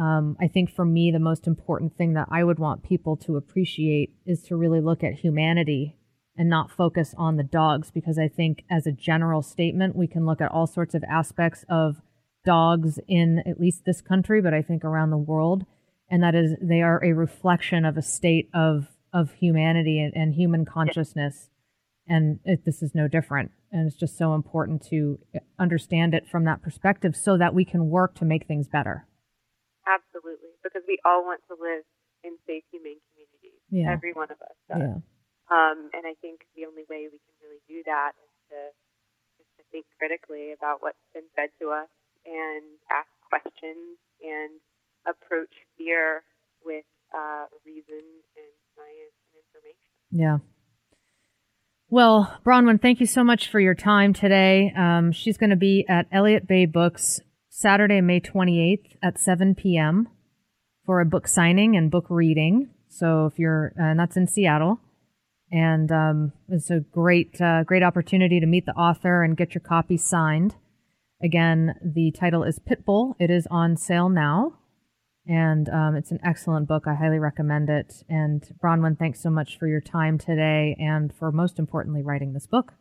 um, 0.00 0.36
i 0.40 0.48
think 0.48 0.70
for 0.70 0.84
me 0.84 1.10
the 1.10 1.18
most 1.18 1.46
important 1.46 1.96
thing 1.96 2.14
that 2.14 2.28
i 2.30 2.42
would 2.42 2.58
want 2.58 2.82
people 2.82 3.16
to 3.16 3.36
appreciate 3.36 4.14
is 4.26 4.42
to 4.42 4.56
really 4.56 4.80
look 4.80 5.04
at 5.04 5.14
humanity 5.14 5.96
and 6.36 6.48
not 6.48 6.70
focus 6.70 7.14
on 7.18 7.36
the 7.36 7.44
dogs 7.44 7.90
because 7.90 8.18
i 8.18 8.28
think 8.28 8.64
as 8.70 8.86
a 8.86 8.92
general 8.92 9.42
statement 9.42 9.94
we 9.94 10.06
can 10.06 10.26
look 10.26 10.40
at 10.40 10.50
all 10.50 10.66
sorts 10.66 10.94
of 10.94 11.04
aspects 11.04 11.64
of 11.68 12.00
dogs 12.44 12.98
in 13.06 13.42
at 13.46 13.60
least 13.60 13.84
this 13.84 14.00
country 14.00 14.40
but 14.40 14.54
i 14.54 14.62
think 14.62 14.84
around 14.84 15.10
the 15.10 15.18
world. 15.18 15.64
And 16.10 16.22
that 16.24 16.34
is 16.34 16.56
they 16.60 16.82
are 16.82 17.02
a 17.04 17.12
reflection 17.12 17.84
of 17.84 17.96
a 17.96 18.02
state 18.02 18.50
of 18.52 18.88
of 19.12 19.32
humanity 19.34 20.00
and, 20.00 20.12
and 20.14 20.34
human 20.34 20.64
consciousness. 20.64 21.48
And 22.08 22.40
it, 22.44 22.64
this 22.64 22.82
is 22.82 22.94
no 22.94 23.06
different. 23.06 23.52
And 23.70 23.86
it's 23.86 23.96
just 23.96 24.18
so 24.18 24.34
important 24.34 24.84
to 24.90 25.18
understand 25.58 26.14
it 26.14 26.28
from 26.28 26.44
that 26.44 26.62
perspective 26.62 27.14
so 27.16 27.38
that 27.38 27.54
we 27.54 27.64
can 27.64 27.88
work 27.88 28.16
to 28.16 28.24
make 28.24 28.46
things 28.46 28.68
better 28.68 29.06
Absolutely, 29.90 30.54
because 30.62 30.86
we 30.86 31.02
all 31.02 31.26
want 31.26 31.42
to 31.50 31.58
live 31.58 31.82
in 32.22 32.38
safe, 32.46 32.62
humane 32.70 33.02
communities. 33.10 33.58
Yeah. 33.74 33.90
Every 33.90 34.12
one 34.14 34.30
of 34.30 34.38
us 34.38 34.54
does. 34.70 34.78
yeah 34.78 34.98
Um, 35.50 35.90
and 35.90 36.06
I 36.06 36.14
think 36.22 36.46
the 36.54 36.66
only 36.70 36.86
way 36.86 37.10
we 37.10 37.18
can 37.18 37.34
really 37.42 37.62
do 37.66 37.82
that 37.90 38.12
is 38.22 38.32
to 38.54 38.60
is 39.42 39.48
to 39.58 39.62
think 39.72 39.86
critically 39.98 40.52
about 40.52 40.78
what's 40.82 41.02
been 41.14 41.26
said 41.34 41.50
to 41.58 41.70
us 41.74 41.88
and 42.22 42.62
ask 42.92 43.08
questions 43.26 43.98
and 44.22 44.60
approach 45.08 45.50
fear 45.78 46.22
with 46.64 46.84
uh, 47.14 47.46
reason 47.66 48.04
and 48.38 48.52
science 48.76 49.16
and 49.26 49.42
information. 49.42 49.90
yeah 50.12 50.38
well 51.88 52.38
bronwen 52.44 52.80
thank 52.80 53.00
you 53.00 53.06
so 53.06 53.24
much 53.24 53.48
for 53.48 53.58
your 53.58 53.74
time 53.74 54.12
today 54.12 54.72
um, 54.76 55.10
she's 55.10 55.36
going 55.38 55.50
to 55.50 55.56
be 55.56 55.84
at 55.88 56.06
elliott 56.12 56.46
bay 56.46 56.66
books 56.66 57.20
saturday 57.60 58.00
may 58.00 58.20
28th 58.20 58.96
at 59.02 59.18
7 59.18 59.54
p.m 59.54 60.08
for 60.90 61.00
a 61.00 61.04
book 61.04 61.28
signing 61.28 61.76
and 61.76 61.88
book 61.88 62.06
reading. 62.08 62.68
So 62.88 63.26
if 63.26 63.38
you're 63.38 63.72
and 63.76 63.96
that's 63.96 64.16
in 64.16 64.26
seattle. 64.26 64.80
And 65.52 65.92
um, 65.92 66.32
it's 66.48 66.68
a 66.68 66.80
great 66.80 67.40
uh, 67.40 67.62
great 67.62 67.84
opportunity 67.84 68.40
to 68.40 68.46
meet 68.46 68.66
the 68.66 68.72
author 68.72 69.22
and 69.22 69.36
get 69.36 69.54
your 69.54 69.60
copy 69.60 69.96
signed. 69.96 70.56
Again 71.22 71.76
the 71.80 72.10
title 72.10 72.42
is 72.42 72.58
pitbull. 72.58 73.14
It 73.20 73.30
is 73.30 73.46
on 73.52 73.76
sale 73.76 74.08
now. 74.08 74.54
And 75.28 75.68
um, 75.68 75.94
it's 75.94 76.10
an 76.10 76.18
excellent 76.24 76.66
book. 76.66 76.88
I 76.88 76.94
highly 76.94 77.20
recommend 77.20 77.70
it. 77.70 78.02
And 78.08 78.42
bronwen 78.60 78.98
thanks 78.98 79.22
so 79.22 79.30
much 79.30 79.58
for 79.60 79.68
your 79.68 79.80
time 79.80 80.18
today 80.18 80.76
and 80.80 81.14
for 81.14 81.30
most 81.30 81.60
importantly 81.60 82.02
writing 82.02 82.32
this 82.32 82.48
book. 82.48 82.72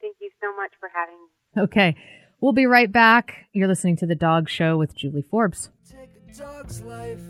Thank 0.00 0.16
you 0.22 0.30
so 0.40 0.56
much 0.56 0.72
for 0.80 0.88
having 0.94 1.16
me. 1.16 1.62
okay 1.64 1.96
we'll 2.44 2.52
be 2.52 2.66
right 2.66 2.92
back 2.92 3.46
you're 3.54 3.66
listening 3.66 3.96
to 3.96 4.04
the 4.04 4.14
dog 4.14 4.50
show 4.50 4.76
with 4.76 4.94
julie 4.94 5.24
forbes 5.30 5.70
Take 5.90 6.10
a 6.28 6.38
dog's 6.38 6.82
life. 6.82 7.20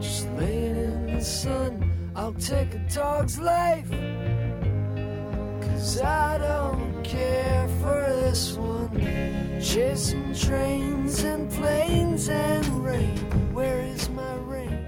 Just 0.00 0.30
laying 0.32 0.76
in 0.76 1.16
the 1.16 1.24
sun. 1.24 2.12
I'll 2.14 2.32
take 2.34 2.74
a 2.74 2.78
dog's 2.94 3.38
life. 3.38 3.90
Cause 5.60 6.00
I 6.00 6.38
don't 6.38 7.02
care 7.02 7.68
for 7.82 8.00
this 8.22 8.52
one. 8.52 9.60
Chasing 9.60 10.34
trains 10.34 11.24
and 11.24 11.50
planes 11.50 12.28
and 12.28 12.84
rain. 12.84 13.16
Where 13.52 13.80
is 13.80 14.08
my 14.10 14.34
rain? 14.36 14.87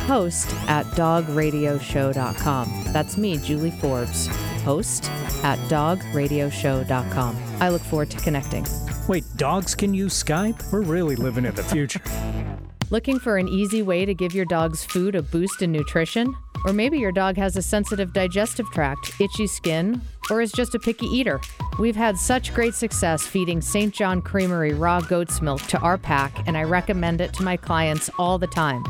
host 0.00 0.54
at 0.68 0.86
dogradioshow.com. 0.86 2.84
That's 2.92 3.16
me, 3.16 3.38
Julie 3.38 3.70
Forbes, 3.70 4.26
host 4.62 5.10
at 5.42 5.58
dogradioshow.com. 5.68 7.36
I 7.60 7.68
look 7.68 7.82
forward 7.82 8.10
to 8.10 8.18
connecting. 8.18 8.66
Wait, 9.08 9.24
dogs 9.36 9.74
can 9.74 9.94
use 9.94 10.22
Skype? 10.22 10.72
We're 10.72 10.82
really 10.82 11.16
living 11.16 11.44
in 11.44 11.54
the 11.54 11.62
future. 11.62 12.00
Looking 12.90 13.18
for 13.18 13.38
an 13.38 13.48
easy 13.48 13.82
way 13.82 14.04
to 14.04 14.14
give 14.14 14.34
your 14.34 14.44
dog's 14.44 14.84
food 14.84 15.14
a 15.14 15.22
boost 15.22 15.62
in 15.62 15.72
nutrition? 15.72 16.34
Or 16.64 16.72
maybe 16.72 16.98
your 16.98 17.12
dog 17.12 17.36
has 17.36 17.56
a 17.56 17.62
sensitive 17.62 18.12
digestive 18.12 18.70
tract, 18.70 19.20
itchy 19.20 19.46
skin, 19.46 20.00
or 20.30 20.40
is 20.40 20.52
just 20.52 20.74
a 20.74 20.78
picky 20.78 21.06
eater. 21.06 21.40
We've 21.78 21.96
had 21.96 22.16
such 22.16 22.54
great 22.54 22.74
success 22.74 23.26
feeding 23.26 23.60
St. 23.60 23.92
John 23.92 24.22
Creamery 24.22 24.74
raw 24.74 25.00
goat's 25.00 25.42
milk 25.42 25.62
to 25.62 25.78
our 25.80 25.98
pack, 25.98 26.46
and 26.46 26.56
I 26.56 26.64
recommend 26.64 27.20
it 27.20 27.32
to 27.34 27.42
my 27.42 27.56
clients 27.56 28.10
all 28.18 28.38
the 28.38 28.46
time. 28.46 28.84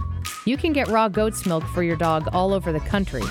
You 0.44 0.56
can 0.56 0.72
get 0.72 0.88
raw 0.88 1.08
goat's 1.08 1.46
milk 1.46 1.64
for 1.68 1.82
your 1.82 1.96
dog 1.96 2.28
all 2.32 2.52
over 2.52 2.72
the 2.72 2.80
country. 2.80 3.22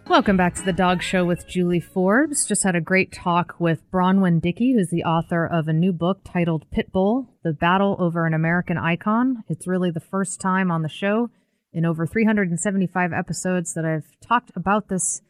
Welcome 0.08 0.36
back 0.36 0.56
to 0.56 0.64
the 0.64 0.72
Dog 0.72 1.00
Show 1.00 1.24
with 1.24 1.46
Julie 1.46 1.78
Forbes. 1.78 2.44
Just 2.44 2.64
had 2.64 2.74
a 2.74 2.80
great 2.80 3.12
talk 3.12 3.54
with 3.60 3.88
Bronwen 3.92 4.42
Dickey, 4.42 4.72
who's 4.72 4.90
the 4.90 5.04
author 5.04 5.46
of 5.46 5.68
a 5.68 5.72
new 5.72 5.92
book 5.92 6.22
titled 6.24 6.68
Pitbull 6.72 7.28
The 7.44 7.52
Battle 7.52 7.94
Over 8.00 8.26
an 8.26 8.34
American 8.34 8.78
Icon. 8.78 9.44
It's 9.48 9.68
really 9.68 9.92
the 9.92 10.00
first 10.00 10.40
time 10.40 10.72
on 10.72 10.82
the 10.82 10.88
show 10.88 11.30
in 11.72 11.84
over 11.84 12.06
375 12.06 13.12
episodes 13.12 13.74
that 13.74 13.84
I've 13.84 14.10
talked 14.20 14.50
about 14.54 14.88
this 14.88 15.22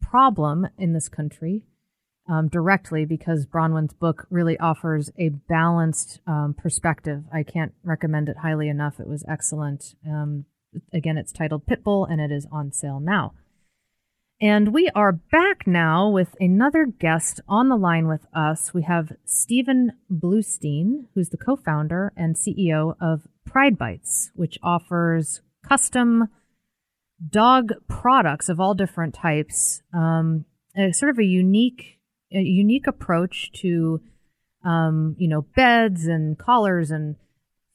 problem 0.00 0.66
in 0.78 0.92
this 0.92 1.08
country 1.08 1.62
um, 2.28 2.48
directly 2.48 3.04
because 3.04 3.46
Bronwen's 3.46 3.94
book 3.94 4.26
really 4.30 4.58
offers 4.58 5.10
a 5.18 5.28
balanced 5.28 6.20
um, 6.26 6.54
perspective. 6.56 7.24
I 7.32 7.42
can't 7.42 7.74
recommend 7.82 8.28
it 8.28 8.38
highly 8.38 8.68
enough. 8.68 8.98
It 8.98 9.06
was 9.06 9.24
excellent. 9.28 9.94
Um, 10.08 10.46
again, 10.92 11.18
it's 11.18 11.32
titled 11.32 11.66
Pitbull 11.66 12.10
and 12.10 12.20
it 12.20 12.32
is 12.32 12.46
on 12.50 12.72
sale 12.72 13.00
now. 13.00 13.34
And 14.40 14.74
we 14.74 14.90
are 14.94 15.12
back 15.12 15.66
now 15.66 16.08
with 16.08 16.34
another 16.40 16.86
guest 16.86 17.40
on 17.48 17.68
the 17.68 17.76
line 17.76 18.08
with 18.08 18.26
us. 18.34 18.74
We 18.74 18.82
have 18.82 19.12
Stephen 19.24 19.92
Bluestein, 20.12 21.06
who's 21.14 21.28
the 21.28 21.36
co 21.36 21.56
founder 21.56 22.12
and 22.16 22.34
CEO 22.34 22.96
of 23.00 23.28
Pride 23.46 23.78
Bites, 23.78 24.32
which 24.34 24.58
offers 24.62 25.40
custom 25.68 26.28
dog 27.30 27.72
products 27.88 28.48
of 28.48 28.60
all 28.60 28.74
different 28.74 29.14
types. 29.14 29.82
Um, 29.92 30.44
a 30.76 30.92
sort 30.92 31.10
of 31.10 31.18
a 31.18 31.24
unique, 31.24 32.00
a 32.32 32.40
unique 32.40 32.86
approach 32.86 33.52
to, 33.60 34.00
um, 34.64 35.14
you 35.18 35.28
know, 35.28 35.42
beds 35.54 36.06
and 36.06 36.38
collars 36.38 36.90
and 36.90 37.16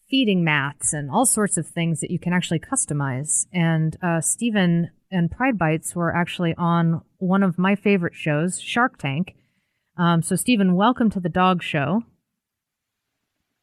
feeding 0.10 0.44
mats 0.44 0.92
and 0.92 1.10
all 1.10 1.26
sorts 1.26 1.58
of 1.58 1.68
things 1.68 2.02
that 2.02 2.12
you 2.12 2.20
can 2.20 2.34
actually 2.34 2.60
customize. 2.60 3.46
And 3.54 3.96
uh, 4.02 4.22
Stephen 4.22 4.90
and 5.12 5.32
Pride 5.32 5.58
Bites 5.58 5.96
were 5.96 6.16
actually 6.16 6.54
on 6.58 7.02
one 7.18 7.44
of 7.44 7.58
my 7.58 7.76
favorite 7.76 8.16
shows, 8.16 8.60
Shark 8.60 8.98
Tank. 8.98 9.36
Um, 9.98 10.22
so, 10.22 10.36
Stephen, 10.36 10.76
welcome 10.76 11.10
to 11.12 11.20
the 11.20 11.30
Dog 11.30 11.62
Show. 11.62 12.04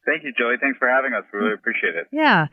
Thank 0.05 0.23
you, 0.23 0.31
Joey. 0.37 0.55
Thanks 0.59 0.77
for 0.77 0.87
having 0.87 1.13
us. 1.13 1.25
We 1.33 1.39
really 1.39 1.53
appreciate 1.53 1.95
it. 1.95 2.07
Yeah. 2.11 2.47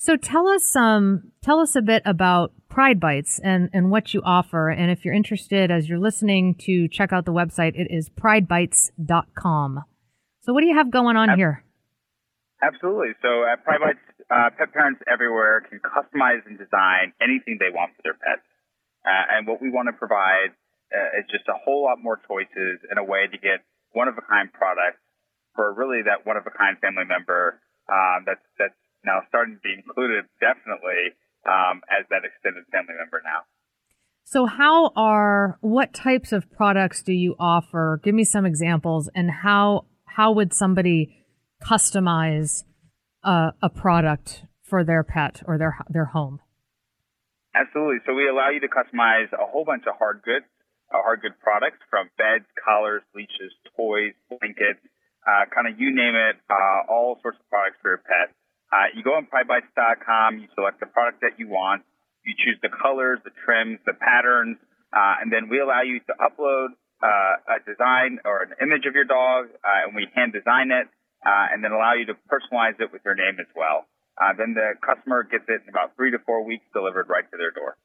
So 0.00 0.16
tell 0.16 0.48
us 0.48 0.74
um 0.74 1.30
tell 1.44 1.60
us 1.60 1.76
a 1.76 1.82
bit 1.82 2.00
about 2.06 2.52
Pride 2.70 2.98
Bites 2.98 3.38
and 3.44 3.68
and 3.74 3.90
what 3.90 4.14
you 4.14 4.22
offer 4.24 4.70
and 4.70 4.90
if 4.90 5.04
you're 5.04 5.12
interested 5.12 5.70
as 5.70 5.90
you're 5.90 6.00
listening 6.00 6.54
to 6.64 6.88
check 6.88 7.12
out 7.12 7.26
the 7.26 7.36
website 7.36 7.76
it 7.76 7.92
is 7.92 8.08
pridebites.com. 8.08 9.84
So 10.40 10.54
what 10.54 10.62
do 10.62 10.68
you 10.68 10.74
have 10.74 10.90
going 10.90 11.18
on 11.18 11.36
here? 11.36 11.64
Absolutely. 12.62 13.12
So 13.20 13.44
at 13.44 13.62
Pride 13.62 13.80
Bites, 13.84 14.06
uh, 14.32 14.48
pet 14.56 14.72
parents 14.72 15.02
everywhere 15.04 15.68
can 15.68 15.80
customize 15.84 16.48
and 16.48 16.56
design 16.56 17.12
anything 17.20 17.60
they 17.60 17.68
want 17.68 17.92
for 17.96 18.00
their 18.00 18.16
pets. 18.16 18.48
Uh, 19.04 19.36
and 19.36 19.46
what 19.46 19.60
we 19.60 19.68
want 19.68 19.92
to 19.92 19.92
provide 19.92 20.56
uh, 20.96 21.20
is 21.20 21.28
just 21.28 21.44
a 21.52 21.60
whole 21.60 21.84
lot 21.84 22.00
more 22.00 22.16
choices 22.24 22.80
and 22.88 22.96
a 22.96 23.04
way 23.04 23.28
to 23.28 23.36
get 23.36 23.60
one 23.92 24.08
of 24.08 24.16
a 24.16 24.24
kind 24.24 24.48
products 24.50 25.04
for 25.52 25.76
really 25.76 26.00
that 26.08 26.24
one 26.24 26.40
of 26.40 26.48
a 26.48 26.54
kind 26.56 26.80
family 26.80 27.04
member 27.04 27.60
um, 27.92 28.24
that's 28.24 28.44
that's 28.56 28.79
now 29.04 29.20
starting 29.28 29.54
to 29.56 29.60
be 29.60 29.74
included 29.74 30.24
definitely 30.40 31.16
um, 31.46 31.80
as 31.88 32.06
that 32.10 32.22
extended 32.24 32.64
family 32.70 32.94
member 32.98 33.22
now. 33.24 33.44
So 34.24 34.46
how 34.46 34.92
are 34.94 35.58
what 35.60 35.92
types 35.92 36.32
of 36.32 36.50
products 36.50 37.02
do 37.02 37.12
you 37.12 37.34
offer? 37.38 38.00
Give 38.04 38.14
me 38.14 38.24
some 38.24 38.46
examples 38.46 39.10
and 39.14 39.30
how 39.30 39.86
how 40.04 40.32
would 40.32 40.52
somebody 40.52 41.24
customize 41.62 42.64
a, 43.24 43.52
a 43.62 43.68
product 43.68 44.44
for 44.62 44.84
their 44.84 45.02
pet 45.02 45.42
or 45.46 45.58
their 45.58 45.76
their 45.88 46.06
home? 46.06 46.40
Absolutely. 47.54 47.98
So 48.06 48.14
we 48.14 48.28
allow 48.28 48.50
you 48.50 48.60
to 48.60 48.68
customize 48.68 49.32
a 49.32 49.46
whole 49.50 49.64
bunch 49.64 49.82
of 49.88 49.98
hard 49.98 50.22
goods, 50.22 50.46
uh, 50.94 51.02
hard 51.02 51.22
good 51.22 51.34
products 51.42 51.82
from 51.90 52.08
beds, 52.16 52.46
collars, 52.64 53.02
leashes, 53.14 53.50
toys, 53.76 54.14
blankets, 54.30 54.78
uh, 55.26 55.50
kind 55.52 55.66
of 55.66 55.74
you 55.80 55.90
name 55.90 56.14
it, 56.14 56.36
uh, 56.48 56.86
all 56.88 57.18
sorts 57.22 57.38
of 57.40 57.48
products 57.50 57.76
for 57.82 57.90
your 57.98 58.02
pet. 58.06 58.30
Uh, 58.72 58.86
you 58.94 59.02
go 59.02 59.14
on 59.18 59.26
pridebites.com, 59.26 60.38
you 60.38 60.48
select 60.54 60.80
the 60.80 60.86
product 60.86 61.20
that 61.22 61.38
you 61.38 61.48
want, 61.48 61.82
you 62.24 62.34
choose 62.38 62.58
the 62.62 62.70
colors, 62.70 63.18
the 63.24 63.34
trims, 63.44 63.78
the 63.86 63.94
patterns, 63.94 64.58
uh, 64.92 65.20
and 65.20 65.32
then 65.32 65.48
we 65.48 65.58
allow 65.60 65.82
you 65.82 65.98
to 66.00 66.14
upload 66.22 66.74
uh, 67.02 67.56
a 67.56 67.58
design 67.66 68.18
or 68.24 68.42
an 68.42 68.52
image 68.62 68.86
of 68.86 68.94
your 68.94 69.04
dog, 69.04 69.46
uh, 69.64 69.86
and 69.86 69.96
we 69.96 70.06
hand 70.14 70.32
design 70.32 70.70
it, 70.70 70.86
uh, 71.26 71.52
and 71.52 71.64
then 71.64 71.72
allow 71.72 71.94
you 71.94 72.06
to 72.06 72.14
personalize 72.30 72.78
it 72.78 72.92
with 72.92 73.02
your 73.04 73.14
name 73.14 73.38
as 73.40 73.50
well. 73.56 73.86
Uh, 74.20 74.32
then 74.36 74.54
the 74.54 74.74
customer 74.84 75.22
gets 75.22 75.44
it 75.48 75.62
in 75.64 75.68
about 75.68 75.96
three 75.96 76.10
to 76.10 76.18
four 76.26 76.44
weeks 76.44 76.64
delivered 76.72 77.08
right 77.08 77.24
to 77.30 77.36
their 77.36 77.50
door. 77.50 77.76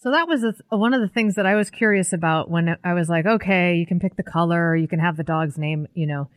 So 0.00 0.10
that 0.12 0.28
was 0.28 0.44
one 0.68 0.94
of 0.94 1.00
the 1.00 1.08
things 1.08 1.34
that 1.34 1.46
I 1.46 1.56
was 1.56 1.70
curious 1.70 2.12
about 2.12 2.50
when 2.50 2.76
I 2.84 2.94
was 2.94 3.08
like, 3.08 3.26
okay, 3.26 3.74
you 3.74 3.86
can 3.86 3.98
pick 3.98 4.16
the 4.16 4.22
color, 4.22 4.76
you 4.76 4.86
can 4.86 5.00
have 5.00 5.16
the 5.16 5.24
dog's 5.24 5.58
name, 5.58 5.88
you 5.92 6.06
know, 6.06 6.28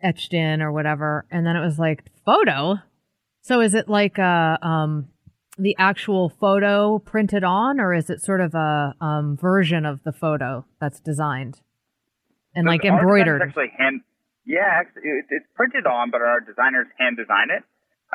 etched 0.00 0.32
in 0.32 0.62
or 0.62 0.70
whatever. 0.70 1.26
And 1.30 1.44
then 1.44 1.56
it 1.56 1.64
was 1.64 1.78
like, 1.78 2.04
photo? 2.24 2.76
So 3.44 3.60
is 3.60 3.74
it 3.74 3.90
like 3.90 4.16
a, 4.16 4.56
um, 4.64 5.12
the 5.58 5.76
actual 5.76 6.30
photo 6.30 6.98
printed 6.98 7.44
on, 7.44 7.78
or 7.78 7.92
is 7.92 8.08
it 8.08 8.22
sort 8.22 8.40
of 8.40 8.54
a 8.54 8.94
um, 9.04 9.36
version 9.36 9.84
of 9.84 10.02
the 10.02 10.12
photo 10.12 10.64
that's 10.80 10.98
designed 10.98 11.60
and 12.56 12.64
So 12.64 12.72
like 12.72 12.86
embroidered? 12.88 13.42
Actually, 13.42 13.68
hand 13.76 14.00
yeah, 14.48 14.80
it, 14.80 15.28
it's 15.28 15.44
printed 15.52 15.84
on, 15.84 16.08
but 16.08 16.24
our 16.24 16.40
designers 16.40 16.88
hand 16.96 17.20
design 17.20 17.52
it. 17.52 17.60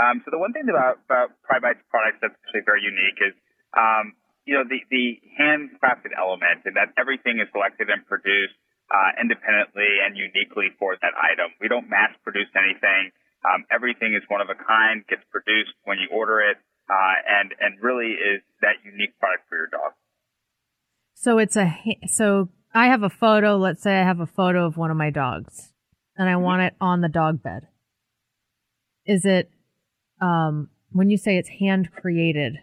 Um, 0.01 0.25
so 0.25 0.33
the 0.33 0.41
one 0.41 0.49
thing 0.49 0.65
about 0.65 0.97
about 1.05 1.37
products 1.45 2.17
that's 2.25 2.33
actually 2.33 2.65
very 2.65 2.81
unique 2.81 3.21
is, 3.21 3.37
um, 3.77 4.17
you 4.49 4.57
know, 4.57 4.65
the 4.65 4.81
the 4.89 5.21
handcrafted 5.37 6.09
element, 6.17 6.65
and 6.65 6.73
that 6.73 6.97
everything 6.97 7.37
is 7.37 7.45
selected 7.53 7.93
and 7.93 8.01
produced 8.09 8.57
uh, 8.89 9.13
independently 9.21 10.01
and 10.01 10.17
uniquely 10.17 10.73
for 10.81 10.97
that 11.05 11.13
item. 11.13 11.53
We 11.61 11.69
don't 11.69 11.85
mass 11.85 12.17
produce 12.25 12.49
anything. 12.57 13.13
Um, 13.45 13.65
everything 13.71 14.15
is 14.15 14.23
one 14.27 14.41
of 14.41 14.49
a 14.49 14.55
kind, 14.55 15.05
gets 15.07 15.23
produced 15.31 15.71
when 15.85 15.97
you 15.97 16.07
order 16.11 16.39
it, 16.39 16.57
uh, 16.89 17.15
and 17.27 17.53
and 17.59 17.81
really 17.81 18.11
is 18.11 18.41
that 18.61 18.83
unique 18.83 19.17
product 19.19 19.47
for 19.47 19.57
your 19.57 19.67
dog. 19.67 19.93
So 21.13 21.37
it's 21.37 21.55
a 21.55 21.73
so 22.07 22.49
I 22.73 22.87
have 22.87 23.03
a 23.03 23.09
photo. 23.09 23.57
Let's 23.57 23.81
say 23.81 23.99
I 23.99 24.03
have 24.03 24.19
a 24.19 24.25
photo 24.25 24.65
of 24.65 24.77
one 24.77 24.91
of 24.91 24.97
my 24.97 25.09
dogs, 25.09 25.73
and 26.17 26.29
I 26.29 26.35
want 26.35 26.61
it 26.63 26.75
on 26.81 27.01
the 27.01 27.09
dog 27.09 27.41
bed. 27.41 27.67
Is 29.05 29.25
it 29.25 29.49
um, 30.21 30.69
when 30.91 31.09
you 31.09 31.17
say 31.17 31.37
it's 31.37 31.49
hand 31.49 31.89
created? 31.91 32.59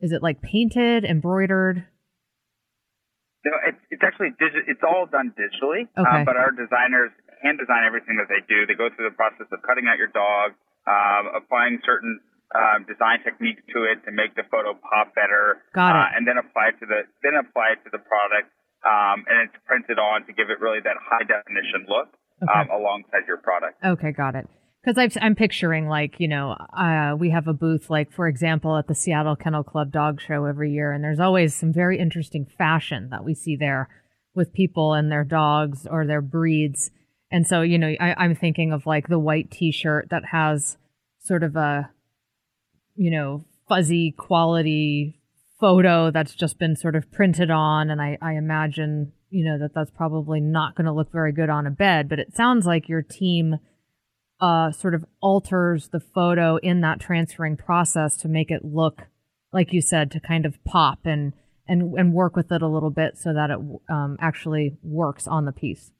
Is 0.00 0.12
it 0.12 0.22
like 0.22 0.42
painted, 0.42 1.04
embroidered? 1.04 1.86
No, 3.44 3.52
it's, 3.66 3.78
it's 3.90 4.02
actually 4.04 4.30
digi- 4.40 4.66
it's 4.66 4.82
all 4.82 5.06
done 5.06 5.32
digitally. 5.38 5.88
Okay. 5.98 6.18
Um, 6.18 6.24
but 6.24 6.36
our 6.36 6.50
designers 6.50 7.10
hand 7.42 7.58
design 7.58 7.82
everything 7.84 8.16
that 8.16 8.30
they 8.30 8.40
do. 8.46 8.64
They 8.64 8.78
go 8.78 8.88
through 8.94 9.10
the 9.10 9.16
process 9.18 9.50
of 9.50 9.60
cutting 9.66 9.90
out 9.90 9.98
your 9.98 10.10
dog, 10.14 10.54
um, 10.86 11.34
applying 11.34 11.82
certain 11.84 12.22
um, 12.54 12.86
design 12.86 13.20
techniques 13.24 13.62
to 13.74 13.84
it 13.84 14.04
to 14.06 14.12
make 14.12 14.34
the 14.38 14.46
photo 14.48 14.78
pop 14.78 15.14
better. 15.14 15.60
Got 15.74 15.96
it. 15.96 15.98
Uh, 15.98 16.16
and 16.16 16.22
then 16.26 16.38
apply 16.38 16.72
it 16.72 16.76
to 16.80 16.86
the 16.86 17.04
then 17.22 17.34
apply 17.36 17.76
it 17.76 17.80
to 17.84 17.90
the 17.90 18.00
product. 18.00 18.48
Um, 18.82 19.22
and 19.30 19.46
it's 19.46 19.58
printed 19.66 19.98
on 19.98 20.26
to 20.26 20.32
give 20.32 20.50
it 20.50 20.58
really 20.58 20.82
that 20.82 20.98
high 20.98 21.22
definition 21.22 21.86
look 21.86 22.10
um, 22.42 22.68
alongside 22.70 23.26
your 23.28 23.38
product. 23.38 23.78
Okay, 23.84 24.10
got 24.10 24.34
it. 24.34 24.48
Because 24.84 25.18
I'm 25.20 25.36
picturing 25.36 25.86
like 25.86 26.18
you 26.18 26.26
know 26.26 26.56
uh, 26.76 27.14
we 27.16 27.30
have 27.30 27.46
a 27.46 27.54
booth 27.54 27.88
like 27.88 28.10
for 28.12 28.26
example 28.26 28.76
at 28.76 28.88
the 28.88 28.94
Seattle 28.94 29.36
Kennel 29.36 29.62
Club 29.62 29.92
Dog 29.92 30.20
Show 30.20 30.44
every 30.44 30.72
year, 30.72 30.92
and 30.92 31.04
there's 31.04 31.20
always 31.20 31.54
some 31.54 31.72
very 31.72 31.98
interesting 31.98 32.46
fashion 32.58 33.08
that 33.10 33.24
we 33.24 33.34
see 33.34 33.56
there 33.56 33.88
with 34.34 34.52
people 34.52 34.94
and 34.94 35.10
their 35.10 35.24
dogs 35.24 35.86
or 35.88 36.06
their 36.06 36.22
breeds. 36.22 36.90
And 37.32 37.46
so 37.46 37.62
you 37.62 37.78
know 37.78 37.94
I, 37.98 38.14
I'm 38.16 38.34
thinking 38.34 38.72
of 38.72 38.86
like 38.86 39.08
the 39.08 39.18
white 39.18 39.50
T-shirt 39.50 40.08
that 40.10 40.26
has 40.26 40.76
sort 41.18 41.42
of 41.42 41.56
a 41.56 41.90
you 42.94 43.10
know 43.10 43.44
fuzzy 43.68 44.12
quality 44.12 45.18
photo 45.58 46.10
that's 46.10 46.34
just 46.34 46.58
been 46.58 46.76
sort 46.76 46.94
of 46.94 47.10
printed 47.10 47.50
on, 47.50 47.88
and 47.88 48.02
I, 48.02 48.18
I 48.20 48.34
imagine 48.34 49.12
you 49.30 49.44
know 49.44 49.58
that 49.58 49.74
that's 49.74 49.90
probably 49.90 50.40
not 50.40 50.74
going 50.76 50.84
to 50.84 50.92
look 50.92 51.10
very 51.10 51.32
good 51.32 51.48
on 51.48 51.66
a 51.66 51.70
bed. 51.70 52.08
But 52.08 52.18
it 52.18 52.36
sounds 52.36 52.66
like 52.66 52.88
your 52.88 53.02
team 53.02 53.58
uh, 54.40 54.72
sort 54.72 54.94
of 54.94 55.04
alters 55.20 55.88
the 55.88 56.00
photo 56.00 56.56
in 56.56 56.80
that 56.82 57.00
transferring 57.00 57.56
process 57.56 58.16
to 58.18 58.28
make 58.28 58.50
it 58.50 58.64
look, 58.64 59.02
like 59.52 59.72
you 59.72 59.80
said, 59.80 60.10
to 60.10 60.20
kind 60.20 60.44
of 60.44 60.62
pop 60.64 61.06
and 61.06 61.32
and 61.66 61.94
and 61.94 62.12
work 62.12 62.36
with 62.36 62.52
it 62.52 62.60
a 62.60 62.68
little 62.68 62.90
bit 62.90 63.16
so 63.16 63.32
that 63.32 63.50
it 63.50 63.58
um, 63.88 64.18
actually 64.20 64.76
works 64.82 65.26
on 65.26 65.46
the 65.46 65.52
piece. 65.52 65.92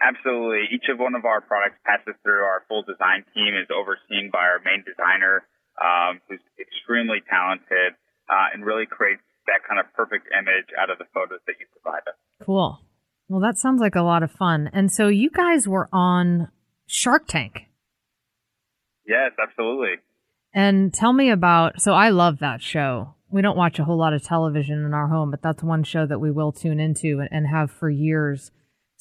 Absolutely. 0.00 0.64
Each 0.72 0.88
of 0.88 0.98
one 0.98 1.14
of 1.14 1.24
our 1.24 1.40
products 1.40 1.76
passes 1.84 2.16
through 2.22 2.42
our 2.42 2.64
full 2.68 2.82
design 2.82 3.24
team, 3.34 3.52
is 3.54 3.68
overseen 3.68 4.30
by 4.32 4.48
our 4.48 4.60
main 4.64 4.82
designer, 4.82 5.44
um, 5.76 6.20
who's 6.28 6.40
extremely 6.58 7.20
talented 7.28 7.94
uh, 8.28 8.48
and 8.52 8.64
really 8.64 8.86
creates 8.86 9.22
that 9.46 9.60
kind 9.68 9.80
of 9.80 9.92
perfect 9.94 10.28
image 10.32 10.72
out 10.80 10.90
of 10.90 10.98
the 10.98 11.04
photos 11.12 11.40
that 11.46 11.54
you 11.60 11.66
provide 11.72 12.02
us. 12.08 12.16
Cool. 12.44 12.80
Well, 13.28 13.40
that 13.40 13.58
sounds 13.58 13.80
like 13.80 13.94
a 13.94 14.02
lot 14.02 14.22
of 14.22 14.30
fun. 14.30 14.70
And 14.72 14.90
so 14.90 15.08
you 15.08 15.30
guys 15.30 15.68
were 15.68 15.88
on 15.92 16.48
Shark 16.86 17.26
Tank. 17.28 17.68
Yes, 19.06 19.32
absolutely. 19.40 19.96
And 20.52 20.92
tell 20.92 21.12
me 21.12 21.30
about. 21.30 21.80
So 21.80 21.92
I 21.92 22.08
love 22.10 22.38
that 22.40 22.62
show. 22.62 23.14
We 23.30 23.42
don't 23.42 23.56
watch 23.56 23.78
a 23.78 23.84
whole 23.84 23.98
lot 23.98 24.12
of 24.12 24.24
television 24.24 24.84
in 24.84 24.94
our 24.94 25.08
home, 25.08 25.30
but 25.30 25.42
that's 25.42 25.62
one 25.62 25.84
show 25.84 26.06
that 26.06 26.20
we 26.20 26.30
will 26.30 26.52
tune 26.52 26.80
into 26.80 27.20
and, 27.20 27.28
and 27.30 27.46
have 27.46 27.70
for 27.70 27.88
years. 27.88 28.50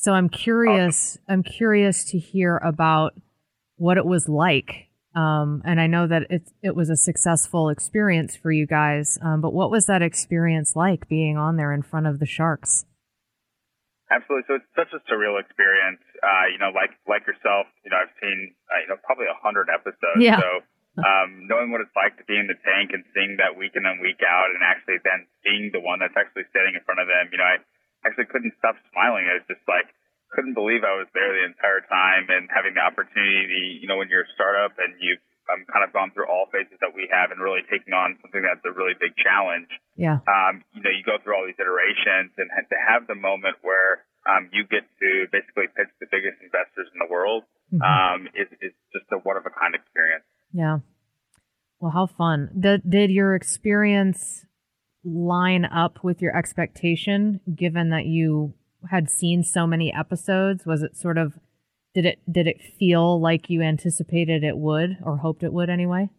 So 0.01 0.13
I'm 0.13 0.29
curious. 0.29 1.17
I'm 1.27 1.43
curious 1.43 2.05
to 2.11 2.17
hear 2.17 2.55
about 2.55 3.19
what 3.75 3.97
it 3.97 4.05
was 4.05 4.29
like 4.29 4.87
Um, 5.15 5.61
and 5.65 5.81
I 5.81 5.87
know 5.87 6.05
that 6.07 6.29
it 6.29 6.47
it 6.61 6.75
was 6.75 6.89
a 6.89 6.95
successful 6.95 7.67
experience 7.69 8.35
for 8.35 8.51
you 8.51 8.67
guys. 8.67 9.17
Um, 9.21 9.41
but 9.41 9.53
what 9.53 9.71
was 9.71 9.87
that 9.87 10.01
experience 10.01 10.75
like 10.75 11.09
being 11.09 11.35
on 11.35 11.57
there 11.57 11.73
in 11.73 11.81
front 11.81 12.05
of 12.07 12.19
the 12.19 12.29
sharks? 12.29 12.85
Absolutely. 14.09 14.45
So 14.47 14.53
it's 14.61 14.71
such 14.77 14.93
a 14.93 15.01
surreal 15.11 15.35
experience. 15.41 15.99
Uh, 16.21 16.47
you 16.53 16.59
know, 16.61 16.71
like 16.71 16.93
like 17.09 17.25
yourself, 17.25 17.67
you 17.83 17.89
know, 17.89 17.97
I've 17.97 18.13
seen 18.21 18.53
uh, 18.69 18.79
you 18.85 18.87
know 18.87 18.97
probably 19.03 19.25
a 19.27 19.35
hundred 19.41 19.67
episodes. 19.73 20.21
Yeah. 20.21 20.39
So 20.39 20.49
um, 21.01 21.49
knowing 21.49 21.71
what 21.73 21.81
it's 21.81 21.95
like 21.97 22.15
to 22.21 22.25
be 22.25 22.37
in 22.37 22.47
the 22.47 22.57
tank 22.61 22.93
and 22.93 23.03
seeing 23.11 23.35
that 23.41 23.57
week 23.57 23.73
in 23.75 23.83
and 23.83 23.99
week 23.99 24.21
out, 24.23 24.53
and 24.53 24.61
actually 24.63 25.01
then 25.03 25.25
seeing 25.43 25.73
the 25.73 25.81
one 25.81 25.99
that's 25.99 26.15
actually 26.15 26.45
standing 26.53 26.77
in 26.77 26.83
front 26.85 27.01
of 27.01 27.09
them, 27.09 27.33
you 27.33 27.39
know, 27.41 27.49
I 27.49 27.59
actually 28.05 28.27
couldn't 28.31 28.53
stop 28.59 28.75
smiling. 28.91 29.27
I 29.27 29.39
was 29.41 29.47
just 29.49 29.63
like 29.67 29.87
couldn't 30.31 30.53
believe 30.53 30.85
I 30.85 30.93
was 30.93 31.09
there 31.17 31.33
the 31.33 31.41
entire 31.49 31.81
time 31.89 32.29
and 32.29 32.45
having 32.53 32.77
the 32.77 32.83
opportunity. 32.85 33.81
You 33.81 33.89
know, 33.89 33.97
when 33.97 34.09
you're 34.13 34.29
a 34.29 34.33
startup 34.37 34.77
and 34.77 34.93
you've 35.01 35.21
um, 35.49 35.65
kind 35.65 35.81
of 35.81 35.89
gone 35.89 36.13
through 36.13 36.29
all 36.29 36.45
phases 36.53 36.77
that 36.85 36.93
we 36.93 37.09
have 37.09 37.33
and 37.33 37.41
really 37.41 37.65
taking 37.65 37.89
on 37.97 38.13
something 38.21 38.45
that's 38.45 38.61
a 38.61 38.69
really 38.69 38.93
big 39.01 39.17
challenge 39.17 39.65
Yeah. 39.97 40.21
um, 40.29 40.61
you 40.77 40.85
know, 40.85 40.93
you 40.93 41.01
go 41.01 41.17
through 41.17 41.33
all 41.33 41.41
these 41.49 41.57
iterations 41.57 42.29
and 42.37 42.45
to 42.69 42.77
have 42.77 43.09
the 43.09 43.17
moment 43.17 43.57
where 43.65 44.05
um, 44.29 44.53
you 44.53 44.61
get 44.69 44.85
to 45.01 45.25
basically 45.33 45.65
pitch 45.73 45.89
the 45.97 46.05
biggest 46.13 46.37
investors 46.45 46.85
in 46.93 47.01
the 47.01 47.09
world 47.09 47.49
Mhm. 47.73 47.81
um, 47.81 48.19
is, 48.37 48.45
is 48.61 48.73
just 48.93 49.09
a 49.09 49.17
one 49.25 49.37
of 49.41 49.45
a 49.45 49.49
kind 49.49 49.73
experience. 49.73 50.25
Yeah. 50.53 50.85
Well, 51.81 51.91
how 51.97 52.05
fun. 52.05 52.53
Did, 52.53 52.85
did 52.85 53.09
your 53.09 53.33
experience 53.33 54.45
line 55.03 55.65
up 55.65 56.03
with 56.03 56.21
your 56.21 56.35
expectation 56.35 57.39
given 57.55 57.89
that 57.89 58.05
you 58.05 58.53
had 58.89 59.09
seen 59.09 59.43
so 59.43 59.67
many 59.67 59.93
episodes? 59.93 60.65
Was 60.65 60.83
it 60.83 60.95
sort 60.95 61.17
of 61.17 61.33
did 61.93 62.05
it 62.05 62.19
did 62.31 62.47
it 62.47 62.61
feel 62.61 63.19
like 63.19 63.49
you 63.49 63.61
anticipated 63.61 64.43
it 64.43 64.57
would 64.57 64.97
or 65.03 65.17
hoped 65.17 65.43
it 65.43 65.53
would 65.53 65.69
anyway? 65.69 66.09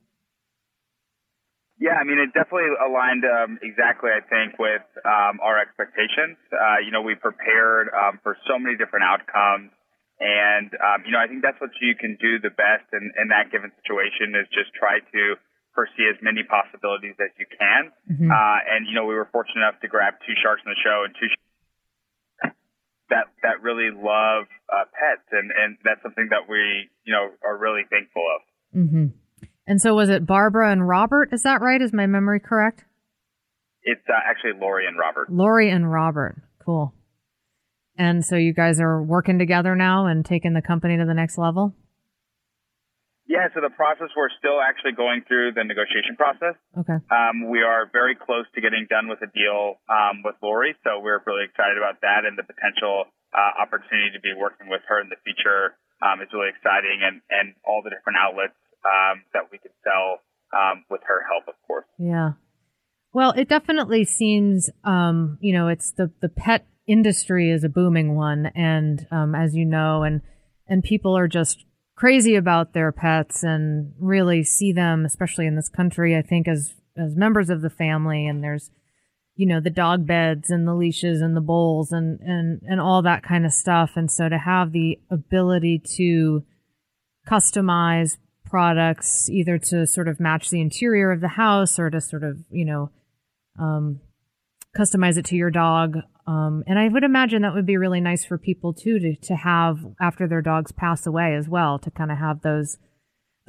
Yeah, 1.80 1.96
I 1.96 2.04
mean, 2.04 2.20
it 2.20 2.36
definitely 2.36 2.76
aligned 2.76 3.24
um, 3.24 3.56
exactly, 3.64 4.12
I 4.12 4.20
think, 4.20 4.60
with 4.60 4.84
um, 5.00 5.40
our 5.40 5.56
expectations. 5.56 6.36
Uh, 6.52 6.84
you 6.84 6.92
know, 6.92 7.00
we 7.00 7.16
prepared 7.16 7.88
um, 7.96 8.20
for 8.22 8.36
so 8.44 8.60
many 8.60 8.76
different 8.76 9.08
outcomes. 9.08 9.72
And, 10.20 10.68
um, 10.76 11.08
you 11.08 11.12
know, 11.16 11.18
I 11.18 11.24
think 11.24 11.40
that's 11.40 11.56
what 11.56 11.72
you 11.80 11.96
can 11.96 12.20
do 12.20 12.36
the 12.36 12.52
best 12.52 12.84
in, 12.92 13.16
in 13.16 13.32
that 13.32 13.48
given 13.48 13.72
situation 13.80 14.36
is 14.36 14.44
just 14.52 14.76
try 14.76 15.00
to 15.00 15.40
foresee 15.74 16.08
as 16.10 16.18
many 16.22 16.42
possibilities 16.42 17.14
as 17.20 17.30
you 17.38 17.46
can. 17.46 17.92
Mhm. 18.10 18.30
Uh, 18.30 18.58
and, 18.68 18.86
you 18.86 18.94
know, 18.94 19.06
we 19.06 19.14
were 19.14 19.28
fortunate 19.30 19.62
enough 19.62 19.80
to 19.80 19.88
grab 19.88 20.14
two 20.26 20.34
sharks 20.42 20.62
in 20.64 20.70
the 20.70 20.80
show 20.82 21.04
and 21.04 21.14
two 21.14 21.28
sh- 21.28 22.50
that, 23.08 23.26
that 23.42 23.62
really 23.62 23.90
love 23.90 24.46
uh, 24.68 24.84
pets. 24.90 25.26
And, 25.30 25.50
and 25.50 25.78
that's 25.84 26.02
something 26.02 26.28
that 26.30 26.48
we, 26.48 26.90
you 27.04 27.12
know, 27.12 27.30
are 27.44 27.56
really 27.56 27.82
thankful 27.88 28.26
of. 28.34 28.40
Mm-hmm. 28.78 29.06
And 29.66 29.80
so 29.80 29.94
was 29.94 30.08
it 30.08 30.26
Barbara 30.26 30.72
and 30.72 30.86
Robert? 30.86 31.32
Is 31.32 31.42
that 31.44 31.60
right? 31.60 31.80
Is 31.80 31.92
my 31.92 32.06
memory 32.06 32.40
correct? 32.40 32.84
It's 33.82 34.02
uh, 34.08 34.18
actually 34.28 34.60
Lori 34.60 34.86
and 34.86 34.98
Robert. 34.98 35.30
Lori 35.30 35.70
and 35.70 35.90
Robert. 35.90 36.36
Cool. 36.64 36.92
And 37.96 38.24
so 38.24 38.36
you 38.36 38.52
guys 38.52 38.80
are 38.80 39.02
working 39.02 39.38
together 39.38 39.76
now 39.76 40.06
and 40.06 40.24
taking 40.24 40.54
the 40.54 40.62
company 40.62 40.96
to 40.96 41.04
the 41.04 41.14
next 41.14 41.38
level? 41.38 41.74
Yeah, 43.30 43.46
so 43.54 43.62
the 43.62 43.70
process, 43.70 44.10
we're 44.18 44.34
still 44.42 44.58
actually 44.58 44.98
going 44.98 45.22
through 45.22 45.54
the 45.54 45.62
negotiation 45.62 46.18
process. 46.18 46.58
Okay. 46.74 46.98
Um, 47.14 47.46
we 47.46 47.62
are 47.62 47.86
very 47.86 48.18
close 48.18 48.42
to 48.54 48.60
getting 48.60 48.90
done 48.90 49.06
with 49.06 49.22
a 49.22 49.30
deal 49.30 49.78
um, 49.86 50.26
with 50.26 50.34
Lori, 50.42 50.74
so 50.82 50.98
we're 50.98 51.22
really 51.22 51.46
excited 51.46 51.78
about 51.78 52.02
that 52.02 52.26
and 52.26 52.34
the 52.34 52.42
potential 52.42 53.06
uh, 53.30 53.62
opportunity 53.62 54.10
to 54.18 54.20
be 54.20 54.34
working 54.34 54.66
with 54.66 54.82
her 54.90 54.98
in 54.98 55.06
the 55.14 55.20
future 55.22 55.78
um, 56.02 56.18
is 56.18 56.26
really 56.34 56.50
exciting, 56.50 57.06
and, 57.06 57.22
and 57.30 57.54
all 57.62 57.86
the 57.86 57.94
different 57.94 58.18
outlets 58.18 58.58
um, 58.82 59.22
that 59.30 59.46
we 59.54 59.62
could 59.62 59.78
sell 59.86 60.18
um, 60.50 60.82
with 60.90 61.00
her 61.06 61.22
help, 61.22 61.46
of 61.46 61.54
course. 61.70 61.86
Yeah. 62.02 62.34
Well, 63.14 63.30
it 63.38 63.46
definitely 63.46 64.10
seems, 64.10 64.70
um, 64.82 65.38
you 65.40 65.52
know, 65.52 65.68
it's 65.68 65.92
the, 65.92 66.10
the 66.18 66.28
pet 66.28 66.66
industry 66.86 67.50
is 67.50 67.62
a 67.62 67.68
booming 67.68 68.16
one. 68.16 68.50
And, 68.58 69.06
um, 69.10 69.34
as 69.34 69.54
you 69.54 69.64
know, 69.64 70.02
and, 70.02 70.22
and 70.66 70.82
people 70.82 71.16
are 71.16 71.28
just 71.28 71.64
crazy 72.00 72.34
about 72.34 72.72
their 72.72 72.90
pets 72.90 73.42
and 73.42 73.92
really 74.00 74.42
see 74.42 74.72
them, 74.72 75.04
especially 75.04 75.46
in 75.46 75.54
this 75.54 75.68
country, 75.68 76.16
I 76.16 76.22
think 76.22 76.48
as, 76.48 76.72
as 76.96 77.14
members 77.14 77.50
of 77.50 77.60
the 77.60 77.68
family. 77.68 78.26
And 78.26 78.42
there's, 78.42 78.70
you 79.36 79.46
know, 79.46 79.60
the 79.60 79.68
dog 79.68 80.06
beds 80.06 80.48
and 80.48 80.66
the 80.66 80.74
leashes 80.74 81.20
and 81.20 81.36
the 81.36 81.42
bowls 81.42 81.92
and, 81.92 82.18
and, 82.20 82.62
and 82.62 82.80
all 82.80 83.02
that 83.02 83.22
kind 83.22 83.44
of 83.44 83.52
stuff. 83.52 83.90
And 83.96 84.10
so 84.10 84.30
to 84.30 84.38
have 84.38 84.72
the 84.72 84.98
ability 85.10 85.82
to 85.96 86.42
customize 87.28 88.16
products 88.46 89.28
either 89.28 89.58
to 89.58 89.86
sort 89.86 90.08
of 90.08 90.18
match 90.18 90.48
the 90.48 90.62
interior 90.62 91.12
of 91.12 91.20
the 91.20 91.28
house 91.28 91.78
or 91.78 91.90
to 91.90 92.00
sort 92.00 92.24
of, 92.24 92.38
you 92.50 92.64
know, 92.64 92.90
um, 93.58 94.00
customize 94.74 95.18
it 95.18 95.26
to 95.26 95.36
your 95.36 95.50
dog. 95.50 95.98
Um, 96.30 96.62
and 96.68 96.78
I 96.78 96.86
would 96.86 97.02
imagine 97.02 97.42
that 97.42 97.54
would 97.54 97.66
be 97.66 97.76
really 97.76 98.00
nice 98.00 98.24
for 98.24 98.38
people 98.38 98.72
too 98.72 99.00
to, 99.00 99.16
to 99.16 99.34
have 99.34 99.80
after 100.00 100.28
their 100.28 100.42
dogs 100.42 100.70
pass 100.70 101.04
away 101.04 101.34
as 101.34 101.48
well 101.48 101.76
to 101.80 101.90
kind 101.90 102.12
of 102.12 102.18
have 102.18 102.42
those 102.42 102.78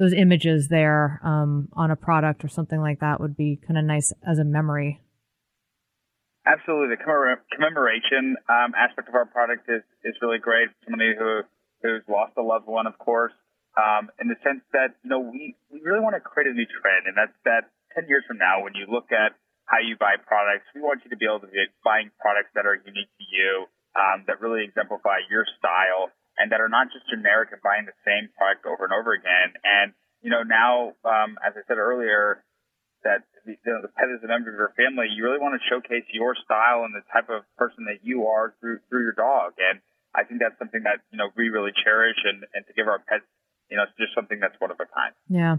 those 0.00 0.12
images 0.12 0.66
there 0.66 1.20
um, 1.22 1.68
on 1.74 1.92
a 1.92 1.96
product 1.96 2.44
or 2.44 2.48
something 2.48 2.80
like 2.80 2.98
that 2.98 3.20
would 3.20 3.36
be 3.36 3.60
kind 3.64 3.78
of 3.78 3.84
nice 3.84 4.12
as 4.26 4.40
a 4.40 4.44
memory. 4.44 5.00
Absolutely, 6.44 6.96
the 6.96 7.00
commemor- 7.00 7.44
commemoration 7.54 8.34
um, 8.48 8.72
aspect 8.74 9.08
of 9.08 9.14
our 9.14 9.26
product 9.26 9.68
is 9.68 9.82
is 10.02 10.16
really 10.20 10.38
great. 10.38 10.66
Somebody 10.82 11.14
who 11.16 11.42
who's 11.82 12.02
lost 12.08 12.32
a 12.36 12.42
loved 12.42 12.66
one, 12.66 12.88
of 12.88 12.98
course, 12.98 13.32
um, 13.78 14.10
in 14.20 14.26
the 14.26 14.34
sense 14.42 14.62
that 14.72 14.98
you 15.04 15.10
know 15.10 15.20
we 15.20 15.54
we 15.70 15.78
really 15.84 16.00
want 16.00 16.16
to 16.16 16.20
create 16.20 16.50
a 16.50 16.52
new 16.52 16.66
trend, 16.66 17.06
and 17.06 17.14
that's 17.14 17.38
that 17.44 17.70
ten 17.94 18.08
years 18.08 18.24
from 18.26 18.38
now, 18.38 18.64
when 18.64 18.74
you 18.74 18.90
look 18.90 19.12
at 19.12 19.38
how 19.72 19.80
you 19.80 19.96
buy 19.96 20.20
products, 20.20 20.68
we 20.76 20.84
want 20.84 21.00
you 21.00 21.08
to 21.08 21.16
be 21.16 21.24
able 21.24 21.40
to 21.40 21.48
be 21.48 21.64
buying 21.80 22.12
products 22.20 22.52
that 22.52 22.68
are 22.68 22.76
unique 22.76 23.08
to 23.16 23.24
you, 23.24 23.64
um, 23.96 24.28
that 24.28 24.44
really 24.44 24.68
exemplify 24.68 25.24
your 25.32 25.48
style, 25.56 26.12
and 26.36 26.52
that 26.52 26.60
are 26.60 26.68
not 26.68 26.92
just 26.92 27.08
generic 27.08 27.48
and 27.56 27.64
buying 27.64 27.88
the 27.88 27.96
same 28.04 28.28
product 28.36 28.68
over 28.68 28.84
and 28.84 28.92
over 28.92 29.16
again. 29.16 29.56
And 29.64 29.96
you 30.20 30.28
know 30.28 30.44
now, 30.44 30.92
um, 31.08 31.40
as 31.40 31.56
I 31.56 31.64
said 31.64 31.80
earlier, 31.80 32.44
that 33.00 33.24
the, 33.48 33.56
you 33.56 33.72
know, 33.72 33.80
the 33.80 33.88
pet 33.88 34.12
is 34.12 34.20
a 34.20 34.28
member 34.28 34.52
of 34.52 34.60
your 34.60 34.76
family, 34.76 35.08
you 35.08 35.24
really 35.24 35.40
want 35.40 35.56
to 35.56 35.62
showcase 35.66 36.04
your 36.12 36.36
style 36.36 36.84
and 36.84 36.92
the 36.92 37.02
type 37.08 37.32
of 37.32 37.42
person 37.56 37.88
that 37.88 38.04
you 38.04 38.28
are 38.28 38.52
through 38.60 38.84
through 38.92 39.08
your 39.08 39.16
dog. 39.16 39.56
And 39.56 39.80
I 40.12 40.28
think 40.28 40.44
that's 40.44 40.56
something 40.60 40.84
that 40.84 41.00
you 41.08 41.16
know 41.16 41.32
we 41.32 41.48
really 41.48 41.72
cherish, 41.72 42.20
and 42.28 42.44
and 42.52 42.60
to 42.68 42.72
give 42.76 42.92
our 42.92 43.00
pets, 43.00 43.24
you 43.72 43.80
know, 43.80 43.88
it's 43.88 43.96
just 43.96 44.12
something 44.12 44.36
that's 44.36 44.56
one 44.60 44.68
of 44.68 44.76
a 44.76 44.84
kind. 44.84 45.16
Yeah. 45.32 45.56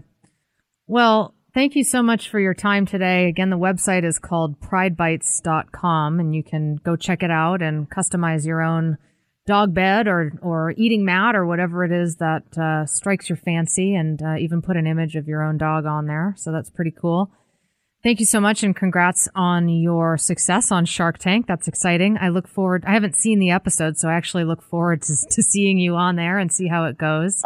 Well, 0.86 1.34
thank 1.54 1.76
you 1.76 1.84
so 1.84 2.02
much 2.02 2.28
for 2.28 2.40
your 2.40 2.54
time 2.54 2.84
today. 2.84 3.28
Again, 3.28 3.50
the 3.50 3.58
website 3.58 4.04
is 4.04 4.18
called 4.18 4.60
pridebites.com 4.60 6.20
and 6.20 6.34
you 6.34 6.42
can 6.42 6.76
go 6.76 6.96
check 6.96 7.22
it 7.22 7.30
out 7.30 7.62
and 7.62 7.88
customize 7.88 8.44
your 8.44 8.60
own 8.60 8.98
dog 9.46 9.74
bed 9.74 10.08
or, 10.08 10.32
or 10.42 10.74
eating 10.76 11.04
mat 11.04 11.36
or 11.36 11.46
whatever 11.46 11.84
it 11.84 11.92
is 11.92 12.16
that 12.16 12.58
uh, 12.58 12.86
strikes 12.86 13.28
your 13.28 13.36
fancy 13.36 13.94
and 13.94 14.22
uh, 14.22 14.36
even 14.36 14.62
put 14.62 14.76
an 14.76 14.86
image 14.86 15.16
of 15.16 15.28
your 15.28 15.42
own 15.42 15.58
dog 15.58 15.86
on 15.86 16.06
there. 16.06 16.34
So 16.36 16.50
that's 16.50 16.70
pretty 16.70 16.92
cool. 16.92 17.30
Thank 18.02 18.20
you 18.20 18.26
so 18.26 18.38
much 18.38 18.62
and 18.62 18.76
congrats 18.76 19.28
on 19.34 19.68
your 19.68 20.18
success 20.18 20.70
on 20.70 20.84
Shark 20.84 21.18
Tank. 21.18 21.46
That's 21.46 21.68
exciting. 21.68 22.18
I 22.20 22.28
look 22.28 22.46
forward. 22.46 22.84
I 22.86 22.92
haven't 22.92 23.16
seen 23.16 23.38
the 23.38 23.50
episode, 23.50 23.96
so 23.96 24.10
I 24.10 24.14
actually 24.14 24.44
look 24.44 24.62
forward 24.62 25.00
to, 25.02 25.16
to 25.30 25.42
seeing 25.42 25.78
you 25.78 25.94
on 25.96 26.16
there 26.16 26.38
and 26.38 26.52
see 26.52 26.68
how 26.68 26.84
it 26.84 26.98
goes. 26.98 27.42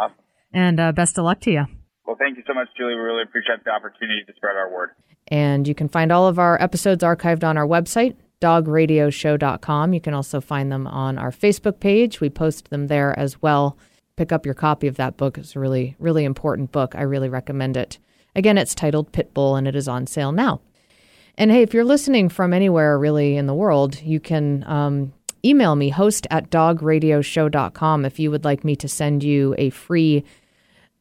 And 0.51 0.79
uh, 0.79 0.91
best 0.91 1.17
of 1.17 1.23
luck 1.23 1.39
to 1.41 1.51
you. 1.51 1.78
Well, 2.09 2.17
thank 2.17 2.37
you 2.37 2.43
so 2.47 2.55
much, 2.55 2.69
Julie. 2.75 2.95
We 2.95 3.01
really 3.01 3.21
appreciate 3.21 3.63
the 3.63 3.69
opportunity 3.69 4.23
to 4.25 4.33
spread 4.35 4.55
our 4.55 4.73
word. 4.73 4.89
And 5.27 5.67
you 5.67 5.75
can 5.75 5.87
find 5.87 6.11
all 6.11 6.27
of 6.27 6.39
our 6.39 6.59
episodes 6.59 7.03
archived 7.03 7.43
on 7.43 7.55
our 7.55 7.67
website, 7.67 8.15
dogradioshow.com. 8.41 9.93
You 9.93 10.01
can 10.01 10.15
also 10.15 10.41
find 10.41 10.71
them 10.71 10.87
on 10.87 11.19
our 11.19 11.29
Facebook 11.29 11.79
page. 11.79 12.19
We 12.19 12.31
post 12.31 12.71
them 12.71 12.87
there 12.87 13.17
as 13.19 13.43
well. 13.43 13.77
Pick 14.15 14.31
up 14.31 14.43
your 14.43 14.55
copy 14.55 14.87
of 14.87 14.95
that 14.95 15.17
book. 15.17 15.37
It's 15.37 15.55
a 15.55 15.59
really, 15.59 15.95
really 15.99 16.25
important 16.25 16.71
book. 16.71 16.95
I 16.95 17.03
really 17.03 17.29
recommend 17.29 17.77
it. 17.77 17.99
Again, 18.35 18.57
it's 18.57 18.73
titled 18.73 19.11
Pitbull 19.11 19.55
and 19.55 19.67
it 19.67 19.75
is 19.75 19.87
on 19.87 20.07
sale 20.07 20.31
now. 20.31 20.61
And 21.37 21.51
hey, 21.51 21.61
if 21.61 21.75
you're 21.75 21.85
listening 21.85 22.27
from 22.29 22.53
anywhere 22.53 22.97
really 22.97 23.37
in 23.37 23.45
the 23.45 23.53
world, 23.53 24.01
you 24.01 24.19
can 24.19 24.63
um, 24.63 25.13
email 25.45 25.75
me, 25.75 25.89
host 25.89 26.25
at 26.31 26.49
dogradioshow.com, 26.49 28.05
if 28.05 28.19
you 28.19 28.31
would 28.31 28.45
like 28.45 28.63
me 28.63 28.75
to 28.77 28.87
send 28.87 29.23
you 29.23 29.53
a 29.59 29.69
free 29.69 30.23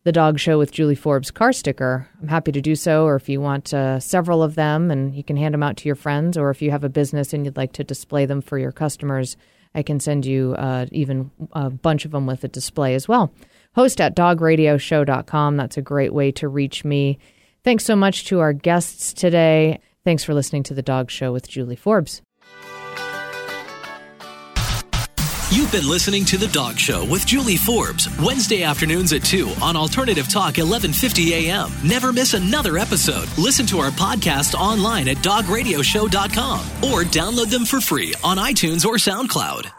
The 0.05 0.13
Dog 0.13 0.39
Show 0.39 0.59
with 0.59 0.73
Julie 0.73 0.95
Forbes 0.95 1.31
car 1.31 1.53
sticker. 1.53 2.09
I'm 2.23 2.29
happy 2.29 2.53
to 2.53 2.61
do 2.61 2.75
so. 2.75 3.05
Or 3.05 3.17
if 3.17 3.29
you 3.29 3.41
want 3.41 3.75
uh, 3.75 4.01
several 4.01 4.43
of 4.43 4.55
them 4.55 4.91
and 4.91 5.15
you 5.15 5.25
can 5.25 5.37
hand 5.37 5.55
them 5.55 5.63
out 5.63 5.77
to 5.79 5.89
your 5.89 5.97
friends, 5.97 6.39
or 6.39 6.51
if 6.51 6.63
you 6.63 6.71
have 6.71 6.85
a 6.85 6.89
business 6.89 7.33
and 7.33 7.45
you'd 7.45 7.57
like 7.57 7.73
to 7.75 7.85
display 7.85 8.25
them 8.25 8.41
for 8.41 8.59
your 8.59 8.73
customers, 8.73 9.37
I 9.75 9.83
can 9.83 10.01
send 10.01 10.25
you 10.25 10.55
uh, 10.55 10.87
even 10.93 11.31
a 11.53 11.69
bunch 11.71 12.05
of 12.05 12.13
them 12.13 12.27
with 12.27 12.45
a 12.45 12.49
display 12.49 12.95
as 12.95 13.09
well. 13.09 13.33
Host 13.75 14.01
at 14.01 14.17
dogradioshow.com. 14.17 15.57
That's 15.57 15.77
a 15.77 15.83
great 15.83 16.15
way 16.15 16.33
to 16.33 16.49
reach 16.49 16.85
me. 16.85 17.19
Thanks 17.65 17.85
so 17.85 17.97
much 17.97 18.25
to 18.27 18.41
our 18.41 18.53
guests 18.53 19.13
today. 19.13 19.81
Thanks 20.05 20.25
for 20.25 20.33
listening 20.33 20.63
to 20.65 20.75
The 20.75 20.83
Dog 20.83 21.11
Show 21.11 21.33
with 21.33 21.49
Julie 21.49 21.77
Forbes. 21.77 22.23
You've 25.51 25.73
been 25.73 25.89
listening 25.89 26.27
to 26.27 26.37
The 26.37 26.49
Dog 26.49 26.79
Show 26.79 27.07
with 27.07 27.25
Julie 27.25 27.57
Forbes, 27.57 28.07
Wednesday 28.19 28.65
afternoons 28.65 29.15
at 29.15 29.25
2 29.25 29.51
on 29.63 29.77
Alternative 29.77 30.29
Talk 30.29 30.59
1150 30.59 31.49
AM. 31.49 31.73
Never 31.83 32.13
miss 32.13 32.35
another 32.35 32.77
episode. 32.77 33.27
Listen 33.39 33.65
to 33.69 33.79
our 33.79 33.91
podcast 33.91 34.55
online 34.55 35.09
at 35.09 35.17
dogradioshow.com 35.19 36.61
or 36.93 37.05
download 37.05 37.51
them 37.51 37.65
for 37.65 37.81
free 37.81 38.15
on 38.23 38.37
iTunes 38.37 38.85
or 38.85 38.97
SoundCloud. 38.97 39.78